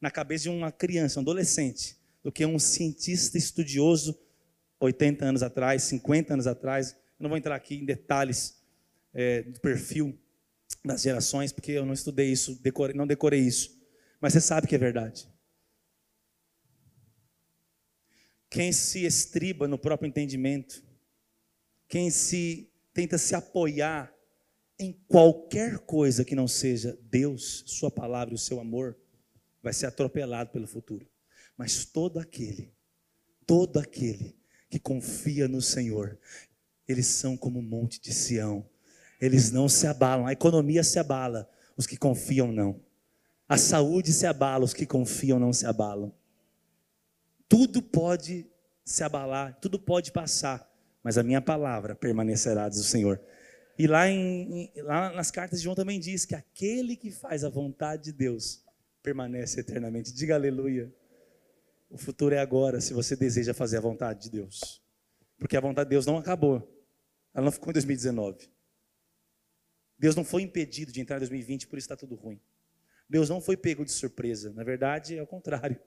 na 0.00 0.10
cabeça 0.10 0.44
de 0.44 0.50
uma 0.50 0.70
criança, 0.70 1.18
um 1.18 1.22
adolescente, 1.22 1.96
do 2.22 2.30
que 2.30 2.44
um 2.44 2.58
cientista 2.58 3.38
estudioso 3.38 4.18
80 4.80 5.24
anos 5.24 5.42
atrás, 5.42 5.82
50 5.84 6.34
anos 6.34 6.46
atrás. 6.46 6.92
Eu 6.92 7.22
não 7.24 7.28
vou 7.28 7.38
entrar 7.38 7.54
aqui 7.54 7.76
em 7.76 7.84
detalhes 7.84 8.62
é, 9.14 9.42
do 9.42 9.60
perfil 9.60 10.18
das 10.84 11.02
gerações, 11.02 11.52
porque 11.52 11.72
eu 11.72 11.86
não 11.86 11.94
estudei 11.94 12.30
isso, 12.30 12.60
não 12.94 13.06
decorei 13.06 13.40
isso. 13.40 13.76
Mas 14.20 14.32
você 14.32 14.40
sabe 14.40 14.66
que 14.66 14.74
é 14.74 14.78
verdade. 14.78 15.28
Quem 18.48 18.72
se 18.72 19.04
estriba 19.04 19.66
no 19.66 19.78
próprio 19.78 20.08
entendimento, 20.08 20.84
quem 21.88 22.10
se 22.10 22.70
tenta 22.92 23.18
se 23.18 23.34
apoiar 23.34 24.14
em 24.78 24.92
qualquer 25.08 25.78
coisa 25.80 26.24
que 26.24 26.34
não 26.34 26.46
seja 26.46 26.98
Deus, 27.02 27.64
Sua 27.66 27.90
palavra 27.90 28.32
e 28.32 28.36
o 28.36 28.38
seu 28.38 28.60
amor, 28.60 28.96
vai 29.66 29.72
ser 29.72 29.86
atropelado 29.86 30.50
pelo 30.50 30.68
futuro. 30.68 31.04
Mas 31.56 31.84
todo 31.84 32.20
aquele, 32.20 32.72
todo 33.44 33.80
aquele 33.80 34.38
que 34.70 34.78
confia 34.78 35.48
no 35.48 35.60
Senhor, 35.60 36.16
eles 36.86 37.08
são 37.08 37.36
como 37.36 37.58
um 37.58 37.62
monte 37.62 38.00
de 38.00 38.14
Sião. 38.14 38.64
Eles 39.20 39.50
não 39.50 39.68
se 39.68 39.88
abalam. 39.88 40.24
A 40.24 40.32
economia 40.32 40.84
se 40.84 41.00
abala, 41.00 41.50
os 41.76 41.84
que 41.84 41.96
confiam 41.96 42.52
não. 42.52 42.80
A 43.48 43.58
saúde 43.58 44.12
se 44.12 44.24
abala, 44.24 44.64
os 44.64 44.72
que 44.72 44.86
confiam 44.86 45.40
não 45.40 45.52
se 45.52 45.66
abalam. 45.66 46.14
Tudo 47.48 47.82
pode 47.82 48.46
se 48.84 49.02
abalar, 49.02 49.58
tudo 49.60 49.80
pode 49.80 50.12
passar, 50.12 50.72
mas 51.02 51.18
a 51.18 51.24
minha 51.24 51.40
palavra 51.40 51.96
permanecerá, 51.96 52.68
diz 52.68 52.78
o 52.78 52.84
Senhor. 52.84 53.20
E 53.76 53.88
lá, 53.88 54.08
em, 54.08 54.70
lá 54.76 55.12
nas 55.12 55.32
cartas 55.32 55.58
de 55.58 55.64
João 55.64 55.74
também 55.74 55.98
diz 55.98 56.24
que 56.24 56.36
aquele 56.36 56.94
que 56.94 57.10
faz 57.10 57.42
a 57.42 57.48
vontade 57.48 58.04
de 58.04 58.12
Deus 58.12 58.64
permanece 59.06 59.60
eternamente. 59.60 60.12
Diga 60.12 60.34
aleluia. 60.34 60.92
O 61.88 61.96
futuro 61.96 62.34
é 62.34 62.40
agora, 62.40 62.80
se 62.80 62.92
você 62.92 63.14
deseja 63.14 63.54
fazer 63.54 63.76
a 63.76 63.80
vontade 63.80 64.22
de 64.24 64.30
Deus. 64.30 64.82
Porque 65.38 65.56
a 65.56 65.60
vontade 65.60 65.88
de 65.88 65.94
Deus 65.94 66.04
não 66.04 66.16
acabou. 66.16 66.56
Ela 67.32 67.44
não 67.44 67.52
ficou 67.52 67.70
em 67.70 67.74
2019. 67.74 68.50
Deus 69.96 70.16
não 70.16 70.24
foi 70.24 70.42
impedido 70.42 70.90
de 70.90 71.00
entrar 71.00 71.18
em 71.18 71.20
2020, 71.20 71.68
por 71.68 71.78
isso 71.78 71.84
está 71.84 71.96
tudo 71.96 72.16
ruim. 72.16 72.40
Deus 73.08 73.28
não 73.28 73.40
foi 73.40 73.56
pego 73.56 73.84
de 73.84 73.92
surpresa. 73.92 74.52
Na 74.52 74.64
verdade, 74.64 75.16
é 75.16 75.22
o 75.22 75.26
contrário. 75.26 75.80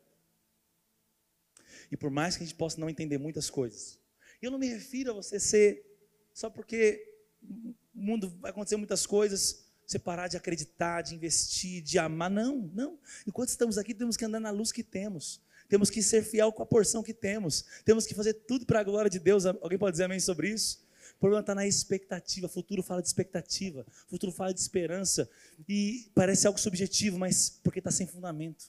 E 1.91 1.97
por 1.97 2.09
mais 2.09 2.37
que 2.37 2.43
a 2.43 2.45
gente 2.45 2.55
possa 2.55 2.79
não 2.79 2.89
entender 2.89 3.17
muitas 3.17 3.49
coisas, 3.49 3.99
eu 4.41 4.49
não 4.49 4.57
me 4.57 4.69
refiro 4.69 5.11
a 5.11 5.13
você 5.13 5.41
ser 5.41 5.85
só 6.33 6.49
porque 6.49 7.05
o 7.43 7.75
mundo 8.01 8.29
vai 8.39 8.51
acontecer 8.51 8.77
muitas 8.77 9.05
coisas, 9.05 9.68
você 9.89 9.97
parar 9.97 10.27
de 10.27 10.37
acreditar, 10.37 11.01
de 11.01 11.15
investir, 11.15 11.81
de 11.81 11.97
amar. 11.97 12.29
Não, 12.29 12.69
não. 12.73 12.99
Enquanto 13.25 13.49
estamos 13.49 13.77
aqui, 13.77 13.93
temos 13.93 14.15
que 14.15 14.23
andar 14.23 14.39
na 14.39 14.51
luz 14.51 14.71
que 14.71 14.83
temos. 14.83 15.41
Temos 15.67 15.89
que 15.89 16.03
ser 16.03 16.23
fiel 16.23 16.51
com 16.51 16.61
a 16.61 16.65
porção 16.65 17.01
que 17.01 17.13
temos. 17.13 17.65
Temos 17.83 18.05
que 18.05 18.13
fazer 18.13 18.33
tudo 18.33 18.67
para 18.67 18.81
a 18.81 18.83
glória 18.83 19.09
de 19.09 19.17
Deus. 19.17 19.47
Alguém 19.47 19.79
pode 19.79 19.93
dizer 19.93 20.03
amém 20.03 20.19
sobre 20.19 20.49
isso? 20.49 20.87
O 21.15 21.19
problema 21.19 21.41
está 21.41 21.55
na 21.55 21.65
expectativa. 21.65 22.47
Futuro 22.47 22.83
fala 22.83 23.01
de 23.01 23.07
expectativa. 23.07 23.83
Futuro 24.07 24.31
fala 24.31 24.53
de 24.53 24.59
esperança. 24.59 25.27
E 25.67 26.11
parece 26.13 26.45
algo 26.45 26.59
subjetivo, 26.59 27.17
mas 27.17 27.59
porque 27.63 27.79
está 27.79 27.89
sem 27.89 28.05
fundamento. 28.05 28.65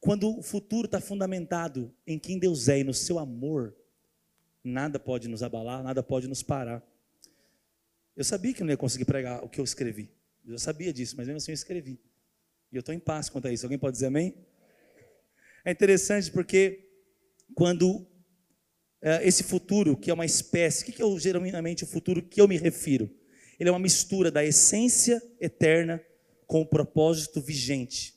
Quando 0.00 0.38
o 0.38 0.42
futuro 0.42 0.84
está 0.84 1.00
fundamentado 1.00 1.94
em 2.06 2.18
quem 2.18 2.38
Deus 2.38 2.68
é 2.68 2.80
e 2.80 2.84
no 2.84 2.92
seu 2.92 3.18
amor, 3.18 3.74
nada 4.62 4.98
pode 4.98 5.28
nos 5.28 5.42
abalar, 5.42 5.82
nada 5.82 6.02
pode 6.02 6.28
nos 6.28 6.42
parar. 6.42 6.86
Eu 8.14 8.22
sabia 8.22 8.52
que 8.52 8.62
não 8.62 8.70
ia 8.70 8.76
conseguir 8.76 9.06
pregar 9.06 9.42
o 9.42 9.48
que 9.48 9.58
eu 9.58 9.64
escrevi. 9.64 10.10
Eu 10.46 10.58
sabia 10.58 10.92
disso, 10.92 11.16
mas 11.16 11.26
mesmo 11.26 11.36
assim 11.36 11.52
eu 11.52 11.54
escrevi. 11.54 12.00
E 12.70 12.76
eu 12.76 12.80
estou 12.80 12.94
em 12.94 12.98
paz 12.98 13.28
quanto 13.28 13.48
a 13.48 13.52
isso. 13.52 13.64
Alguém 13.64 13.78
pode 13.78 13.94
dizer 13.94 14.06
amém? 14.06 14.34
É 15.64 15.70
interessante 15.70 16.30
porque 16.30 16.88
quando 17.54 18.06
é, 19.00 19.26
esse 19.26 19.42
futuro, 19.42 19.96
que 19.96 20.10
é 20.10 20.14
uma 20.14 20.26
espécie, 20.26 20.82
o 20.82 20.86
que, 20.86 20.92
que 20.92 21.02
é 21.02 21.18
geralmente 21.18 21.84
o 21.84 21.86
futuro 21.86 22.22
que 22.22 22.40
eu 22.40 22.48
me 22.48 22.56
refiro? 22.56 23.10
Ele 23.58 23.68
é 23.68 23.72
uma 23.72 23.78
mistura 23.78 24.30
da 24.30 24.44
essência 24.44 25.22
eterna 25.40 26.02
com 26.46 26.62
o 26.62 26.66
propósito 26.66 27.40
vigente. 27.40 28.14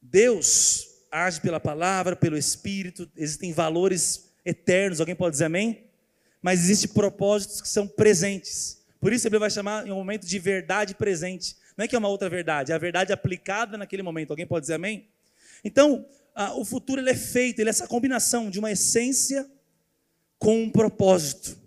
Deus 0.00 0.86
age 1.10 1.40
pela 1.40 1.58
palavra, 1.58 2.14
pelo 2.14 2.36
Espírito, 2.36 3.10
existem 3.16 3.52
valores 3.52 4.32
eternos, 4.44 5.00
alguém 5.00 5.16
pode 5.16 5.32
dizer 5.32 5.46
amém? 5.46 5.90
Mas 6.40 6.60
existem 6.60 6.90
propósitos 6.90 7.60
que 7.60 7.68
são 7.68 7.86
presentes. 7.86 8.79
Por 9.00 9.12
isso 9.12 9.26
ele 9.26 9.38
vai 9.38 9.50
chamar 9.50 9.86
em 9.86 9.90
um 9.90 9.96
momento 9.96 10.26
de 10.26 10.38
verdade 10.38 10.94
presente. 10.94 11.56
Não 11.76 11.84
é 11.84 11.88
que 11.88 11.96
é 11.96 11.98
uma 11.98 12.08
outra 12.08 12.28
verdade, 12.28 12.70
é 12.70 12.74
a 12.74 12.78
verdade 12.78 13.12
aplicada 13.12 13.78
naquele 13.78 14.02
momento. 14.02 14.30
Alguém 14.30 14.46
pode 14.46 14.64
dizer 14.64 14.74
amém? 14.74 15.08
Então, 15.64 16.06
o 16.56 16.64
futuro 16.64 17.00
ele 17.00 17.10
é 17.10 17.14
feito, 17.14 17.60
ele 17.60 17.68
é 17.68 17.72
essa 17.72 17.88
combinação 17.88 18.50
de 18.50 18.58
uma 18.58 18.70
essência 18.70 19.50
com 20.38 20.62
um 20.62 20.70
propósito. 20.70 21.58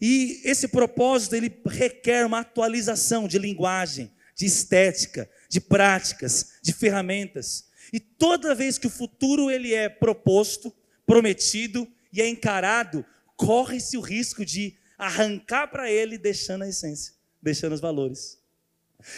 E 0.00 0.40
esse 0.44 0.66
propósito 0.68 1.36
ele 1.36 1.54
requer 1.66 2.26
uma 2.26 2.40
atualização 2.40 3.28
de 3.28 3.38
linguagem, 3.38 4.10
de 4.34 4.46
estética, 4.46 5.30
de 5.48 5.60
práticas, 5.60 6.54
de 6.62 6.72
ferramentas. 6.72 7.66
E 7.92 8.00
toda 8.00 8.54
vez 8.54 8.78
que 8.78 8.86
o 8.86 8.90
futuro 8.90 9.50
ele 9.50 9.74
é 9.74 9.88
proposto, 9.88 10.74
prometido 11.04 11.86
e 12.12 12.20
é 12.20 12.28
encarado, 12.28 13.04
corre-se 13.36 13.96
o 13.96 14.00
risco 14.00 14.44
de 14.44 14.76
arrancar 15.02 15.66
para 15.66 15.90
ele 15.90 16.16
deixando 16.16 16.62
a 16.62 16.68
essência, 16.68 17.12
deixando 17.42 17.72
os 17.72 17.80
valores. 17.80 18.40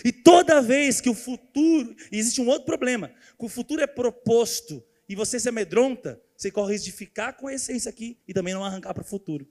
E 0.03 0.11
toda 0.11 0.63
vez 0.63 0.99
que 0.99 1.11
o 1.11 1.15
futuro, 1.15 1.95
existe 2.11 2.41
um 2.41 2.49
outro 2.49 2.65
problema, 2.65 3.09
que 3.39 3.45
o 3.45 3.51
futuro 3.51 3.83
é 3.83 3.87
proposto 3.87 4.83
e 5.07 5.15
você 5.15 5.39
se 5.39 5.47
amedronta, 5.47 6.19
você 6.35 6.51
corre 6.51 6.69
o 6.69 6.73
risco 6.73 6.87
de 6.87 6.93
ficar 6.93 7.35
com 7.35 7.49
a 7.49 7.53
essência 7.53 7.91
aqui 7.91 8.17
e 8.27 8.33
também 8.33 8.55
não 8.55 8.65
arrancar 8.65 8.95
para 8.95 9.03
o 9.03 9.07
futuro. 9.07 9.47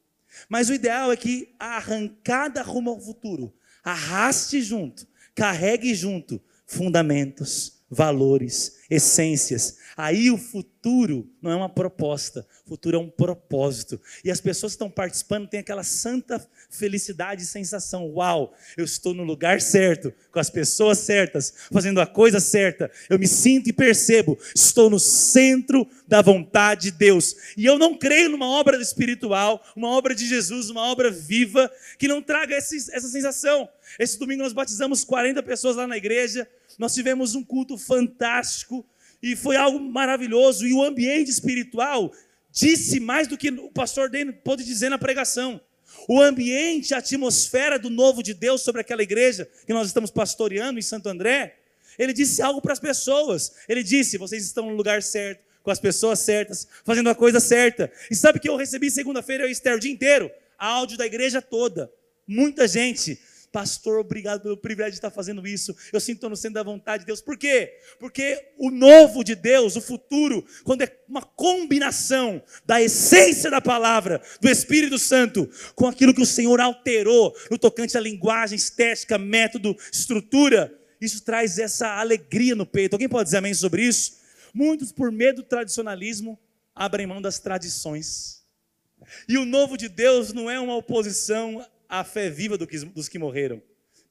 Mas 0.50 0.70
o 0.70 0.74
ideal 0.74 1.12
é 1.12 1.16
que 1.16 1.54
a 1.60 1.78
arrancada 1.78 2.64
rumo 2.64 2.90
ao 2.90 3.00
futuro 3.00 3.54
arraste 3.84 4.60
junto, 4.60 5.08
carregue 5.36 5.94
junto 5.94 6.42
fundamentos, 6.66 7.83
valores, 7.94 8.78
essências. 8.90 9.78
Aí 9.96 10.32
o 10.32 10.38
futuro 10.38 11.30
não 11.42 11.52
é 11.52 11.56
uma 11.56 11.70
proposta, 11.70 12.48
o 12.66 12.70
futuro 12.70 12.98
é 12.98 13.00
um 13.00 13.10
propósito. 13.10 14.02
E 14.24 14.32
as 14.32 14.42
pessoas 14.42 14.72
que 14.72 14.76
estão 14.76 14.90
participando 14.90 15.48
têm 15.48 15.60
aquela 15.60 15.84
santa 15.84 16.46
felicidade 16.70 17.44
e 17.44 17.46
sensação: 17.46 18.10
uau, 18.12 18.54
eu 18.76 18.84
estou 18.84 19.14
no 19.14 19.24
lugar 19.24 19.62
certo, 19.62 20.12
com 20.32 20.40
as 20.40 20.50
pessoas 20.50 20.98
certas, 20.98 21.54
fazendo 21.72 22.02
a 22.02 22.08
coisa 22.08 22.40
certa. 22.40 22.92
Eu 23.10 23.20
me 23.20 23.28
sinto 23.28 23.70
e 23.70 23.74
percebo, 23.74 24.38
estou 24.56 24.90
no 24.90 25.00
centro 25.00 25.88
da 26.08 26.22
vontade 26.22 26.84
de 26.84 26.92
Deus. 26.92 27.36
E 27.56 27.66
eu 27.66 27.78
não 27.78 27.96
creio 27.96 28.30
numa 28.30 28.48
obra 28.48 28.82
espiritual, 28.82 29.64
uma 29.76 29.90
obra 29.90 30.16
de 30.16 30.28
Jesus, 30.28 30.70
uma 30.70 30.82
obra 30.82 31.12
viva, 31.12 31.72
que 32.00 32.08
não 32.08 32.22
traga 32.22 32.58
esse, 32.58 32.78
essa 32.92 33.08
sensação. 33.08 33.70
Esse 34.00 34.18
domingo 34.18 34.42
nós 34.42 34.54
batizamos 34.54 35.04
40 35.04 35.44
pessoas 35.44 35.76
lá 35.76 35.86
na 35.86 35.98
igreja. 35.98 36.48
Nós 36.78 36.94
tivemos 36.94 37.36
um 37.36 37.44
culto 37.44 37.78
fantástico 37.78 38.86
e 39.22 39.36
foi 39.36 39.56
algo 39.56 39.80
maravilhoso. 39.80 40.68
E 40.68 40.74
o 40.74 40.84
ambiente 40.84 41.30
espiritual 41.30 42.12
disse 42.52 43.00
mais 43.00 43.28
do 43.28 43.38
que 43.38 43.50
o 43.50 43.72
pastor 43.72 44.10
Dane 44.10 44.32
pôde 44.32 44.64
dizer 44.64 44.90
na 44.90 44.98
pregação. 44.98 45.60
O 46.08 46.22
ambiente, 46.22 46.94
a 46.94 46.98
atmosfera 46.98 47.80
do 47.80 47.90
novo 47.90 48.22
de 48.22 48.34
Deus 48.34 48.62
sobre 48.62 48.82
aquela 48.82 49.02
igreja 49.02 49.50
que 49.66 49.74
nós 49.74 49.88
estamos 49.88 50.12
pastoreando 50.12 50.78
em 50.78 50.82
Santo 50.82 51.08
André, 51.08 51.56
ele 51.98 52.14
disse 52.14 52.42
algo 52.42 52.62
para 52.62 52.74
as 52.74 52.80
pessoas. 52.80 53.54
Ele 53.68 53.84
disse: 53.84 54.18
vocês 54.18 54.44
estão 54.44 54.70
no 54.70 54.76
lugar 54.76 55.02
certo, 55.02 55.42
com 55.62 55.72
as 55.72 55.80
pessoas 55.80 56.20
certas, 56.20 56.68
fazendo 56.84 57.10
a 57.10 57.16
coisa 57.16 57.40
certa. 57.40 57.92
E 58.12 58.16
sabe 58.16 58.40
que 58.40 58.50
eu 58.50 58.58
recebi 58.58 58.92
segunda-feira, 58.92 59.44
eu 59.44 59.50
Esther, 59.50 59.76
o 59.76 59.80
dia 59.80 59.92
inteiro? 59.92 60.30
Áudio 60.58 60.98
da 60.98 61.06
igreja 61.06 61.42
toda. 61.42 61.92
Muita 62.28 62.68
gente 62.68 63.20
Pastor, 63.54 64.00
obrigado 64.00 64.42
pelo 64.42 64.58
privilégio 64.58 64.94
de 64.94 64.98
estar 64.98 65.12
fazendo 65.12 65.46
isso. 65.46 65.76
Eu 65.94 66.00
sinto 66.00 66.28
no 66.28 66.36
centro 66.36 66.56
da 66.56 66.64
vontade 66.64 67.02
de 67.02 67.06
Deus. 67.06 67.22
Por 67.22 67.38
quê? 67.38 67.78
Porque 68.00 68.54
o 68.58 68.72
novo 68.72 69.24
de 69.24 69.36
Deus, 69.36 69.76
o 69.76 69.82
futuro, 69.82 70.44
quando 70.64 70.82
é 70.82 70.98
uma 71.08 71.22
combinação 71.22 72.42
da 72.66 72.82
essência 72.82 73.52
da 73.52 73.62
palavra, 73.62 74.20
do 74.42 74.50
Espírito 74.50 74.98
Santo, 74.98 75.48
com 75.76 75.86
aquilo 75.86 76.16
que 76.16 76.22
o 76.24 76.26
Senhor 76.26 76.60
alterou 76.60 77.32
no 77.52 77.60
tocante 77.60 77.96
à 77.96 78.02
linguagem, 78.02 78.56
estética, 78.56 79.20
método, 79.20 79.78
estrutura, 79.92 80.76
isso 81.00 81.24
traz 81.24 81.60
essa 81.60 82.00
alegria 82.00 82.56
no 82.56 82.66
peito. 82.66 82.94
Alguém 82.96 83.08
pode 83.08 83.26
dizer 83.26 83.38
amém 83.38 83.54
sobre 83.54 83.84
isso? 83.84 84.18
Muitos, 84.52 84.92
por 84.92 85.12
medo 85.12 85.44
do 85.44 85.48
tradicionalismo, 85.48 86.40
abrem 86.74 87.06
mão 87.06 87.22
das 87.22 87.38
tradições. 87.38 88.42
E 89.30 89.38
o 89.38 89.46
novo 89.46 89.78
de 89.78 89.90
Deus 89.90 90.34
não 90.34 90.50
é 90.50 90.60
uma 90.60 90.76
oposição 90.76 91.64
a 92.00 92.04
fé 92.04 92.28
viva 92.28 92.58
dos 92.58 93.08
que 93.08 93.20
morreram. 93.20 93.62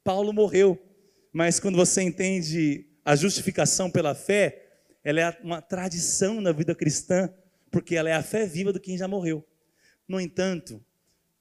Paulo 0.05 0.33
morreu, 0.33 0.81
mas 1.33 1.59
quando 1.59 1.75
você 1.75 2.01
entende 2.01 2.87
a 3.05 3.17
justificação 3.17 3.91
pela 3.91 4.15
fé, 4.15 4.85
ela 5.03 5.21
é 5.21 5.39
uma 5.43 5.61
tradição 5.61 6.41
na 6.41 6.53
vida 6.53 6.77
cristã, 6.77 7.29
porque 7.73 7.97
ela 7.97 8.09
é 8.09 8.13
a 8.13 8.23
fé 8.23 8.47
viva 8.47 8.73
do 8.73 8.79
quem 8.79 8.97
já 8.97 9.09
morreu. 9.09 9.45
No 10.07 10.21
entanto, 10.21 10.81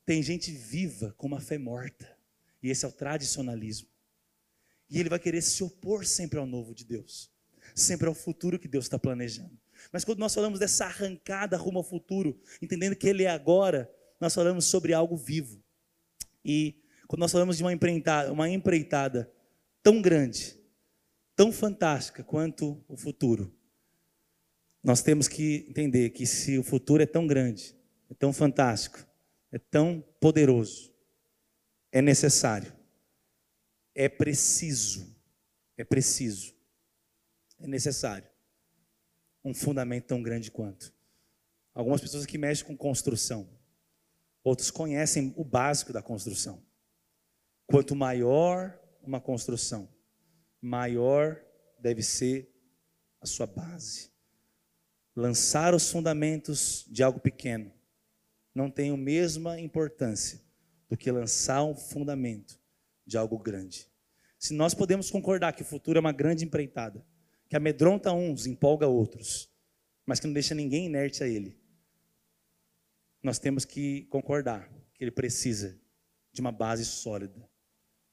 tem 0.04 0.24
gente 0.24 0.52
viva 0.52 1.14
com 1.16 1.28
uma 1.28 1.40
fé 1.40 1.60
morta, 1.60 2.12
e 2.64 2.72
esse 2.72 2.86
é 2.86 2.88
o 2.88 2.92
tradicionalismo. 2.92 3.88
E 4.90 5.00
ele 5.00 5.10
vai 5.10 5.20
querer 5.20 5.44
se 5.44 5.64
opor 5.64 6.08
sempre 6.08 6.40
ao 6.40 6.48
novo 6.48 6.74
de 6.74 6.84
Deus, 6.84 7.30
sempre 7.76 8.08
ao 8.08 8.16
futuro 8.16 8.58
que 8.58 8.68
Deus 8.68 8.86
está 8.86 8.98
planejando. 8.98 9.56
Mas 9.92 10.04
quando 10.04 10.18
nós 10.18 10.34
falamos 10.34 10.58
dessa 10.58 10.86
arrancada 10.86 11.56
rumo 11.56 11.78
ao 11.78 11.84
futuro, 11.84 12.42
entendendo 12.60 12.96
que 12.96 13.08
ele 13.08 13.26
é 13.26 13.30
agora, 13.30 13.94
nós 14.20 14.34
falamos 14.34 14.66
sobre 14.66 14.92
algo 14.92 15.16
vivo. 15.16 15.61
E 16.44 16.76
quando 17.08 17.22
nós 17.22 17.32
falamos 17.32 17.58
de 17.58 17.64
uma 17.64 17.74
empreitada, 17.74 18.32
uma 18.32 18.50
empreitada 18.50 19.32
tão 19.84 20.02
grande, 20.02 20.60
tão 21.36 21.52
fantástica 21.52 22.24
quanto 22.24 22.84
o 22.88 22.96
futuro, 22.96 23.54
nós 24.84 25.02
temos 25.02 25.28
que 25.28 25.66
entender 25.70 26.10
que 26.12 26.26
se 26.26 26.58
o 26.58 26.64
futuro 26.64 27.04
é 27.04 27.06
tão 27.06 27.28
grande, 27.28 27.76
é 28.10 28.14
tão 28.14 28.34
fantástico, 28.34 29.06
é 29.52 29.60
tão 29.60 30.04
poderoso, 30.20 30.92
é 31.92 32.02
necessário, 32.02 32.74
é 33.94 34.10
preciso, 34.10 35.16
é 35.78 35.84
preciso, 35.84 36.56
é 37.60 37.68
necessário 37.68 38.32
um 39.44 39.54
fundamento 39.54 40.06
tão 40.06 40.22
grande 40.22 40.52
quanto. 40.52 40.94
Algumas 41.74 42.02
pessoas 42.02 42.26
que 42.26 42.38
mexem 42.38 42.66
com 42.66 42.78
construção, 42.78 43.50
Outros 44.44 44.72
conhecem 44.72 45.34
o 45.38 45.44
básico 45.44 45.94
da 45.94 46.02
construção. 46.02 46.64
Quanto 47.68 47.96
maior 47.96 48.80
uma 49.02 49.22
construção, 49.22 49.88
maior 50.62 51.42
deve 51.80 52.02
ser 52.02 52.52
a 53.20 53.26
sua 53.26 53.46
base. 53.46 54.12
Lançar 55.16 55.74
os 55.74 55.92
fundamentos 55.92 56.86
de 56.90 57.04
algo 57.04 57.20
pequeno 57.20 57.72
não 58.54 58.70
tem 58.70 58.92
a 58.92 58.98
mesma 58.98 59.60
importância 59.60 60.42
do 60.90 60.98
que 60.98 61.12
lançar 61.12 61.64
um 61.64 61.76
fundamento 61.76 62.60
de 63.06 63.18
algo 63.18 63.38
grande. 63.38 63.88
Se 64.38 64.54
nós 64.54 64.74
podemos 64.74 65.12
concordar 65.12 65.54
que 65.54 65.62
o 65.62 65.66
futuro 65.66 65.98
é 65.98 66.02
uma 66.02 66.12
grande 66.12 66.44
empreitada, 66.44 67.06
que 67.48 67.56
amedronta 67.56 68.12
uns, 68.12 68.46
empolga 68.46 68.88
outros, 68.88 69.50
mas 70.06 70.20
que 70.20 70.28
não 70.28 70.34
deixa 70.34 70.56
ninguém 70.56 70.88
inerte 70.88 71.24
a 71.24 71.28
ele, 71.28 71.58
nós 73.24 73.38
temos 73.38 73.66
que 73.66 74.06
concordar 74.06 74.70
que 74.94 75.04
ele 75.04 75.12
precisa 75.12 75.80
de 76.32 76.42
uma 76.42 76.52
base 76.52 76.86
sólida, 76.86 77.50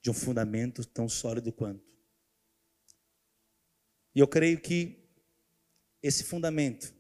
de 0.01 0.11
um 0.11 0.15
fundamento 0.15 0.85
tão 0.85 1.09
sólido 1.09 1.53
quanto. 1.53 1.87
E 4.15 4.21
eu 4.21 4.29
creio 4.29 4.61
que 4.61 5.09
esse 6.03 6.25
fundamento, 6.25 6.93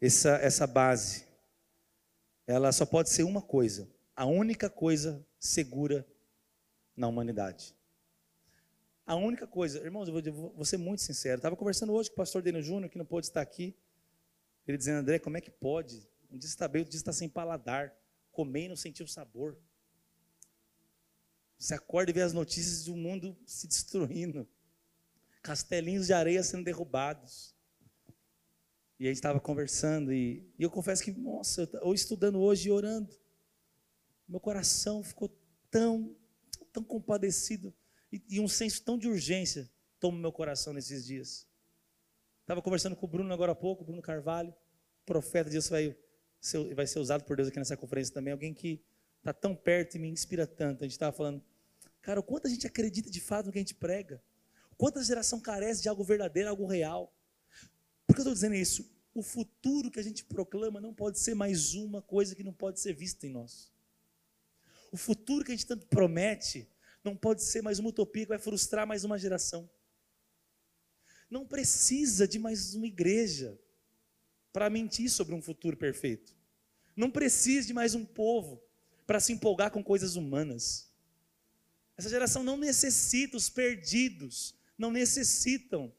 essa, 0.00 0.36
essa 0.36 0.66
base, 0.66 1.26
ela 2.46 2.72
só 2.72 2.84
pode 2.84 3.10
ser 3.10 3.22
uma 3.22 3.42
coisa, 3.42 3.88
a 4.14 4.26
única 4.26 4.68
coisa 4.68 5.26
segura 5.38 6.06
na 6.96 7.08
humanidade. 7.08 7.74
A 9.06 9.14
única 9.14 9.46
coisa, 9.46 9.80
irmãos, 9.80 10.08
eu 10.08 10.32
vou, 10.32 10.54
vou 10.54 10.64
ser 10.64 10.78
muito 10.78 11.02
sincero. 11.02 11.36
Estava 11.36 11.56
conversando 11.56 11.92
hoje 11.92 12.08
com 12.08 12.14
o 12.14 12.16
pastor 12.16 12.40
Deno 12.40 12.62
Júnior, 12.62 12.90
que 12.90 12.96
não 12.96 13.04
pôde 13.04 13.26
estar 13.26 13.42
aqui. 13.42 13.76
Ele 14.66 14.78
dizendo, 14.78 15.00
André, 15.00 15.18
como 15.18 15.36
é 15.36 15.42
que 15.42 15.50
pode 15.50 16.08
um 16.34 16.38
dia 16.38 16.48
está 16.48 16.66
bem, 16.66 16.80
outro 16.80 16.90
dia 16.90 16.98
está 16.98 17.12
sem 17.12 17.28
paladar. 17.28 17.94
Comer 18.32 18.64
e 18.64 18.68
não 18.68 18.76
sentir 18.76 19.04
o 19.04 19.08
sabor. 19.08 19.56
Você 21.56 21.74
acorda 21.74 22.10
e 22.10 22.14
vê 22.14 22.22
as 22.22 22.32
notícias 22.32 22.84
do 22.84 22.96
mundo 22.96 23.36
se 23.46 23.68
destruindo. 23.68 24.48
Castelinhos 25.42 26.06
de 26.06 26.12
areia 26.12 26.42
sendo 26.42 26.64
derrubados. 26.64 27.54
E 28.98 29.06
a 29.06 29.08
gente 29.08 29.16
estava 29.16 29.40
conversando 29.40 30.12
e, 30.12 30.48
e, 30.58 30.62
eu 30.62 30.70
confesso 30.70 31.02
que, 31.02 31.12
nossa, 31.12 31.68
eu, 31.82 31.92
estudando 31.92 32.38
hoje 32.38 32.68
e 32.68 32.72
orando, 32.72 33.12
meu 34.26 34.38
coração 34.38 35.02
ficou 35.02 35.28
tão, 35.68 36.16
tão 36.72 36.82
compadecido 36.82 37.74
e, 38.12 38.22
e 38.28 38.40
um 38.40 38.46
senso 38.46 38.84
tão 38.84 38.96
de 38.96 39.08
urgência 39.08 39.68
toma 39.98 40.16
meu 40.16 40.32
coração 40.32 40.72
nesses 40.72 41.04
dias. 41.04 41.46
Estava 42.42 42.62
conversando 42.62 42.94
com 42.94 43.04
o 43.04 43.08
Bruno 43.08 43.32
agora 43.32 43.52
há 43.52 43.56
pouco, 43.56 43.84
Bruno 43.84 44.00
Carvalho, 44.00 44.54
profeta, 45.04 45.50
Deus 45.50 45.68
vai 45.68 45.86
ser, 45.86 46.03
vai 46.74 46.86
ser 46.86 46.98
usado 46.98 47.24
por 47.24 47.36
Deus 47.36 47.48
aqui 47.48 47.58
nessa 47.58 47.76
conferência 47.76 48.12
também, 48.12 48.32
alguém 48.32 48.52
que 48.52 48.82
está 49.18 49.32
tão 49.32 49.54
perto 49.54 49.96
e 49.96 49.98
me 49.98 50.08
inspira 50.08 50.46
tanto. 50.46 50.82
A 50.82 50.84
gente 50.84 50.92
estava 50.92 51.16
falando, 51.16 51.42
cara, 52.02 52.20
o 52.20 52.22
quanto 52.22 52.46
a 52.46 52.50
gente 52.50 52.66
acredita 52.66 53.10
de 53.10 53.20
fato 53.20 53.46
no 53.46 53.52
que 53.52 53.58
a 53.58 53.62
gente 53.62 53.74
prega, 53.74 54.22
o 54.70 54.76
quanto 54.76 54.98
a 54.98 55.02
geração 55.02 55.40
carece 55.40 55.82
de 55.82 55.88
algo 55.88 56.04
verdadeiro, 56.04 56.48
algo 56.48 56.66
real. 56.66 57.14
Por 58.06 58.14
que 58.14 58.20
eu 58.20 58.24
estou 58.24 58.34
dizendo 58.34 58.54
isso? 58.54 58.90
O 59.14 59.22
futuro 59.22 59.90
que 59.90 60.00
a 60.00 60.02
gente 60.02 60.24
proclama 60.24 60.80
não 60.80 60.92
pode 60.92 61.18
ser 61.18 61.34
mais 61.34 61.74
uma 61.74 62.02
coisa 62.02 62.34
que 62.34 62.42
não 62.42 62.52
pode 62.52 62.80
ser 62.80 62.92
vista 62.92 63.26
em 63.26 63.30
nós. 63.30 63.72
O 64.92 64.96
futuro 64.96 65.44
que 65.44 65.52
a 65.52 65.54
gente 65.54 65.66
tanto 65.66 65.86
promete 65.86 66.68
não 67.02 67.16
pode 67.16 67.42
ser 67.42 67.62
mais 67.62 67.78
uma 67.78 67.88
utopia 67.88 68.24
que 68.24 68.28
vai 68.28 68.38
frustrar 68.38 68.86
mais 68.86 69.04
uma 69.04 69.18
geração. 69.18 69.68
Não 71.30 71.46
precisa 71.46 72.28
de 72.28 72.38
mais 72.38 72.74
uma 72.74 72.86
igreja 72.86 73.58
para 74.54 74.70
mentir 74.70 75.10
sobre 75.10 75.34
um 75.34 75.42
futuro 75.42 75.76
perfeito. 75.76 76.32
Não 76.94 77.10
precisa 77.10 77.66
de 77.66 77.74
mais 77.74 77.96
um 77.96 78.04
povo 78.04 78.62
para 79.04 79.18
se 79.18 79.32
empolgar 79.32 79.72
com 79.72 79.82
coisas 79.82 80.14
humanas. 80.14 80.88
Essa 81.96 82.08
geração 82.08 82.44
não 82.44 82.56
necessita, 82.56 83.36
os 83.36 83.50
perdidos 83.50 84.54
não 84.78 84.92
necessitam 84.92 85.92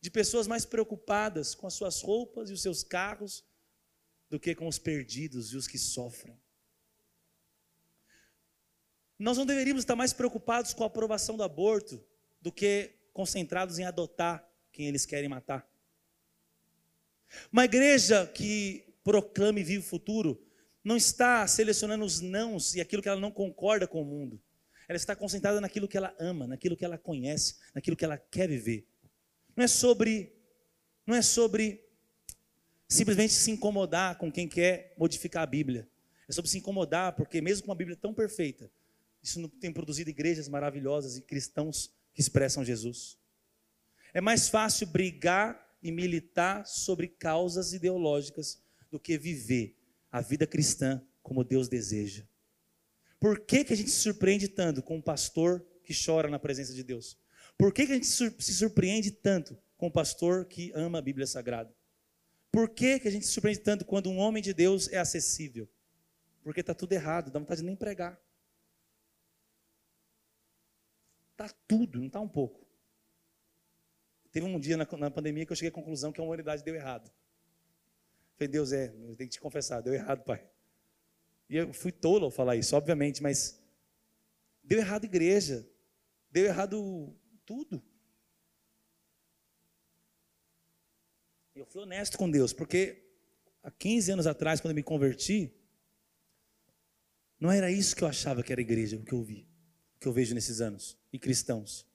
de 0.00 0.10
pessoas 0.10 0.46
mais 0.46 0.64
preocupadas 0.64 1.54
com 1.54 1.66
as 1.66 1.74
suas 1.74 2.00
roupas 2.00 2.48
e 2.48 2.54
os 2.54 2.62
seus 2.62 2.82
carros 2.82 3.44
do 4.30 4.40
que 4.40 4.54
com 4.54 4.66
os 4.66 4.78
perdidos 4.78 5.52
e 5.52 5.56
os 5.58 5.68
que 5.68 5.76
sofrem. 5.76 6.40
Nós 9.18 9.36
não 9.36 9.44
deveríamos 9.44 9.82
estar 9.82 9.96
mais 9.96 10.14
preocupados 10.14 10.72
com 10.72 10.82
a 10.82 10.86
aprovação 10.86 11.36
do 11.36 11.42
aborto 11.42 12.02
do 12.40 12.50
que 12.50 12.94
concentrados 13.12 13.78
em 13.78 13.84
adotar 13.84 14.50
quem 14.72 14.86
eles 14.86 15.04
querem 15.04 15.28
matar. 15.28 15.68
Uma 17.52 17.64
igreja 17.64 18.26
que 18.26 18.94
proclame 19.04 19.62
vive 19.62 19.80
o 19.80 19.82
futuro 19.82 20.42
não 20.84 20.96
está 20.96 21.46
selecionando 21.46 22.04
os 22.04 22.20
nãos 22.20 22.74
e 22.74 22.80
aquilo 22.80 23.02
que 23.02 23.08
ela 23.08 23.20
não 23.20 23.30
concorda 23.30 23.86
com 23.86 24.02
o 24.02 24.04
mundo. 24.04 24.40
Ela 24.88 24.96
está 24.96 25.14
concentrada 25.14 25.60
naquilo 25.60 25.86
que 25.86 25.96
ela 25.96 26.14
ama, 26.18 26.46
naquilo 26.46 26.76
que 26.76 26.84
ela 26.84 26.96
conhece, 26.96 27.56
naquilo 27.74 27.96
que 27.96 28.04
ela 28.04 28.16
quer 28.16 28.48
viver. 28.48 28.86
Não 29.54 29.64
é 29.64 29.68
sobre 29.68 30.34
não 31.06 31.14
é 31.14 31.22
sobre 31.22 31.84
simplesmente 32.86 33.32
se 33.32 33.50
incomodar 33.50 34.16
com 34.18 34.30
quem 34.30 34.48
quer 34.48 34.94
modificar 34.98 35.42
a 35.42 35.46
Bíblia. 35.46 35.88
É 36.28 36.32
sobre 36.32 36.50
se 36.50 36.58
incomodar, 36.58 37.14
porque 37.14 37.40
mesmo 37.40 37.64
com 37.64 37.70
uma 37.70 37.76
Bíblia 37.76 37.96
tão 37.96 38.12
perfeita, 38.12 38.70
isso 39.22 39.40
não 39.40 39.48
tem 39.48 39.72
produzido 39.72 40.10
igrejas 40.10 40.48
maravilhosas 40.48 41.16
e 41.16 41.22
cristãos 41.22 41.90
que 42.12 42.20
expressam 42.20 42.64
Jesus. 42.64 43.18
É 44.12 44.20
mais 44.20 44.48
fácil 44.48 44.86
brigar 44.86 45.67
e 45.82 45.92
militar 45.92 46.66
sobre 46.66 47.08
causas 47.08 47.72
ideológicas 47.72 48.62
do 48.90 48.98
que 48.98 49.18
viver 49.18 49.76
a 50.10 50.20
vida 50.20 50.46
cristã 50.46 51.04
como 51.22 51.44
Deus 51.44 51.68
deseja. 51.68 52.26
Por 53.20 53.40
que, 53.40 53.64
que 53.64 53.72
a 53.72 53.76
gente 53.76 53.90
se 53.90 54.00
surpreende 54.00 54.48
tanto 54.48 54.82
com 54.82 54.96
um 54.96 55.02
pastor 55.02 55.66
que 55.84 55.92
chora 55.92 56.28
na 56.28 56.38
presença 56.38 56.72
de 56.72 56.82
Deus? 56.84 57.18
Por 57.56 57.72
que, 57.72 57.86
que 57.86 57.92
a 57.92 57.94
gente 57.96 58.06
se 58.06 58.54
surpreende 58.54 59.10
tanto 59.10 59.58
com 59.76 59.88
um 59.88 59.90
pastor 59.90 60.44
que 60.46 60.72
ama 60.74 60.98
a 60.98 61.02
Bíblia 61.02 61.26
Sagrada? 61.26 61.74
Por 62.50 62.68
que, 62.70 63.00
que 63.00 63.08
a 63.08 63.10
gente 63.10 63.26
se 63.26 63.32
surpreende 63.32 63.60
tanto 63.60 63.84
quando 63.84 64.08
um 64.08 64.18
homem 64.18 64.42
de 64.42 64.54
Deus 64.54 64.88
é 64.88 64.98
acessível? 64.98 65.68
Porque 66.42 66.60
está 66.60 66.74
tudo 66.74 66.92
errado, 66.92 67.30
dá 67.30 67.38
vontade 67.38 67.60
de 67.60 67.66
nem 67.66 67.76
pregar. 67.76 68.18
Está 71.32 71.48
tudo, 71.66 71.98
não 71.98 72.06
está 72.06 72.20
um 72.20 72.28
pouco. 72.28 72.67
Teve 74.30 74.46
um 74.46 74.60
dia 74.60 74.76
na, 74.76 74.86
na, 74.98 75.10
pandemia 75.10 75.46
que 75.46 75.52
eu 75.52 75.56
cheguei 75.56 75.70
à 75.70 75.72
conclusão 75.72 76.12
que 76.12 76.20
a 76.20 76.24
humanidade 76.24 76.62
deu 76.62 76.74
errado. 76.74 77.10
Falei, 78.36 78.48
Deus, 78.48 78.72
é, 78.72 78.88
eu 78.88 79.16
tenho 79.16 79.28
que 79.28 79.36
te 79.36 79.40
confessar, 79.40 79.80
deu 79.80 79.94
errado, 79.94 80.22
pai. 80.22 80.46
E 81.48 81.56
eu 81.56 81.72
fui 81.72 81.90
tolo 81.90 82.26
ao 82.26 82.30
falar 82.30 82.56
isso, 82.56 82.76
obviamente, 82.76 83.22
mas 83.22 83.60
deu 84.62 84.78
errado 84.78 85.04
igreja, 85.04 85.66
deu 86.30 86.44
errado 86.44 87.16
tudo. 87.46 87.82
Eu 91.54 91.64
fui 91.66 91.82
honesto 91.82 92.18
com 92.18 92.30
Deus, 92.30 92.52
porque 92.52 93.02
há 93.62 93.70
15 93.70 94.12
anos 94.12 94.26
atrás, 94.26 94.60
quando 94.60 94.72
eu 94.72 94.76
me 94.76 94.82
converti, 94.82 95.52
não 97.40 97.50
era 97.50 97.70
isso 97.70 97.96
que 97.96 98.04
eu 98.04 98.08
achava 98.08 98.42
que 98.42 98.52
era 98.52 98.60
igreja, 98.60 98.96
o 98.96 99.04
que 99.04 99.14
eu 99.14 99.22
vi, 99.22 99.48
o 99.96 100.00
que 100.00 100.06
eu 100.06 100.12
vejo 100.12 100.34
nesses 100.34 100.60
anos, 100.60 100.98
e 101.12 101.18
cristãos. 101.18 101.87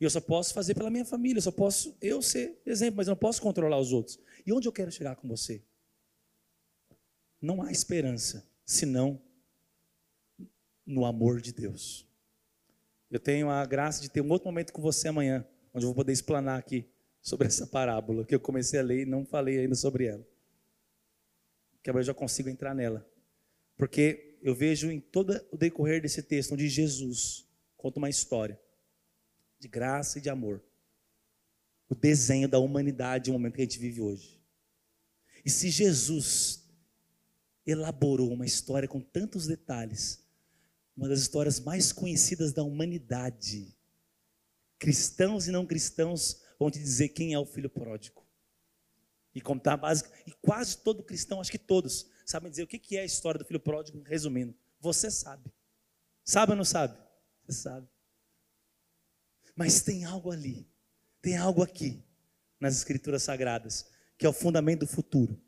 E 0.00 0.04
eu 0.04 0.10
só 0.10 0.20
posso 0.20 0.52
fazer 0.52 0.74
pela 0.74 0.90
minha 0.90 1.04
família, 1.04 1.38
eu 1.38 1.42
só 1.42 1.50
posso 1.50 1.96
eu 2.02 2.20
ser 2.20 2.60
exemplo, 2.66 2.98
mas 2.98 3.08
eu 3.08 3.12
não 3.12 3.18
posso 3.18 3.40
controlar 3.40 3.78
os 3.78 3.92
outros. 3.92 4.18
E 4.46 4.52
onde 4.52 4.68
eu 4.68 4.72
quero 4.72 4.92
chegar 4.92 5.16
com 5.16 5.26
você? 5.26 5.62
Não 7.40 7.62
há 7.62 7.72
esperança 7.72 8.46
senão 8.64 9.20
no 10.84 11.04
amor 11.06 11.40
de 11.40 11.52
Deus. 11.52 12.06
Eu 13.10 13.18
tenho 13.18 13.48
a 13.48 13.64
graça 13.64 14.02
de 14.02 14.10
ter 14.10 14.20
um 14.20 14.30
outro 14.30 14.46
momento 14.46 14.72
com 14.72 14.82
você 14.82 15.08
amanhã, 15.08 15.46
onde 15.72 15.84
eu 15.84 15.88
vou 15.88 15.94
poder 15.94 16.12
explanar 16.12 16.58
aqui 16.58 16.86
sobre 17.22 17.46
essa 17.46 17.66
parábola 17.66 18.24
que 18.24 18.34
eu 18.34 18.40
comecei 18.40 18.78
a 18.78 18.82
ler 18.82 19.02
e 19.02 19.06
não 19.06 19.24
falei 19.24 19.60
ainda 19.60 19.74
sobre 19.74 20.06
ela. 20.06 20.26
Que 21.82 21.88
agora 21.88 22.02
eu 22.02 22.06
já 22.06 22.14
consigo 22.14 22.48
entrar 22.48 22.74
nela. 22.74 23.08
Porque 23.76 24.38
eu 24.42 24.54
vejo 24.54 24.90
em 24.90 25.00
todo 25.00 25.40
o 25.50 25.56
decorrer 25.56 26.02
desse 26.02 26.22
texto 26.22 26.52
onde 26.52 26.68
Jesus 26.68 27.48
conta 27.76 27.98
uma 27.98 28.10
história 28.10 28.60
de 29.58 29.68
graça 29.68 30.18
e 30.18 30.20
de 30.20 30.28
amor. 30.28 30.62
O 31.88 31.94
desenho 31.94 32.48
da 32.48 32.58
humanidade, 32.58 33.30
o 33.30 33.32
momento 33.32 33.54
que 33.54 33.62
a 33.62 33.64
gente 33.64 33.78
vive 33.78 34.00
hoje. 34.00 34.40
E 35.44 35.50
se 35.50 35.70
Jesus 35.70 36.64
elaborou 37.64 38.32
uma 38.32 38.46
história 38.46 38.88
com 38.88 39.00
tantos 39.00 39.46
detalhes, 39.46 40.24
uma 40.96 41.08
das 41.08 41.20
histórias 41.20 41.60
mais 41.60 41.92
conhecidas 41.92 42.52
da 42.52 42.62
humanidade, 42.62 43.76
cristãos 44.78 45.46
e 45.46 45.50
não 45.50 45.66
cristãos 45.66 46.42
vão 46.58 46.70
te 46.70 46.78
dizer 46.78 47.10
quem 47.10 47.34
é 47.34 47.38
o 47.38 47.46
filho 47.46 47.68
pródigo. 47.70 48.24
E 49.34 49.40
contar 49.40 49.76
básico, 49.76 50.10
e 50.26 50.32
quase 50.32 50.78
todo 50.78 51.02
cristão, 51.02 51.40
acho 51.40 51.50
que 51.50 51.58
todos, 51.58 52.08
sabem 52.24 52.50
dizer 52.50 52.62
o 52.62 52.66
que 52.66 52.96
é 52.96 53.02
a 53.02 53.04
história 53.04 53.38
do 53.38 53.44
filho 53.44 53.60
pródigo, 53.60 54.02
resumindo. 54.02 54.54
Você 54.80 55.10
sabe. 55.10 55.52
Sabe 56.24 56.52
ou 56.52 56.56
não 56.56 56.64
sabe? 56.64 56.98
Você 57.44 57.60
sabe. 57.60 57.86
Mas 59.56 59.80
tem 59.80 60.04
algo 60.04 60.30
ali, 60.30 60.68
tem 61.22 61.36
algo 61.36 61.62
aqui 61.62 62.04
nas 62.60 62.76
Escrituras 62.76 63.22
Sagradas, 63.22 63.86
que 64.18 64.26
é 64.26 64.28
o 64.28 64.32
fundamento 64.32 64.80
do 64.80 64.86
futuro, 64.86 65.40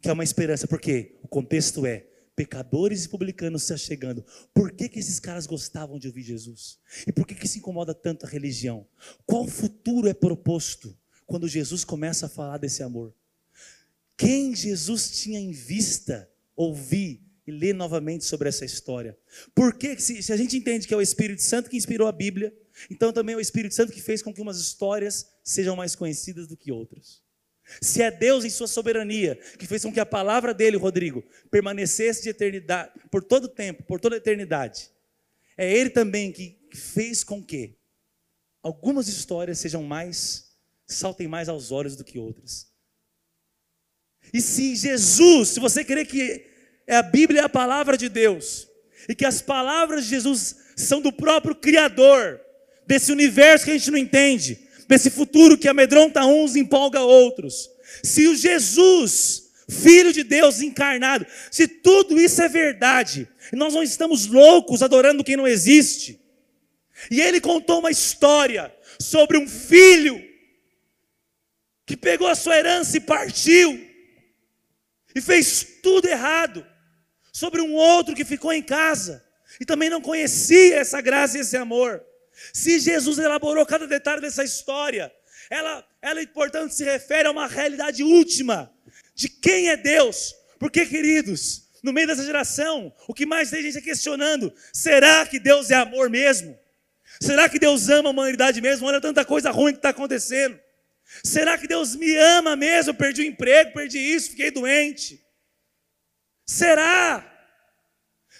que 0.00 0.08
é 0.08 0.12
uma 0.12 0.22
esperança, 0.22 0.68
porque 0.68 1.18
o 1.22 1.28
contexto 1.28 1.86
é 1.86 2.06
pecadores 2.36 3.04
e 3.04 3.08
publicanos 3.08 3.62
se 3.62 3.72
achegando. 3.72 4.24
Por 4.54 4.72
que, 4.72 4.88
que 4.88 4.98
esses 4.98 5.18
caras 5.18 5.46
gostavam 5.46 5.98
de 5.98 6.08
ouvir 6.08 6.22
Jesus? 6.22 6.78
E 7.06 7.12
por 7.12 7.26
que, 7.26 7.34
que 7.34 7.48
se 7.48 7.58
incomoda 7.58 7.94
tanto 7.94 8.26
a 8.26 8.28
religião? 8.28 8.86
Qual 9.26 9.46
futuro 9.46 10.08
é 10.08 10.14
proposto 10.14 10.96
quando 11.26 11.48
Jesus 11.48 11.84
começa 11.84 12.26
a 12.26 12.28
falar 12.28 12.58
desse 12.58 12.82
amor? 12.82 13.14
Quem 14.16 14.54
Jesus 14.54 15.10
tinha 15.10 15.40
em 15.40 15.50
vista 15.50 16.30
ouvir 16.54 17.22
e 17.46 17.50
ler 17.50 17.74
novamente 17.74 18.24
sobre 18.24 18.48
essa 18.48 18.64
história? 18.64 19.18
Por 19.54 19.74
que, 19.74 19.98
se, 19.98 20.22
se 20.22 20.32
a 20.32 20.36
gente 20.36 20.56
entende 20.56 20.86
que 20.86 20.94
é 20.94 20.96
o 20.96 21.02
Espírito 21.02 21.42
Santo 21.42 21.68
que 21.68 21.76
inspirou 21.76 22.06
a 22.06 22.12
Bíblia, 22.12 22.54
então 22.90 23.12
também 23.12 23.34
é 23.34 23.36
o 23.36 23.40
Espírito 23.40 23.74
Santo 23.74 23.92
que 23.92 24.00
fez 24.00 24.22
com 24.22 24.32
que 24.32 24.40
umas 24.40 24.58
histórias 24.58 25.30
sejam 25.42 25.76
mais 25.76 25.94
conhecidas 25.94 26.46
do 26.46 26.56
que 26.56 26.72
outras. 26.72 27.22
Se 27.80 28.02
é 28.02 28.10
Deus 28.10 28.44
em 28.44 28.50
sua 28.50 28.66
soberania 28.66 29.36
que 29.58 29.66
fez 29.66 29.82
com 29.82 29.92
que 29.92 30.00
a 30.00 30.06
palavra 30.06 30.52
dele, 30.52 30.76
Rodrigo, 30.76 31.22
permanecesse 31.50 32.22
de 32.22 32.28
eternidade, 32.30 32.90
por 33.10 33.22
todo 33.22 33.44
o 33.44 33.48
tempo, 33.48 33.82
por 33.84 34.00
toda 34.00 34.16
a 34.16 34.18
eternidade, 34.18 34.90
é 35.56 35.70
ele 35.70 35.90
também 35.90 36.32
que 36.32 36.58
fez 36.72 37.22
com 37.22 37.42
que 37.42 37.78
algumas 38.62 39.08
histórias 39.08 39.58
sejam 39.58 39.82
mais, 39.82 40.52
saltem 40.86 41.28
mais 41.28 41.48
aos 41.48 41.70
olhos 41.70 41.96
do 41.96 42.04
que 42.04 42.18
outras. 42.18 42.70
E 44.32 44.40
se 44.40 44.76
Jesus, 44.76 45.50
se 45.50 45.60
você 45.60 45.84
querer 45.84 46.06
que 46.06 46.46
é 46.86 46.96
a 46.96 47.02
Bíblia 47.02 47.42
é 47.42 47.44
a 47.44 47.48
palavra 47.48 47.96
de 47.96 48.08
Deus, 48.08 48.68
e 49.08 49.14
que 49.14 49.24
as 49.24 49.42
palavras 49.42 50.04
de 50.04 50.10
Jesus 50.10 50.56
são 50.76 51.00
do 51.00 51.12
próprio 51.12 51.54
Criador, 51.54 52.40
desse 52.92 53.10
universo 53.10 53.64
que 53.64 53.70
a 53.70 53.78
gente 53.78 53.90
não 53.90 53.96
entende, 53.96 54.68
desse 54.86 55.08
futuro 55.08 55.56
que 55.56 55.66
amedronta 55.66 56.26
uns 56.26 56.54
e 56.54 56.60
empolga 56.60 57.00
outros. 57.00 57.70
Se 58.04 58.28
o 58.28 58.36
Jesus, 58.36 59.50
Filho 59.66 60.12
de 60.12 60.22
Deus 60.22 60.60
encarnado, 60.60 61.26
se 61.50 61.66
tudo 61.66 62.20
isso 62.20 62.42
é 62.42 62.50
verdade, 62.50 63.26
nós 63.54 63.72
não 63.72 63.82
estamos 63.82 64.26
loucos 64.26 64.82
adorando 64.82 65.24
quem 65.24 65.38
não 65.38 65.48
existe, 65.48 66.20
e 67.10 67.18
ele 67.18 67.40
contou 67.40 67.78
uma 67.78 67.90
história 67.90 68.70
sobre 69.00 69.38
um 69.38 69.48
filho 69.48 70.22
que 71.86 71.96
pegou 71.96 72.28
a 72.28 72.34
sua 72.34 72.58
herança 72.58 72.98
e 72.98 73.00
partiu, 73.00 73.88
e 75.14 75.20
fez 75.22 75.66
tudo 75.82 76.06
errado, 76.08 76.66
sobre 77.32 77.62
um 77.62 77.72
outro 77.72 78.14
que 78.14 78.26
ficou 78.26 78.52
em 78.52 78.62
casa 78.62 79.24
e 79.58 79.64
também 79.64 79.88
não 79.88 80.02
conhecia 80.02 80.76
essa 80.76 81.00
graça 81.00 81.38
e 81.38 81.40
esse 81.40 81.56
amor. 81.56 82.04
Se 82.52 82.78
Jesus 82.78 83.18
elaborou 83.18 83.64
cada 83.66 83.86
detalhe 83.86 84.20
dessa 84.20 84.42
história, 84.42 85.12
ela, 85.50 85.86
ela, 86.00 86.26
portanto, 86.28 86.72
se 86.72 86.84
refere 86.84 87.28
a 87.28 87.30
uma 87.30 87.46
realidade 87.46 88.02
última 88.02 88.72
de 89.14 89.28
quem 89.28 89.68
é 89.68 89.76
Deus. 89.76 90.34
Porque, 90.58 90.86
queridos, 90.86 91.68
no 91.82 91.92
meio 91.92 92.06
dessa 92.06 92.24
geração, 92.24 92.94
o 93.08 93.12
que 93.12 93.26
mais 93.26 93.50
tem 93.50 93.62
gente 93.62 93.78
é 93.78 93.80
questionando: 93.80 94.52
será 94.72 95.26
que 95.26 95.38
Deus 95.38 95.70
é 95.70 95.74
amor 95.74 96.08
mesmo? 96.08 96.58
Será 97.20 97.48
que 97.48 97.58
Deus 97.58 97.88
ama 97.88 98.08
a 98.08 98.12
humanidade 98.12 98.60
mesmo? 98.60 98.86
Olha 98.86 99.00
tanta 99.00 99.24
coisa 99.24 99.50
ruim 99.50 99.72
que 99.72 99.78
está 99.78 99.90
acontecendo. 99.90 100.58
Será 101.22 101.58
que 101.58 101.68
Deus 101.68 101.94
me 101.94 102.16
ama 102.16 102.56
mesmo? 102.56 102.94
perdi 102.94 103.22
o 103.22 103.26
emprego, 103.26 103.72
perdi 103.72 103.98
isso, 103.98 104.30
fiquei 104.30 104.50
doente. 104.50 105.22
Será? 106.46 107.28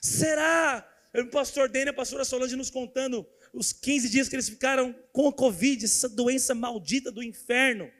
Será? 0.00 0.88
O 1.14 1.26
pastor 1.26 1.68
Dene, 1.68 1.90
a 1.90 1.92
pastora 1.92 2.24
Solange 2.24 2.56
nos 2.56 2.70
contando 2.70 3.26
os 3.52 3.72
15 3.72 4.08
dias 4.08 4.28
que 4.28 4.34
eles 4.34 4.48
ficaram 4.48 4.94
com 5.12 5.28
a 5.28 5.32
Covid, 5.32 5.84
essa 5.84 6.08
doença 6.08 6.54
maldita 6.54 7.12
do 7.12 7.22
inferno, 7.22 7.90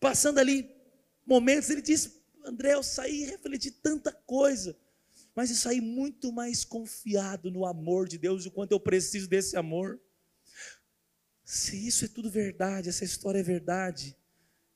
passando 0.00 0.38
ali 0.38 0.68
momentos, 1.24 1.70
ele 1.70 1.80
disse: 1.80 2.20
André, 2.44 2.74
eu 2.74 2.82
saí 2.82 3.22
e 3.22 3.26
refleti 3.26 3.70
tanta 3.70 4.12
coisa, 4.12 4.76
mas 5.34 5.50
eu 5.50 5.56
saí 5.56 5.80
muito 5.80 6.32
mais 6.32 6.64
confiado 6.64 7.50
no 7.50 7.64
amor 7.64 8.08
de 8.08 8.18
Deus, 8.18 8.46
o 8.46 8.50
quanto 8.50 8.72
eu 8.72 8.80
preciso 8.80 9.28
desse 9.28 9.56
amor. 9.56 10.00
Se 11.44 11.86
isso 11.86 12.04
é 12.04 12.08
tudo 12.08 12.30
verdade, 12.30 12.88
essa 12.88 13.04
história 13.04 13.38
é 13.38 13.42
verdade, 13.42 14.16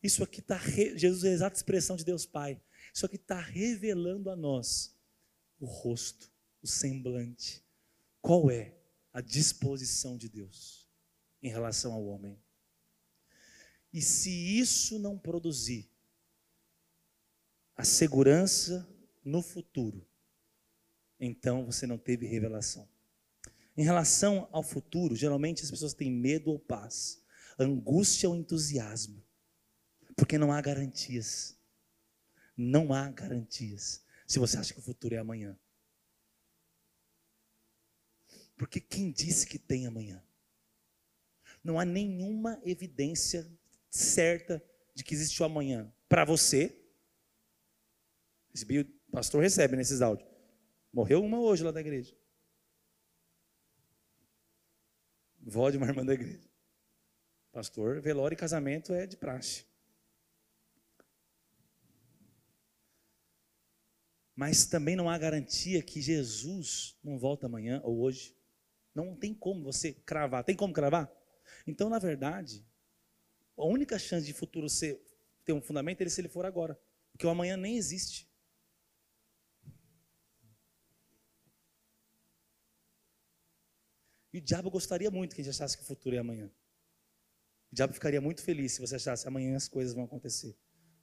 isso 0.03 0.22
aqui 0.22 0.41
está, 0.41 0.59
Jesus 0.97 1.24
é 1.24 1.28
a 1.28 1.33
exata 1.33 1.57
expressão 1.57 1.97
de 1.97 2.05
Deus 2.05 2.24
Pai, 2.24 2.61
isso 2.95 3.05
aqui 3.05 3.16
está 3.16 3.41
revelando 3.41 4.30
a 4.30 4.37
nós 4.37 4.95
o 5.61 5.66
rosto, 5.66 6.30
o 6.62 6.66
semblante. 6.66 7.62
Qual 8.20 8.51
é 8.51 8.82
a 9.12 9.20
disposição 9.20 10.16
de 10.16 10.28
Deus 10.28 10.88
em 11.42 11.48
relação 11.48 11.92
ao 11.92 12.04
homem. 12.06 12.38
E 13.92 14.00
se 14.00 14.30
isso 14.30 14.98
não 14.98 15.18
produzir 15.18 15.90
a 17.76 17.84
segurança 17.84 18.88
no 19.24 19.42
futuro, 19.42 20.06
então 21.20 21.66
você 21.66 21.86
não 21.86 21.98
teve 21.98 22.26
revelação. 22.26 22.88
Em 23.76 23.84
relação 23.84 24.48
ao 24.50 24.62
futuro, 24.62 25.14
geralmente 25.14 25.62
as 25.62 25.70
pessoas 25.70 25.94
têm 25.94 26.10
medo 26.10 26.50
ou 26.50 26.58
paz. 26.58 27.20
angústia 27.58 28.28
ou 28.28 28.34
entusiasmo, 28.34 29.22
porque 30.16 30.38
não 30.38 30.50
há 30.50 30.60
garantias. 30.60 31.56
Não 32.56 32.92
há 32.92 33.10
garantias 33.10 34.02
se 34.32 34.38
você 34.38 34.56
acha 34.56 34.72
que 34.72 34.80
o 34.80 34.82
futuro 34.82 35.14
é 35.14 35.18
amanhã. 35.18 35.58
Porque 38.57 38.80
quem 38.80 39.11
disse 39.11 39.46
que 39.46 39.59
tem 39.59 39.86
amanhã? 39.86 40.22
Não 41.62 41.78
há 41.78 41.84
nenhuma 41.84 42.61
evidência 42.64 43.50
certa 43.88 44.62
de 44.94 45.05
que 45.05 45.14
existe 45.14 45.42
o 45.42 45.46
amanhã 45.46 45.92
para 46.09 46.24
você. 46.24 46.78
o 48.55 49.11
pastor 49.11 49.42
recebe 49.42 49.76
nesses 49.76 50.03
áudios. 50.03 50.28
Morreu 50.92 51.24
uma 51.24 51.40
hoje 51.40 51.64
lá 51.64 51.70
da 51.70 51.80
igreja. 51.80 52.16
Vó 55.40 55.70
de 55.70 55.76
uma 55.76 55.86
irmã 55.86 56.05
da 56.05 56.14
igreja. 56.14 56.48
Pastor, 57.50 58.00
velório 58.00 58.34
e 58.34 58.38
casamento 58.38 58.92
é 58.92 59.07
de 59.07 59.16
praxe. 59.16 59.66
Mas 64.34 64.64
também 64.64 64.96
não 64.96 65.11
há 65.11 65.18
garantia 65.18 65.82
que 65.82 66.00
Jesus 66.00 66.98
não 67.03 67.18
volta 67.18 67.46
amanhã 67.46 67.80
ou 67.84 68.00
hoje. 68.00 68.34
Não 68.95 69.16
tem 69.16 69.34
como 69.34 69.62
você 69.62 69.93
cravar. 69.93 70.45
Tem 70.45 70.55
como 70.55 70.72
cravar? 70.72 71.11
Então, 71.66 71.88
na 71.88 71.99
verdade, 71.99 72.66
a 73.57 73.64
única 73.64 73.99
chance 73.99 74.26
de 74.26 74.32
futuro 74.32 74.68
ser, 74.68 75.01
ter 75.45 75.53
um 75.53 75.61
fundamento 75.61 76.01
é 76.03 76.09
se 76.09 76.20
ele 76.20 76.28
for 76.28 76.45
agora. 76.45 76.78
Porque 77.12 77.26
o 77.26 77.30
amanhã 77.30 77.57
nem 77.57 77.76
existe. 77.76 78.30
E 84.32 84.38
o 84.38 84.40
diabo 84.40 84.70
gostaria 84.70 85.11
muito 85.11 85.34
que 85.34 85.43
a 85.43 85.45
gente 85.45 85.55
achasse 85.55 85.76
que 85.76 85.82
o 85.82 85.86
futuro 85.86 86.16
é 86.16 86.18
amanhã. 86.18 86.51
O 87.70 87.74
diabo 87.74 87.93
ficaria 87.93 88.20
muito 88.20 88.43
feliz 88.43 88.72
se 88.72 88.80
você 88.80 88.97
achasse 88.97 89.28
amanhã 89.28 89.57
as 89.57 89.68
coisas 89.68 89.95
vão 89.95 90.05
acontecer. 90.05 90.57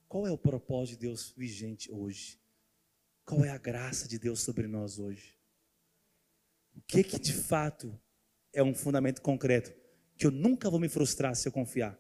Qual 0.08 0.26
é 0.26 0.32
o 0.32 0.38
propósito 0.38 0.96
de 0.96 1.08
Deus 1.08 1.32
vigente 1.38 1.92
hoje? 1.92 2.42
Qual 3.24 3.46
é 3.46 3.50
a 3.50 3.58
graça 3.58 4.08
de 4.08 4.18
Deus 4.18 4.42
sobre 4.42 4.68
nós 4.68 4.98
hoje? 4.98 5.39
O 6.76 6.82
que 6.82 7.04
que 7.04 7.20
de 7.20 7.34
fato 7.34 8.00
é 8.54 8.64
um 8.64 8.74
fundamento 8.74 9.22
concreto 9.22 9.74
que 10.18 10.26
eu 10.26 10.32
nunca 10.32 10.70
vou 10.70 10.80
me 10.80 10.90
frustrar 10.90 11.36
se 11.36 11.48
eu 11.48 11.52
confiar? 11.52 11.98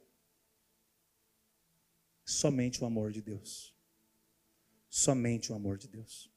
Somente 2.25 2.83
o 2.83 2.85
amor 2.85 3.11
de 3.11 3.21
Deus. 3.21 3.75
Somente 4.89 5.51
o 5.51 5.55
amor 5.55 5.77
de 5.77 5.87
Deus. 5.87 6.31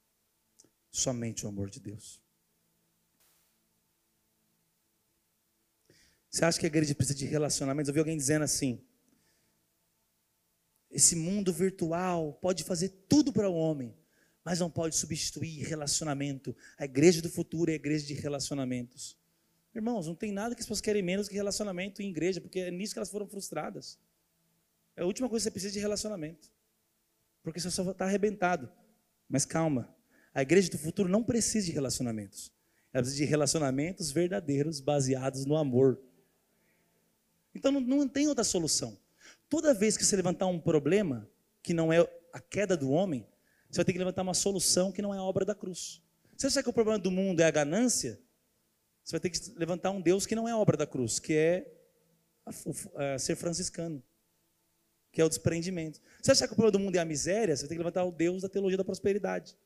Somente 0.91 1.45
o 1.45 1.49
amor 1.49 1.69
de 1.69 1.79
Deus. 1.79 2.21
Você 6.29 6.45
acha 6.45 6.59
que 6.59 6.65
a 6.65 6.67
igreja 6.67 6.95
precisa 6.95 7.17
de 7.17 7.25
relacionamentos? 7.25 7.87
Eu 7.89 7.93
vi 7.93 7.99
alguém 7.99 8.17
dizendo 8.17 8.43
assim: 8.43 8.83
esse 10.89 11.15
mundo 11.15 11.51
virtual 11.51 12.33
pode 12.33 12.63
fazer 12.63 12.89
tudo 13.09 13.33
para 13.33 13.49
o 13.49 13.55
homem, 13.55 13.95
mas 14.43 14.59
não 14.59 14.69
pode 14.69 14.95
substituir 14.95 15.63
relacionamento. 15.63 16.55
A 16.77 16.85
igreja 16.85 17.21
do 17.21 17.29
futuro 17.29 17.71
é 17.71 17.73
a 17.73 17.75
igreja 17.75 18.05
de 18.05 18.13
relacionamentos. 18.13 19.17
Irmãos, 19.73 20.07
não 20.07 20.15
tem 20.15 20.31
nada 20.31 20.53
que 20.53 20.61
as 20.61 20.65
pessoas 20.65 20.81
querem 20.81 21.01
menos 21.01 21.27
que 21.27 21.35
relacionamento 21.35 22.01
em 22.01 22.09
igreja, 22.09 22.39
porque 22.39 22.59
é 22.59 22.71
nisso 22.71 22.93
que 22.93 22.99
elas 22.99 23.09
foram 23.09 23.27
frustradas. 23.27 23.97
É 24.95 25.01
a 25.01 25.05
última 25.05 25.27
coisa 25.27 25.43
que 25.43 25.49
você 25.49 25.51
precisa 25.51 25.73
de 25.73 25.79
relacionamento. 25.79 26.51
Porque 27.41 27.59
você 27.59 27.71
só 27.71 27.89
está 27.89 28.05
arrebentado. 28.05 28.69
Mas 29.27 29.45
calma, 29.45 29.93
a 30.33 30.41
igreja 30.41 30.69
do 30.69 30.77
futuro 30.77 31.09
não 31.09 31.23
precisa 31.23 31.65
de 31.65 31.71
relacionamentos. 31.71 32.51
Ela 32.91 33.01
precisa 33.01 33.23
de 33.23 33.29
relacionamentos 33.29 34.11
verdadeiros, 34.11 34.79
baseados 34.79 35.45
no 35.45 35.57
amor. 35.57 35.99
Então 37.55 37.71
não, 37.71 37.81
não 37.81 38.07
tem 38.07 38.27
outra 38.27 38.43
solução. 38.43 38.97
Toda 39.49 39.73
vez 39.73 39.97
que 39.97 40.05
você 40.05 40.15
levantar 40.15 40.45
um 40.45 40.59
problema, 40.59 41.27
que 41.61 41.73
não 41.73 41.91
é 41.91 42.07
a 42.31 42.39
queda 42.39 42.77
do 42.77 42.91
homem, 42.91 43.27
você 43.73 43.77
vai 43.77 43.85
ter 43.85 43.93
que 43.93 43.97
levantar 43.97 44.21
uma 44.21 44.35
solução 44.35 44.91
que 44.91 45.01
não 45.01 45.15
é 45.15 45.17
a 45.17 45.23
obra 45.23 45.43
da 45.43 45.55
cruz. 45.55 45.99
Você 46.37 46.45
acha 46.45 46.61
que 46.61 46.69
o 46.69 46.73
problema 46.73 46.99
do 46.99 47.09
mundo 47.09 47.39
é 47.39 47.45
a 47.45 47.49
ganância? 47.49 48.21
Você 49.03 49.13
vai 49.13 49.19
ter 49.19 49.31
que 49.31 49.51
levantar 49.57 49.89
um 49.89 49.99
Deus 49.99 50.27
que 50.27 50.35
não 50.35 50.47
é 50.47 50.51
a 50.51 50.57
obra 50.57 50.77
da 50.77 50.85
cruz, 50.85 51.17
que 51.17 51.33
é 51.33 51.73
a, 52.45 52.51
a, 53.15 53.17
ser 53.17 53.35
franciscano, 53.35 54.03
que 55.11 55.19
é 55.19 55.25
o 55.25 55.29
desprendimento. 55.29 55.99
Você 56.21 56.31
acha 56.31 56.45
que 56.47 56.53
o 56.53 56.55
problema 56.55 56.71
do 56.71 56.77
mundo 56.77 56.95
é 56.97 56.99
a 56.99 57.05
miséria? 57.05 57.55
Você 57.55 57.63
vai 57.63 57.69
ter 57.69 57.73
que 57.73 57.79
levantar 57.79 58.03
o 58.03 58.11
Deus 58.11 58.43
da 58.43 58.49
teologia 58.49 58.77
da 58.77 58.85
prosperidade. 58.85 59.57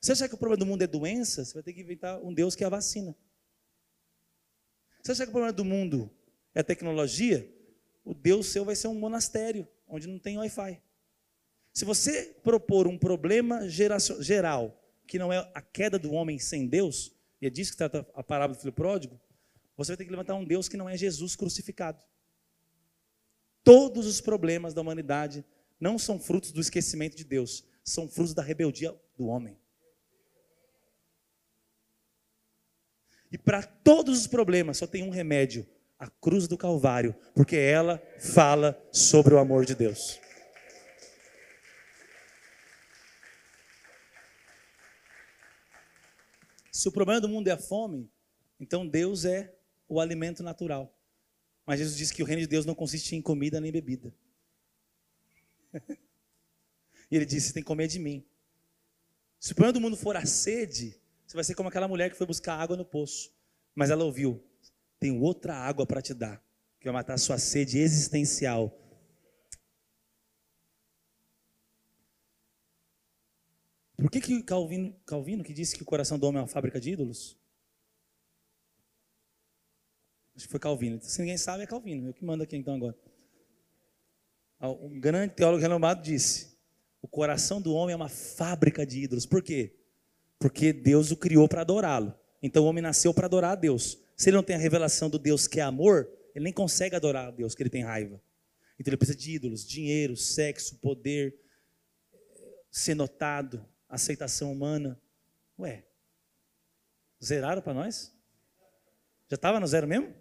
Você 0.00 0.10
acha 0.10 0.28
que 0.28 0.34
o 0.34 0.38
problema 0.38 0.58
do 0.58 0.66
mundo 0.66 0.82
é 0.82 0.88
doença? 0.88 1.44
Você 1.44 1.54
vai 1.54 1.62
ter 1.62 1.74
que 1.74 1.80
inventar 1.80 2.20
um 2.24 2.34
Deus 2.34 2.56
que 2.56 2.64
é 2.64 2.66
a 2.66 2.70
vacina. 2.70 3.14
Você 5.00 5.12
acha 5.12 5.22
que 5.22 5.28
o 5.28 5.32
problema 5.32 5.52
do 5.52 5.64
mundo 5.64 6.10
é 6.52 6.58
a 6.58 6.64
tecnologia, 6.64 7.48
o 8.04 8.14
Deus 8.14 8.46
seu 8.46 8.64
vai 8.64 8.74
ser 8.74 8.88
um 8.88 8.98
monastério, 8.98 9.68
onde 9.86 10.08
não 10.08 10.18
tem 10.18 10.38
Wi-Fi. 10.38 10.82
Se 11.74 11.84
você 11.84 12.36
propor 12.44 12.86
um 12.86 12.96
problema 12.96 13.68
geral, 13.68 14.80
que 15.08 15.18
não 15.18 15.32
é 15.32 15.38
a 15.52 15.60
queda 15.60 15.98
do 15.98 16.12
homem 16.12 16.38
sem 16.38 16.68
Deus, 16.68 17.12
e 17.42 17.46
é 17.48 17.50
disso 17.50 17.72
que 17.72 17.76
trata 17.76 18.06
a 18.14 18.22
parábola 18.22 18.56
do 18.56 18.60
filho 18.60 18.72
pródigo, 18.72 19.20
você 19.76 19.90
vai 19.90 19.96
ter 19.96 20.04
que 20.04 20.10
levantar 20.12 20.36
um 20.36 20.44
Deus 20.44 20.68
que 20.68 20.76
não 20.76 20.88
é 20.88 20.96
Jesus 20.96 21.34
crucificado. 21.34 22.00
Todos 23.64 24.06
os 24.06 24.20
problemas 24.20 24.72
da 24.72 24.80
humanidade 24.80 25.44
não 25.80 25.98
são 25.98 26.16
frutos 26.16 26.52
do 26.52 26.60
esquecimento 26.60 27.16
de 27.16 27.24
Deus, 27.24 27.64
são 27.82 28.08
frutos 28.08 28.34
da 28.34 28.42
rebeldia 28.42 28.94
do 29.18 29.26
homem. 29.26 29.58
E 33.32 33.36
para 33.36 33.64
todos 33.64 34.20
os 34.20 34.26
problemas 34.28 34.76
só 34.76 34.86
tem 34.86 35.02
um 35.02 35.10
remédio: 35.10 35.66
a 35.98 36.08
cruz 36.08 36.46
do 36.46 36.56
Calvário, 36.56 37.16
porque 37.34 37.56
ela 37.56 38.00
fala 38.20 38.80
sobre 38.92 39.34
o 39.34 39.38
amor 39.38 39.64
de 39.64 39.74
Deus. 39.74 40.22
Se 46.74 46.88
o 46.88 46.92
problema 46.92 47.20
do 47.20 47.28
mundo 47.28 47.46
é 47.46 47.52
a 47.52 47.56
fome, 47.56 48.10
então 48.58 48.84
Deus 48.84 49.24
é 49.24 49.54
o 49.88 50.00
alimento 50.00 50.42
natural. 50.42 50.92
Mas 51.64 51.78
Jesus 51.78 51.96
disse 51.96 52.12
que 52.12 52.20
o 52.20 52.26
reino 52.26 52.42
de 52.42 52.48
Deus 52.48 52.66
não 52.66 52.74
consiste 52.74 53.14
em 53.14 53.22
comida 53.22 53.60
nem 53.60 53.70
bebida. 53.70 54.12
e 57.08 57.14
ele 57.14 57.24
disse: 57.24 57.52
tem 57.52 57.62
que 57.62 57.66
comer 57.68 57.86
de 57.86 58.00
mim. 58.00 58.26
Se 59.38 59.52
o 59.52 59.54
problema 59.54 59.72
do 59.72 59.80
mundo 59.80 59.96
for 59.96 60.16
a 60.16 60.26
sede, 60.26 61.00
você 61.24 61.36
vai 61.36 61.44
ser 61.44 61.54
como 61.54 61.68
aquela 61.68 61.86
mulher 61.86 62.10
que 62.10 62.16
foi 62.16 62.26
buscar 62.26 62.56
água 62.56 62.76
no 62.76 62.84
poço. 62.84 63.32
Mas 63.72 63.90
ela 63.90 64.02
ouviu: 64.02 64.44
tenho 64.98 65.20
outra 65.20 65.54
água 65.54 65.86
para 65.86 66.02
te 66.02 66.12
dar, 66.12 66.44
que 66.80 66.86
vai 66.86 66.92
matar 66.94 67.14
a 67.14 67.18
sua 67.18 67.38
sede 67.38 67.78
existencial. 67.78 68.76
Por 74.04 74.10
que, 74.10 74.20
que 74.20 74.42
Calvino, 74.42 74.94
Calvino, 75.06 75.42
que 75.42 75.54
disse 75.54 75.74
que 75.74 75.82
o 75.82 75.86
coração 75.86 76.18
do 76.18 76.26
homem 76.26 76.38
é 76.38 76.42
uma 76.42 76.46
fábrica 76.46 76.78
de 76.78 76.90
ídolos? 76.90 77.38
Acho 80.36 80.44
que 80.44 80.50
foi 80.50 80.60
Calvino. 80.60 81.00
Se 81.00 81.18
ninguém 81.20 81.38
sabe, 81.38 81.62
é 81.62 81.66
Calvino. 81.66 82.08
Eu 82.08 82.12
que 82.12 82.22
mando 82.22 82.42
aqui 82.42 82.54
então 82.54 82.74
agora. 82.74 82.94
Um 84.60 85.00
grande 85.00 85.32
teólogo 85.32 85.62
renomado 85.62 86.02
disse: 86.02 86.54
o 87.00 87.08
coração 87.08 87.62
do 87.62 87.72
homem 87.72 87.94
é 87.94 87.96
uma 87.96 88.10
fábrica 88.10 88.84
de 88.84 89.04
ídolos. 89.04 89.24
Por 89.24 89.42
quê? 89.42 89.74
Porque 90.38 90.70
Deus 90.70 91.10
o 91.10 91.16
criou 91.16 91.48
para 91.48 91.62
adorá-lo. 91.62 92.14
Então 92.42 92.64
o 92.64 92.66
homem 92.66 92.82
nasceu 92.82 93.14
para 93.14 93.24
adorar 93.24 93.52
a 93.52 93.56
Deus. 93.56 93.98
Se 94.14 94.28
ele 94.28 94.36
não 94.36 94.44
tem 94.44 94.54
a 94.54 94.58
revelação 94.58 95.08
do 95.08 95.18
Deus 95.18 95.48
que 95.48 95.60
é 95.60 95.62
amor, 95.62 96.10
ele 96.34 96.44
nem 96.44 96.52
consegue 96.52 96.94
adorar 96.94 97.28
a 97.28 97.30
Deus, 97.30 97.54
que 97.54 97.62
ele 97.62 97.70
tem 97.70 97.82
raiva. 97.82 98.20
Então 98.78 98.90
ele 98.90 98.98
precisa 98.98 99.16
de 99.16 99.32
ídolos, 99.32 99.66
dinheiro, 99.66 100.14
sexo, 100.14 100.76
poder, 100.76 101.40
ser 102.70 102.94
notado, 102.94 103.66
aceitação 103.94 104.52
humana. 104.52 105.00
Ué, 105.58 105.84
zeraram 107.22 107.62
para 107.62 107.74
nós? 107.74 108.14
Já 109.28 109.36
estava 109.36 109.58
no 109.58 109.66
zero 109.66 109.86
mesmo? 109.86 110.14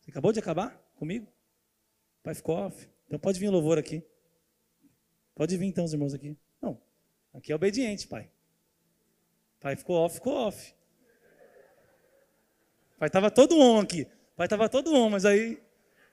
Você 0.00 0.10
acabou 0.10 0.32
de 0.32 0.38
acabar 0.38 0.76
comigo? 0.96 1.26
Pai 2.22 2.34
ficou 2.34 2.56
off. 2.56 2.88
Então 3.06 3.18
pode 3.18 3.38
vir 3.38 3.48
o 3.48 3.52
louvor 3.52 3.78
aqui. 3.78 4.04
Pode 5.34 5.56
vir 5.56 5.66
então 5.66 5.84
os 5.84 5.92
irmãos 5.92 6.14
aqui. 6.14 6.36
Não, 6.60 6.80
aqui 7.34 7.52
é 7.52 7.54
obediente, 7.54 8.06
pai. 8.06 8.30
Pai 9.60 9.76
ficou 9.76 9.96
off, 9.96 10.16
ficou 10.16 10.34
off 10.34 10.74
pai 13.02 13.08
estava 13.08 13.32
todo 13.32 13.58
on 13.58 13.80
aqui. 13.80 14.06
Pai 14.36 14.46
estava 14.46 14.68
todo 14.68 14.94
on, 14.94 15.10
mas 15.10 15.24
aí 15.24 15.60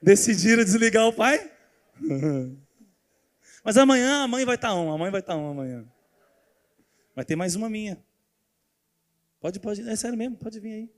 decidiram 0.01 0.63
desligar 0.63 1.05
o 1.07 1.13
pai. 1.13 1.51
Mas 3.61 3.77
amanhã 3.77 4.23
a 4.23 4.27
mãe 4.27 4.45
vai 4.45 4.55
estar 4.55 4.69
tá 4.69 4.73
on, 4.73 4.91
a 4.91 4.97
mãe 4.97 5.11
vai 5.11 5.19
estar 5.19 5.33
tá 5.33 5.37
on 5.37 5.51
amanhã. 5.51 5.85
Vai 7.15 7.25
ter 7.25 7.35
mais 7.35 7.55
uma 7.55 7.69
minha. 7.69 8.03
Pode, 9.39 9.59
pode, 9.59 9.87
é 9.87 9.95
sério 9.95 10.17
mesmo, 10.17 10.37
pode 10.37 10.59
vir 10.59 10.73
aí. 10.73 10.93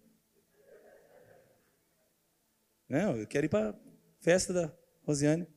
Não, 2.90 3.16
eu 3.16 3.28
quero 3.28 3.46
ir 3.46 3.50
para 3.50 3.80
festa 4.20 4.52
da 4.52 4.74
Rosiane. 5.04 5.48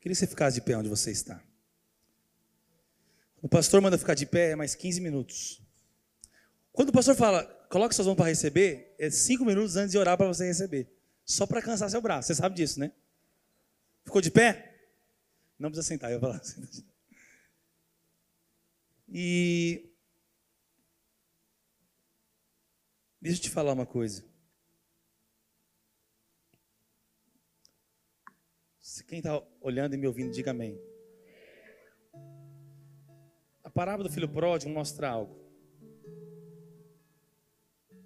Queria 0.00 0.14
que 0.14 0.20
você 0.20 0.26
ficasse 0.26 0.54
de 0.54 0.62
pé 0.64 0.76
onde 0.76 0.88
você 0.88 1.10
está. 1.10 1.42
O 3.42 3.48
pastor 3.48 3.80
manda 3.80 3.98
ficar 3.98 4.14
de 4.14 4.24
pé 4.24 4.54
mais 4.54 4.74
15 4.74 5.00
minutos. 5.00 5.60
Quando 6.72 6.90
o 6.90 6.92
pastor 6.92 7.16
fala, 7.16 7.44
coloque 7.68 7.94
suas 7.94 8.06
mãos 8.06 8.16
para 8.16 8.26
receber, 8.26 8.94
é 8.98 9.10
5 9.10 9.44
minutos 9.44 9.76
antes 9.76 9.90
de 9.90 9.98
orar 9.98 10.16
para 10.16 10.28
você 10.28 10.46
receber. 10.46 10.95
Só 11.26 11.44
para 11.44 11.60
cansar 11.60 11.90
seu 11.90 12.00
braço. 12.00 12.28
Você 12.28 12.36
sabe 12.36 12.54
disso, 12.54 12.78
né? 12.78 12.92
Ficou 14.04 14.20
de 14.22 14.30
pé? 14.30 14.88
Não 15.58 15.68
precisa 15.68 15.88
sentar, 15.88 16.12
eu 16.12 16.20
vou 16.20 16.32
falar. 16.32 16.42
E 19.08 19.92
deixa 23.20 23.38
eu 23.38 23.42
te 23.42 23.50
falar 23.50 23.72
uma 23.72 23.86
coisa. 23.86 24.24
Quem 29.08 29.18
está 29.18 29.40
olhando 29.60 29.94
e 29.94 29.98
me 29.98 30.06
ouvindo, 30.06 30.32
diga 30.32 30.50
amém. 30.52 30.80
A 33.62 33.70
parábola 33.70 34.08
do 34.08 34.12
filho 34.12 34.28
pródigo 34.28 34.72
mostra 34.72 35.08
algo. 35.08 35.44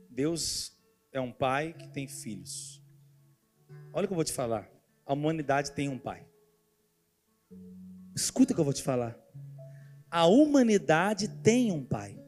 Deus 0.08 0.76
é 1.12 1.20
um 1.20 1.32
pai 1.32 1.72
que 1.72 1.88
tem 1.88 2.06
filhos. 2.08 2.79
Olha 3.92 4.04
o 4.04 4.08
que 4.08 4.12
eu 4.12 4.16
vou 4.16 4.24
te 4.24 4.32
falar. 4.32 4.70
A 5.04 5.12
humanidade 5.12 5.72
tem 5.72 5.88
um 5.88 5.98
pai. 5.98 6.26
Escuta 8.14 8.52
o 8.52 8.54
que 8.54 8.60
eu 8.60 8.64
vou 8.64 8.74
te 8.74 8.82
falar. 8.82 9.18
A 10.10 10.26
humanidade 10.26 11.28
tem 11.28 11.72
um 11.72 11.84
pai. 11.84 12.18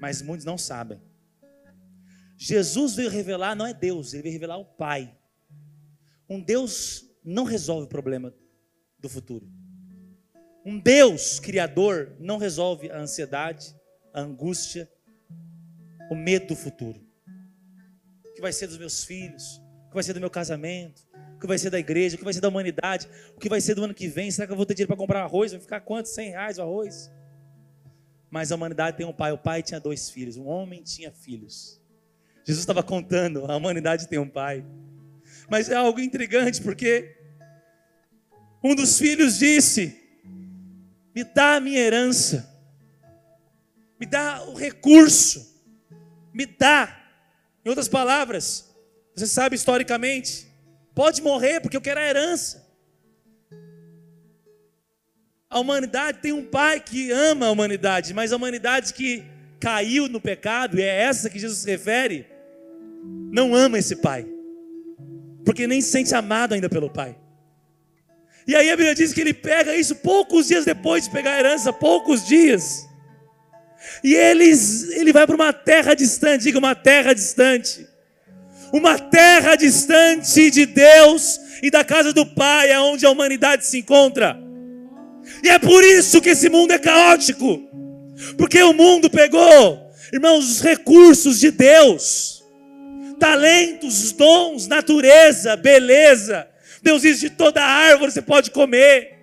Mas 0.00 0.22
muitos 0.22 0.44
não 0.44 0.56
sabem. 0.56 1.00
Jesus 2.36 2.94
veio 2.94 3.10
revelar, 3.10 3.56
não 3.56 3.66
é 3.66 3.74
Deus, 3.74 4.14
ele 4.14 4.22
veio 4.22 4.32
revelar 4.32 4.58
o 4.58 4.64
Pai. 4.64 5.12
Um 6.28 6.40
Deus 6.40 7.04
não 7.24 7.42
resolve 7.42 7.86
o 7.86 7.88
problema 7.88 8.32
do 8.96 9.08
futuro. 9.08 9.50
Um 10.64 10.78
Deus 10.78 11.40
criador 11.40 12.14
não 12.20 12.38
resolve 12.38 12.90
a 12.90 12.98
ansiedade, 12.98 13.74
a 14.14 14.20
angústia, 14.20 14.88
o 16.10 16.14
medo 16.14 16.48
do 16.48 16.56
futuro. 16.56 17.00
O 18.24 18.34
que 18.34 18.40
vai 18.40 18.52
ser 18.52 18.68
dos 18.68 18.78
meus 18.78 19.02
filhos? 19.02 19.60
O 19.88 19.90
que 19.90 19.94
vai 19.94 20.02
ser 20.02 20.12
do 20.12 20.20
meu 20.20 20.30
casamento? 20.30 21.02
O 21.36 21.40
que 21.40 21.46
vai 21.46 21.58
ser 21.58 21.70
da 21.70 21.78
igreja? 21.78 22.14
O 22.14 22.18
que 22.18 22.24
vai 22.24 22.32
ser 22.32 22.40
da 22.40 22.48
humanidade? 22.48 23.08
O 23.34 23.40
que 23.40 23.48
vai 23.48 23.60
ser 23.60 23.74
do 23.74 23.84
ano 23.84 23.94
que 23.94 24.06
vem? 24.06 24.30
Será 24.30 24.46
que 24.46 24.52
eu 24.52 24.56
vou 24.56 24.66
ter 24.66 24.74
dinheiro 24.74 24.88
para 24.88 24.96
comprar 24.96 25.22
arroz? 25.22 25.52
Vai 25.52 25.60
ficar 25.60 25.80
quanto? 25.80 26.06
100 26.08 26.30
reais 26.30 26.58
o 26.58 26.62
arroz? 26.62 27.10
Mas 28.30 28.52
a 28.52 28.54
humanidade 28.54 28.96
tem 28.96 29.06
um 29.06 29.12
pai. 29.12 29.32
O 29.32 29.38
pai 29.38 29.62
tinha 29.62 29.80
dois 29.80 30.10
filhos. 30.10 30.36
Um 30.36 30.46
homem 30.46 30.82
tinha 30.82 31.10
filhos. 31.10 31.80
Jesus 32.44 32.60
estava 32.60 32.82
contando. 32.82 33.50
A 33.50 33.56
humanidade 33.56 34.08
tem 34.08 34.18
um 34.18 34.28
pai. 34.28 34.64
Mas 35.48 35.70
é 35.70 35.74
algo 35.74 35.98
intrigante 35.98 36.60
porque 36.60 37.16
um 38.62 38.74
dos 38.74 38.98
filhos 38.98 39.38
disse: 39.38 39.98
Me 41.14 41.24
dá 41.24 41.56
a 41.56 41.60
minha 41.60 41.78
herança, 41.78 42.48
me 43.98 44.06
dá 44.06 44.42
o 44.44 44.54
recurso, 44.54 45.64
me 46.32 46.44
dá. 46.44 46.94
Em 47.64 47.68
outras 47.68 47.88
palavras, 47.88 48.67
você 49.18 49.26
sabe 49.26 49.56
historicamente, 49.56 50.46
pode 50.94 51.20
morrer 51.20 51.60
porque 51.60 51.76
eu 51.76 51.80
quero 51.80 52.00
a 52.00 52.04
herança. 52.04 52.66
A 55.50 55.58
humanidade 55.58 56.18
tem 56.20 56.32
um 56.32 56.44
pai 56.44 56.78
que 56.78 57.10
ama 57.10 57.46
a 57.46 57.50
humanidade, 57.50 58.12
mas 58.12 58.32
a 58.32 58.36
humanidade 58.36 58.92
que 58.92 59.24
caiu 59.58 60.08
no 60.08 60.20
pecado, 60.20 60.78
e 60.78 60.82
é 60.82 61.02
essa 61.02 61.30
que 61.30 61.38
Jesus 61.38 61.60
se 61.60 61.70
refere, 61.70 62.26
não 63.32 63.54
ama 63.54 63.78
esse 63.78 63.96
pai, 63.96 64.26
porque 65.44 65.66
nem 65.66 65.80
se 65.80 65.90
sente 65.90 66.14
amado 66.14 66.54
ainda 66.54 66.68
pelo 66.68 66.90
pai. 66.90 67.16
E 68.46 68.54
aí 68.54 68.70
a 68.70 68.76
Bíblia 68.76 68.94
diz 68.94 69.12
que 69.12 69.20
ele 69.20 69.34
pega 69.34 69.74
isso 69.74 69.96
poucos 69.96 70.48
dias 70.48 70.64
depois 70.64 71.04
de 71.04 71.10
pegar 71.10 71.32
a 71.32 71.38
herança, 71.38 71.72
poucos 71.72 72.26
dias. 72.26 72.86
E 74.04 74.14
eles, 74.14 74.90
ele 74.90 75.12
vai 75.12 75.26
para 75.26 75.34
uma 75.34 75.52
terra 75.52 75.94
distante, 75.94 76.44
diga 76.44 76.58
uma 76.58 76.74
terra 76.74 77.14
distante. 77.14 77.87
Uma 78.72 78.98
terra 78.98 79.56
distante 79.56 80.50
de 80.50 80.66
Deus 80.66 81.40
e 81.62 81.70
da 81.70 81.84
casa 81.84 82.12
do 82.12 82.26
Pai, 82.26 82.70
é 82.70 82.78
onde 82.80 83.06
a 83.06 83.10
humanidade 83.10 83.66
se 83.66 83.78
encontra. 83.78 84.38
E 85.42 85.48
é 85.48 85.58
por 85.58 85.82
isso 85.84 86.20
que 86.20 86.30
esse 86.30 86.48
mundo 86.48 86.72
é 86.72 86.78
caótico. 86.78 87.62
Porque 88.36 88.62
o 88.62 88.72
mundo 88.72 89.08
pegou, 89.08 89.90
irmãos, 90.12 90.50
os 90.50 90.60
recursos 90.60 91.38
de 91.38 91.50
Deus, 91.50 92.42
talentos, 93.18 94.12
dons, 94.12 94.66
natureza, 94.66 95.56
beleza, 95.56 96.48
Deus 96.82 97.02
diz: 97.02 97.20
de 97.20 97.30
toda 97.30 97.62
árvore 97.62 98.12
você 98.12 98.22
pode 98.22 98.50
comer. 98.50 99.18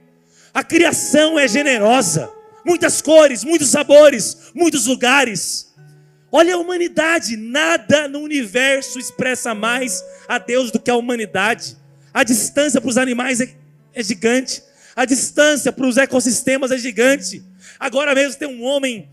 A 0.54 0.64
criação 0.64 1.38
é 1.38 1.48
generosa, 1.48 2.32
muitas 2.66 3.02
cores, 3.02 3.44
muitos 3.44 3.70
sabores, 3.70 4.38
muitos 4.54 4.86
lugares. 4.86 5.74
Olha 6.38 6.56
a 6.56 6.58
humanidade, 6.58 7.38
nada 7.38 8.10
no 8.10 8.20
universo 8.20 9.00
expressa 9.00 9.56
mais 9.56 10.04
a 10.28 10.38
Deus 10.38 10.70
do 10.70 10.82
que 10.82 10.92
a 10.92 10.96
humanidade. 10.98 11.78
A 12.14 12.26
distância 12.26 12.82
para 12.82 12.90
os 12.90 12.98
animais 12.98 13.40
é, 13.40 13.56
é 13.94 14.04
gigante, 14.04 14.62
a 14.94 15.06
distância 15.06 15.72
para 15.72 15.88
os 15.88 15.96
ecossistemas 15.96 16.72
é 16.72 16.78
gigante. 16.78 17.42
Agora 17.80 18.14
mesmo 18.14 18.38
tem 18.38 18.50
um 18.50 18.66
homem 18.66 19.10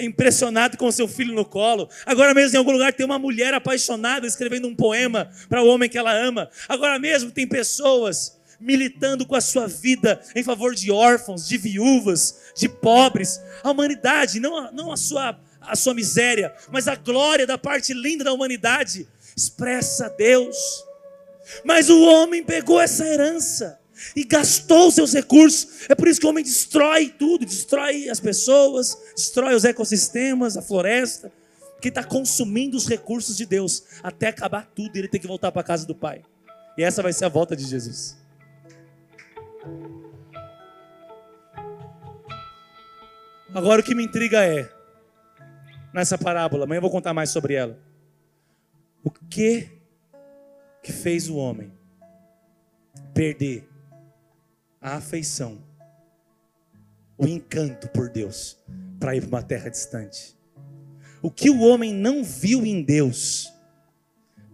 impressionado 0.00 0.76
com 0.76 0.90
seu 0.90 1.06
filho 1.06 1.32
no 1.32 1.44
colo. 1.44 1.88
Agora 2.04 2.34
mesmo 2.34 2.56
em 2.56 2.58
algum 2.58 2.72
lugar 2.72 2.92
tem 2.92 3.06
uma 3.06 3.16
mulher 3.16 3.54
apaixonada 3.54 4.26
escrevendo 4.26 4.66
um 4.66 4.74
poema 4.74 5.30
para 5.48 5.62
o 5.62 5.68
homem 5.68 5.88
que 5.88 5.96
ela 5.96 6.12
ama. 6.12 6.50
Agora 6.68 6.98
mesmo 6.98 7.30
tem 7.30 7.46
pessoas 7.46 8.40
militando 8.58 9.24
com 9.24 9.36
a 9.36 9.40
sua 9.40 9.68
vida 9.68 10.20
em 10.34 10.42
favor 10.42 10.74
de 10.74 10.90
órfãos, 10.90 11.46
de 11.46 11.58
viúvas, 11.58 12.52
de 12.56 12.68
pobres. 12.68 13.40
A 13.62 13.70
humanidade, 13.70 14.40
não 14.40 14.72
não 14.72 14.90
a 14.90 14.96
sua 14.96 15.38
a 15.68 15.76
sua 15.76 15.94
miséria, 15.94 16.54
mas 16.70 16.88
a 16.88 16.94
glória 16.94 17.46
da 17.46 17.58
parte 17.58 17.92
linda 17.92 18.24
da 18.24 18.32
humanidade 18.32 19.06
expressa 19.36 20.08
Deus. 20.08 20.56
Mas 21.64 21.88
o 21.88 22.02
homem 22.02 22.42
pegou 22.42 22.80
essa 22.80 23.04
herança 23.04 23.78
e 24.14 24.24
gastou 24.24 24.90
seus 24.90 25.12
recursos. 25.12 25.88
É 25.88 25.94
por 25.94 26.08
isso 26.08 26.20
que 26.20 26.26
o 26.26 26.30
homem 26.30 26.44
destrói 26.44 27.08
tudo, 27.08 27.46
destrói 27.46 28.08
as 28.08 28.20
pessoas, 28.20 28.96
destrói 29.14 29.54
os 29.54 29.64
ecossistemas, 29.64 30.56
a 30.56 30.62
floresta, 30.62 31.32
que 31.80 31.88
está 31.88 32.02
consumindo 32.02 32.76
os 32.76 32.86
recursos 32.86 33.36
de 33.36 33.46
Deus 33.46 33.84
até 34.02 34.28
acabar 34.28 34.66
tudo 34.74 34.96
e 34.96 35.00
ele 35.00 35.08
tem 35.08 35.20
que 35.20 35.26
voltar 35.26 35.52
para 35.52 35.60
a 35.60 35.64
casa 35.64 35.86
do 35.86 35.94
Pai. 35.94 36.22
E 36.76 36.82
essa 36.82 37.02
vai 37.02 37.12
ser 37.12 37.24
a 37.24 37.28
volta 37.28 37.56
de 37.56 37.64
Jesus. 37.64 38.16
Agora 43.54 43.80
o 43.80 43.84
que 43.84 43.94
me 43.94 44.04
intriga 44.04 44.44
é, 44.44 44.70
nessa 45.96 46.18
parábola, 46.18 46.64
amanhã 46.64 46.78
eu 46.78 46.82
vou 46.82 46.90
contar 46.90 47.12
mais 47.12 47.30
sobre 47.30 47.54
ela. 47.54 47.78
O 49.02 49.10
que 49.10 49.70
que 50.82 50.92
fez 50.92 51.28
o 51.28 51.36
homem 51.36 51.72
perder 53.12 53.68
a 54.80 54.96
afeição, 54.96 55.58
o 57.18 57.26
encanto 57.26 57.88
por 57.88 58.08
Deus, 58.08 58.56
para 59.00 59.16
ir 59.16 59.22
para 59.22 59.28
uma 59.28 59.42
terra 59.42 59.68
distante. 59.68 60.36
O 61.20 61.30
que 61.30 61.50
o 61.50 61.60
homem 61.60 61.92
não 61.92 62.22
viu 62.22 62.64
em 62.64 62.82
Deus, 62.82 63.52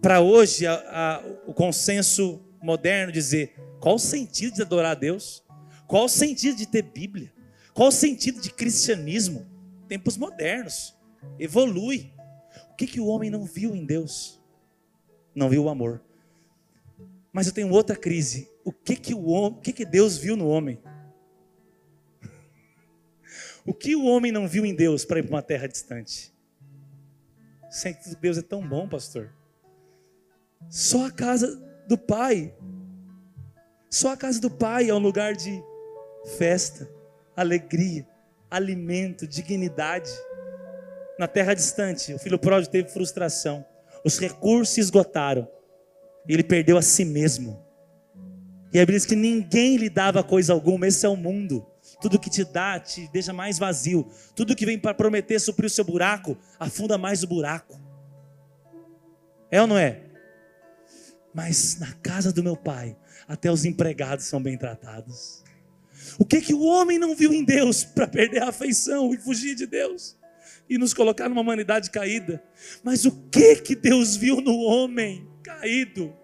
para 0.01 0.21
hoje 0.21 0.67
a, 0.67 0.75
a, 0.75 1.23
o 1.47 1.53
consenso 1.53 2.41
moderno 2.63 3.13
dizer: 3.13 3.55
qual 3.81 3.97
o 3.97 3.99
sentido 3.99 4.55
de 4.55 4.63
adorar 4.63 4.93
a 4.93 4.99
Deus? 4.99 5.45
Qual 5.87 6.05
o 6.05 6.09
sentido 6.09 6.57
de 6.57 6.67
ter 6.67 6.83
Bíblia? 6.83 7.33
Qual 7.75 7.89
o 7.89 7.93
sentido 7.93 8.41
de 8.41 8.51
cristianismo? 8.51 9.47
Tempos 9.89 10.17
modernos, 10.17 10.95
evolui. 11.39 12.13
O 12.71 12.75
que, 12.75 12.87
que 12.87 13.01
o 13.01 13.07
homem 13.07 13.31
não 13.31 13.45
viu 13.45 13.75
em 13.75 13.85
Deus? 13.85 14.41
Não 15.35 15.49
viu 15.49 15.65
o 15.65 15.69
amor. 15.69 16.03
Mas 17.33 17.47
eu 17.47 17.53
tenho 17.53 17.71
outra 17.71 17.97
crise 17.97 18.53
o 18.65 18.73
que 18.73 18.97
que 18.97 19.15
o 19.15 19.29
o 19.29 19.61
que 19.61 19.73
que 19.73 19.85
Deus 19.85 20.17
viu 20.17 20.37
no 20.37 20.49
homem? 20.49 20.79
O 23.65 23.73
que 23.73 23.95
o 23.95 24.07
homem 24.07 24.33
não 24.33 24.49
viu 24.49 24.67
em 24.67 24.75
Deus 24.75 25.05
para 25.05 25.21
ir 25.21 25.23
para 25.23 25.37
uma 25.37 25.43
terra 25.43 25.69
distante? 25.69 26.35
que 27.71 28.17
Deus 28.21 28.37
é 28.37 28.43
tão 28.43 28.67
bom, 28.67 28.89
pastor. 28.89 29.33
Só 30.69 31.07
a 31.07 31.13
casa 31.13 31.57
do 31.87 31.97
Pai. 31.97 32.53
Só 33.89 34.13
a 34.13 34.17
casa 34.17 34.41
do 34.41 34.51
Pai 34.51 34.91
é 34.91 34.95
um 34.95 34.99
lugar 34.99 35.37
de 35.37 35.63
festa, 36.37 36.91
alegria, 37.37 38.05
alimento, 38.51 39.29
dignidade. 39.29 40.11
Na 41.19 41.29
terra 41.29 41.55
distante, 41.55 42.15
o 42.15 42.19
filho 42.19 42.39
pródigo 42.39 42.73
teve 42.73 42.89
frustração. 42.89 43.65
Os 44.05 44.19
recursos 44.19 44.75
se 44.75 44.81
esgotaram. 44.81 45.49
Ele 46.27 46.43
perdeu 46.43 46.79
a 46.79 46.83
si 46.83 47.05
mesmo. 47.05 47.63
E 48.73 48.79
a 48.79 48.83
Bíblia 48.83 48.99
diz 48.99 49.07
que 49.07 49.17
ninguém 49.17 49.77
lhe 49.77 49.91
dava 49.91 50.23
coisa 50.23 50.53
alguma, 50.53 50.87
esse 50.87 51.05
é 51.05 51.09
o 51.09 51.17
mundo. 51.17 51.67
Tudo 52.01 52.19
que 52.19 52.31
te 52.31 52.45
dá 52.45 52.81
te 52.81 53.09
deixa 53.13 53.33
mais 53.33 53.59
vazio. 53.59 54.09
Tudo 54.35 54.57
que 54.57 54.65
vem 54.65 54.79
para 54.79 54.95
prometer 54.95 55.39
suprir 55.39 55.67
o 55.67 55.71
seu 55.71 55.85
buraco, 55.85 56.37
afunda 56.59 56.97
mais 56.97 57.23
o 57.23 57.27
buraco. 57.27 57.79
É 59.51 59.61
ou 59.61 59.67
não 59.67 59.77
é? 59.77 60.01
Mas 61.35 61.79
na 61.79 61.93
casa 61.93 62.33
do 62.33 62.43
meu 62.43 62.57
pai, 62.57 62.97
até 63.29 63.53
os 63.53 63.65
empregados 63.65 64.25
são 64.25 64.43
bem 64.43 64.57
tratados. 64.57 65.43
O 66.19 66.25
que 66.25 66.41
que 66.41 66.55
o 66.55 66.63
homem 66.63 66.99
não 66.99 67.15
viu 67.15 67.33
em 67.33 67.45
Deus 67.45 67.85
para 67.85 68.09
perder 68.09 68.43
a 68.43 68.49
afeição 68.49 69.13
e 69.13 69.19
fugir 69.19 69.55
de 69.55 69.67
Deus 69.67 70.17
e 70.69 70.79
nos 70.79 70.95
colocar 70.95 71.29
numa 71.29 71.41
humanidade 71.41 71.91
caída? 71.91 72.43
Mas 72.83 73.05
o 73.05 73.13
que 73.31 73.57
que 73.57 73.75
Deus 73.75 74.17
viu 74.17 74.41
no 74.41 74.59
homem 74.61 75.29
caído? 75.43 76.15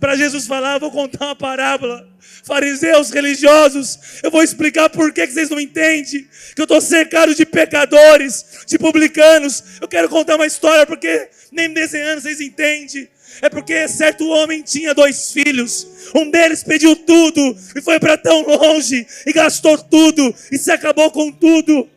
Para 0.00 0.16
Jesus 0.16 0.46
falar, 0.46 0.78
vou 0.78 0.90
contar 0.90 1.26
uma 1.26 1.36
parábola. 1.36 2.06
Fariseus 2.44 3.10
religiosos, 3.10 3.98
eu 4.22 4.30
vou 4.30 4.42
explicar 4.42 4.90
por 4.90 5.12
que 5.12 5.26
vocês 5.26 5.48
não 5.48 5.60
entendem. 5.60 6.26
Que 6.54 6.60
eu 6.60 6.64
estou 6.64 6.80
cercado 6.80 7.34
de 7.34 7.46
pecadores, 7.46 8.44
de 8.66 8.78
publicanos. 8.78 9.62
Eu 9.80 9.88
quero 9.88 10.08
contar 10.08 10.36
uma 10.36 10.46
história 10.46 10.86
porque 10.86 11.28
nem 11.52 11.72
desenhando 11.72 12.20
vocês 12.20 12.40
entendem. 12.40 13.08
É 13.42 13.48
porque 13.48 13.86
certo 13.88 14.26
homem 14.28 14.62
tinha 14.62 14.94
dois 14.94 15.32
filhos. 15.32 15.86
Um 16.14 16.30
deles 16.30 16.62
pediu 16.62 16.96
tudo 16.96 17.56
e 17.74 17.82
foi 17.82 17.98
para 18.00 18.16
tão 18.16 18.42
longe 18.42 19.06
e 19.26 19.32
gastou 19.32 19.78
tudo 19.78 20.34
e 20.50 20.58
se 20.58 20.70
acabou 20.70 21.10
com 21.10 21.30
tudo. 21.30 21.88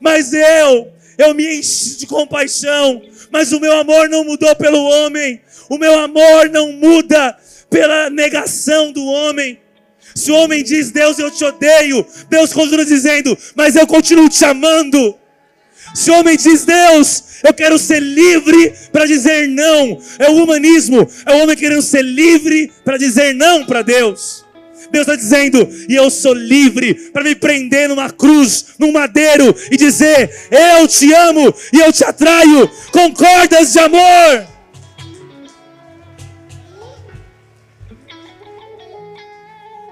Mas 0.00 0.32
eu, 0.32 0.92
eu 1.18 1.34
me 1.34 1.58
enchi 1.58 1.96
de 1.96 2.06
compaixão. 2.06 3.02
Mas 3.30 3.52
o 3.52 3.60
meu 3.60 3.78
amor 3.78 4.08
não 4.08 4.24
mudou 4.24 4.54
pelo 4.56 4.82
homem. 4.82 5.40
O 5.68 5.76
meu 5.76 5.98
amor 5.98 6.48
não 6.50 6.72
muda 6.72 7.36
pela 7.68 8.08
negação 8.08 8.92
do 8.92 9.04
homem. 9.04 9.58
Se 10.14 10.32
o 10.32 10.34
homem 10.34 10.64
diz, 10.64 10.90
Deus, 10.90 11.18
eu 11.18 11.30
te 11.30 11.44
odeio, 11.44 12.04
Deus 12.28 12.52
continua 12.52 12.84
dizendo, 12.84 13.36
mas 13.54 13.76
eu 13.76 13.86
continuo 13.86 14.28
te 14.28 14.44
amando. 14.44 15.16
Se 15.94 16.10
o 16.10 16.14
homem 16.14 16.36
diz, 16.36 16.64
Deus, 16.64 17.22
eu 17.44 17.54
quero 17.54 17.78
ser 17.78 18.00
livre 18.00 18.72
para 18.90 19.06
dizer 19.06 19.48
não, 19.48 20.00
é 20.18 20.28
o 20.30 20.42
humanismo, 20.42 21.08
é 21.24 21.34
o 21.34 21.42
homem 21.42 21.56
querendo 21.56 21.82
ser 21.82 22.02
livre 22.02 22.72
para 22.84 22.96
dizer 22.96 23.34
não 23.34 23.64
para 23.64 23.82
Deus. 23.82 24.44
Deus 24.90 25.06
está 25.06 25.16
dizendo, 25.16 25.68
e 25.88 25.94
eu 25.94 26.10
sou 26.10 26.32
livre 26.32 26.94
para 27.12 27.22
me 27.22 27.34
prender 27.34 27.88
numa 27.88 28.10
cruz, 28.10 28.66
num 28.78 28.92
madeiro, 28.92 29.54
e 29.70 29.76
dizer: 29.76 30.30
Eu 30.50 30.88
te 30.88 31.12
amo 31.12 31.54
e 31.72 31.80
eu 31.80 31.92
te 31.92 32.04
atraio 32.04 32.70
com 32.90 33.12
cordas 33.12 33.72
de 33.72 33.78
amor. 33.78 34.46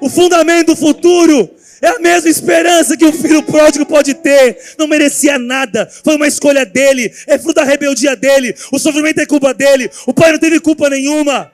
O 0.01 0.09
fundamento 0.09 0.69
do 0.69 0.77
futuro 0.77 1.51
é 1.81 1.89
a 1.89 1.99
mesma 1.99 2.31
esperança 2.31 2.97
que 2.97 3.05
o 3.05 3.13
filho 3.13 3.43
pródigo 3.43 3.85
pode 3.85 4.15
ter. 4.15 4.59
Não 4.79 4.87
merecia 4.87 5.39
nada, 5.39 5.89
foi 6.05 6.17
uma 6.17 6.27
escolha 6.27 6.65
dele, 6.65 7.13
é 7.27 7.39
fruto 7.39 7.55
da 7.55 7.65
rebeldia 7.65 8.17
dele. 8.17 8.55
O 8.73 8.79
sofrimento 8.79 9.21
é 9.21 9.27
culpa 9.27 9.53
dele, 9.53 9.91
o 10.07 10.15
pai 10.15 10.33
não 10.33 10.39
teve 10.39 10.61
culpa 10.61 10.89
nenhuma. 10.89 11.53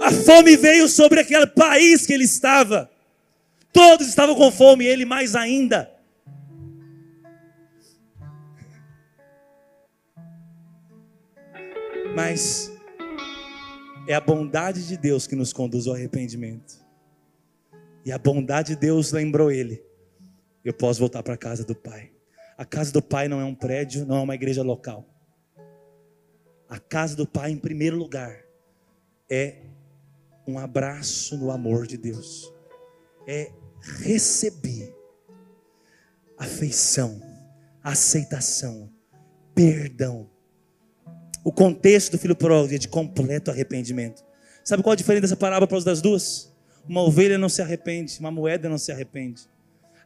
A 0.00 0.10
fome 0.10 0.56
veio 0.56 0.88
sobre 0.88 1.20
aquele 1.20 1.46
país 1.46 2.06
que 2.06 2.12
ele 2.12 2.24
estava. 2.24 2.90
Todos 3.72 4.06
estavam 4.06 4.34
com 4.34 4.50
fome, 4.52 4.84
ele 4.84 5.04
mais 5.04 5.34
ainda. 5.34 5.90
Mas 12.14 12.70
é 14.06 14.14
a 14.14 14.20
bondade 14.20 14.86
de 14.86 14.96
Deus 14.96 15.26
que 15.26 15.34
nos 15.34 15.52
conduz 15.52 15.86
ao 15.86 15.94
arrependimento. 15.94 16.84
E 18.04 18.12
a 18.12 18.18
bondade 18.18 18.74
de 18.74 18.80
Deus 18.80 19.10
lembrou 19.10 19.50
ele. 19.50 19.82
Eu 20.64 20.72
posso 20.72 21.00
voltar 21.00 21.22
para 21.22 21.34
a 21.34 21.38
casa 21.38 21.64
do 21.64 21.74
Pai. 21.74 22.12
A 22.56 22.64
casa 22.64 22.92
do 22.92 23.02
Pai 23.02 23.26
não 23.26 23.40
é 23.40 23.44
um 23.44 23.54
prédio, 23.54 24.06
não 24.06 24.16
é 24.16 24.20
uma 24.20 24.34
igreja 24.34 24.62
local. 24.62 25.04
A 26.68 26.78
casa 26.78 27.16
do 27.16 27.26
Pai, 27.26 27.50
em 27.50 27.58
primeiro 27.58 27.96
lugar, 27.96 28.44
é 29.28 29.56
um 30.46 30.58
abraço 30.58 31.36
no 31.36 31.50
amor 31.50 31.86
de 31.86 31.96
Deus. 31.96 32.52
É 33.26 33.50
receber 33.80 34.94
afeição, 36.38 37.20
aceitação, 37.82 38.90
perdão. 39.54 40.28
O 41.44 41.52
contexto 41.52 42.12
do 42.12 42.18
filho 42.18 42.36
pródigo 42.36 42.74
é 42.74 42.78
de 42.78 42.88
completo 42.88 43.50
arrependimento. 43.50 44.24
Sabe 44.62 44.82
qual 44.82 44.94
a 44.94 44.96
diferença 44.96 45.22
dessa 45.22 45.36
parábola 45.36 45.66
para 45.66 45.78
as 45.78 45.84
das 45.84 46.00
duas? 46.00 46.52
Uma 46.88 47.02
ovelha 47.02 47.38
não 47.38 47.48
se 47.48 47.62
arrepende, 47.62 48.18
uma 48.18 48.30
moeda 48.30 48.68
não 48.68 48.78
se 48.78 48.90
arrepende. 48.92 49.42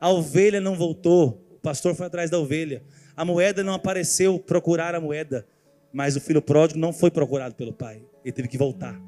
A 0.01 0.11
ovelha 0.11 0.61
não 0.61 0.77
voltou, 0.77 1.45
o 1.51 1.61
pastor 1.61 1.95
foi 1.95 2.07
atrás 2.07 2.31
da 2.31 2.39
ovelha. 2.39 2.83
A 3.17 3.25
moeda 3.25 3.65
não 3.65 3.73
apareceu 3.73 4.39
procurar 4.39 4.95
a 4.95 5.01
moeda, 5.01 5.47
mas 5.93 6.17
o 6.17 6.21
filho 6.21 6.43
pródigo 6.43 6.79
não 6.79 6.93
foi 6.93 7.11
procurado 7.11 7.55
pelo 7.55 7.73
pai, 7.73 8.03
ele 8.25 8.33
teve 8.33 8.49
que 8.49 8.59
voltar. 8.59 9.08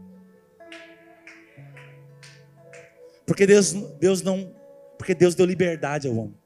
Porque 3.30 3.46
Deus, 3.46 3.72
Deus 4.00 4.22
não, 4.22 4.52
porque 4.98 5.14
Deus 5.14 5.36
deu 5.36 5.46
liberdade 5.46 6.08
ao 6.08 6.16
homem. 6.16 6.36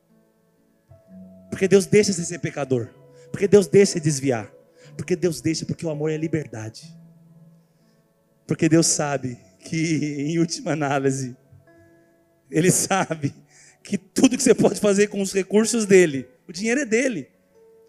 Porque 1.49 1.67
Deus 1.67 1.87
deixa 1.87 2.13
você 2.13 2.23
ser 2.23 2.41
pecador. 2.41 2.91
Porque 3.33 3.49
Deus 3.49 3.67
deixa 3.67 3.99
desviar. 3.99 4.53
Porque 4.95 5.17
Deus 5.17 5.41
deixa 5.41 5.65
porque 5.65 5.87
o 5.87 5.89
amor 5.89 6.11
é 6.11 6.19
liberdade. 6.19 6.95
Porque 8.47 8.69
Deus 8.69 8.87
sabe 8.87 9.39
que, 9.61 10.27
em 10.29 10.39
última 10.39 10.73
análise, 10.73 11.35
ele 12.51 12.71
sabe 12.71 13.35
que 13.83 13.97
tudo 13.97 14.37
que 14.37 14.43
você 14.43 14.55
pode 14.55 14.79
fazer 14.79 15.07
com 15.07 15.23
os 15.23 15.33
recursos 15.33 15.87
dele, 15.87 16.29
o 16.47 16.53
dinheiro 16.53 16.83
é 16.83 16.85
dele. 16.85 17.31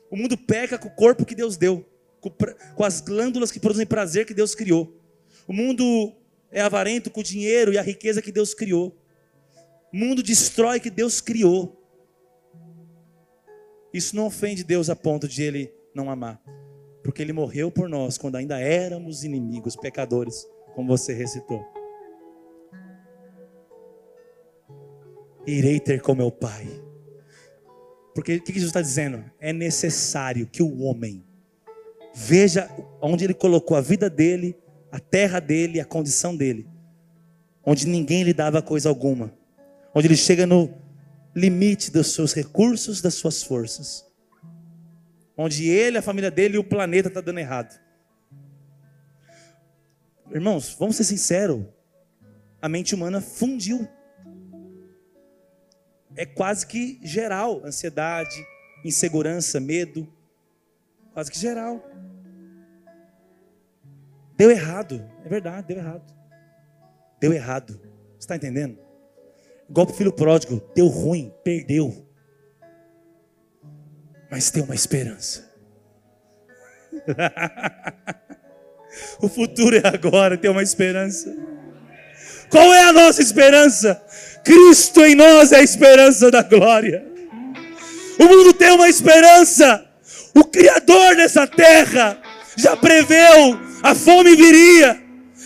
O 0.10 0.16
mundo 0.16 0.38
peca 0.38 0.78
com 0.78 0.88
o 0.88 0.96
corpo 0.96 1.26
que 1.26 1.36
Deus 1.36 1.58
deu, 1.58 1.86
com 2.22 2.84
as 2.86 3.02
glândulas 3.02 3.52
que 3.52 3.60
produzem 3.60 3.86
prazer 3.86 4.26
que 4.26 4.34
Deus 4.34 4.56
criou. 4.56 4.98
O 5.46 5.52
mundo 5.52 6.16
é 6.56 6.62
avarento 6.62 7.12
com 7.12 7.20
o 7.20 7.24
dinheiro 7.24 7.74
e 7.74 7.78
a 7.78 7.82
riqueza 7.82 8.22
que 8.22 8.32
Deus 8.32 8.54
criou. 8.54 8.98
O 9.94 9.98
mundo 9.98 10.24
destrói 10.24 10.80
que 10.80 10.90
Deus 10.90 11.20
criou. 11.20 11.86
Isso 13.94 14.16
não 14.16 14.26
ofende 14.26 14.64
Deus 14.64 14.90
a 14.90 14.96
ponto 14.96 15.28
de 15.28 15.44
ele 15.44 15.74
não 15.94 16.10
amar, 16.10 16.42
porque 17.04 17.22
ele 17.22 17.34
morreu 17.34 17.70
por 17.70 17.90
nós 17.90 18.18
quando 18.18 18.38
ainda 18.38 18.58
éramos 18.58 19.26
inimigos, 19.26 19.76
pecadores 19.76 20.48
como 20.74 20.88
você 20.88 21.14
recitou. 21.14 21.62
Irei 25.46 25.78
ter 25.80 26.02
com 26.02 26.16
meu 26.16 26.32
pai. 26.32 26.68
Porque 28.14 28.38
o 28.38 28.42
que 28.42 28.54
Jesus 28.54 28.70
está 28.70 28.82
dizendo? 28.82 29.30
É 29.42 29.52
necessário 29.52 30.48
que 30.48 30.64
o 30.64 30.80
homem 30.80 31.22
veja 32.14 32.70
onde 33.02 33.26
ele 33.26 33.34
colocou 33.34 33.76
a 33.76 33.82
vida 33.82 34.10
dele, 34.10 34.58
a 34.96 35.00
terra 35.00 35.42
dele, 35.42 35.82
a 35.82 35.84
condição 35.84 36.34
dele, 36.34 36.70
onde 37.66 37.86
ninguém 37.86 38.24
lhe 38.24 38.34
dava 38.34 38.62
coisa 38.62 38.88
alguma, 38.88 39.30
onde 39.94 40.08
ele 40.08 40.16
chega 40.16 40.48
no 40.48 40.74
limite 41.36 41.92
dos 41.92 42.14
seus 42.14 42.32
recursos, 42.34 43.02
das 43.02 43.14
suas 43.16 43.44
forças, 43.44 44.06
onde 45.36 45.68
ele, 45.68 45.98
a 45.98 46.02
família 46.02 46.32
dele 46.32 46.56
e 46.56 46.58
o 46.58 46.64
planeta 46.64 47.10
está 47.10 47.20
dando 47.20 47.40
errado. 47.40 47.78
Irmãos, 50.32 50.74
vamos 50.80 50.96
ser 50.96 51.04
sinceros. 51.04 51.66
A 52.62 52.70
mente 52.70 52.96
humana 52.96 53.20
fundiu. 53.20 53.86
É 56.16 56.26
quase 56.26 56.66
que 56.66 57.02
geral, 57.04 57.66
ansiedade, 57.66 58.48
insegurança, 58.86 59.60
medo, 59.60 60.08
quase 61.14 61.30
que 61.30 61.38
geral. 61.38 61.84
Deu 64.38 64.52
errado, 64.52 65.10
é 65.24 65.30
verdade, 65.30 65.68
deu 65.68 65.78
errado. 65.78 66.14
Deu 67.20 67.34
errado. 67.34 67.80
Você 68.14 68.20
está 68.20 68.36
entendendo? 68.36 68.78
Igual 69.70 69.86
para 69.86 69.94
o 69.94 69.98
filho 69.98 70.14
pródigo, 70.14 70.62
deu 70.76 70.88
ruim, 70.88 71.34
perdeu. 71.44 72.06
Mas 74.30 74.52
tem 74.52 74.64
uma 74.64 74.76
esperança. 74.76 75.50
O 79.22 79.28
futuro 79.28 79.76
é 79.76 79.82
agora, 79.86 80.38
tem 80.38 80.50
uma 80.50 80.64
esperança. 80.64 81.36
Qual 82.50 82.74
é 82.74 82.84
a 82.84 82.94
nossa 82.94 83.22
esperança? 83.22 84.02
Cristo 84.44 85.04
em 85.04 85.16
nós 85.16 85.52
é 85.52 85.58
a 85.58 85.64
esperança 85.64 86.32
da 86.32 86.42
glória. 86.42 87.06
O 88.20 88.24
mundo 88.24 88.54
tem 88.54 88.72
uma 88.72 88.88
esperança. 88.88 89.86
O 90.34 90.44
Criador 90.44 91.16
dessa 91.16 91.48
terra 91.48 92.22
já 92.56 92.76
preveu: 92.76 93.60
a 93.84 93.94
fome 93.96 94.36
viria, 94.36 95.02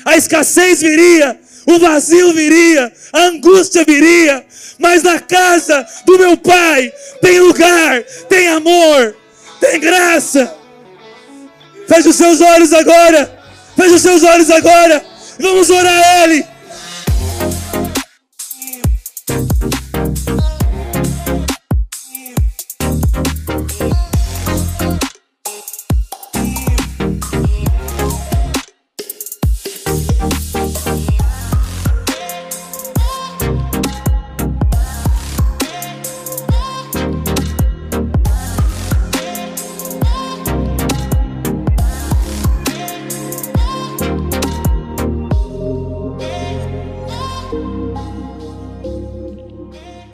a 0.05 0.17
escassez 0.17 0.81
viria, 0.81 1.39
o 1.65 1.79
vazio 1.79 2.33
viria, 2.33 2.91
a 3.13 3.21
angústia 3.23 3.83
viria. 3.83 4.45
Mas 4.77 5.03
na 5.03 5.19
casa 5.19 5.85
do 6.05 6.17
meu 6.17 6.37
Pai 6.37 6.91
tem 7.21 7.39
lugar, 7.41 8.01
tem 8.29 8.47
amor, 8.47 9.15
tem 9.59 9.79
graça. 9.79 10.55
Feche 11.87 12.07
os 12.09 12.15
seus 12.15 12.39
olhos 12.39 12.71
agora. 12.71 13.39
Feche 13.75 13.95
os 13.95 14.01
seus 14.01 14.23
olhos 14.23 14.49
agora. 14.49 15.03
Vamos 15.39 15.69
orar 15.69 15.91
a 15.93 16.23
Ele. 16.23 16.45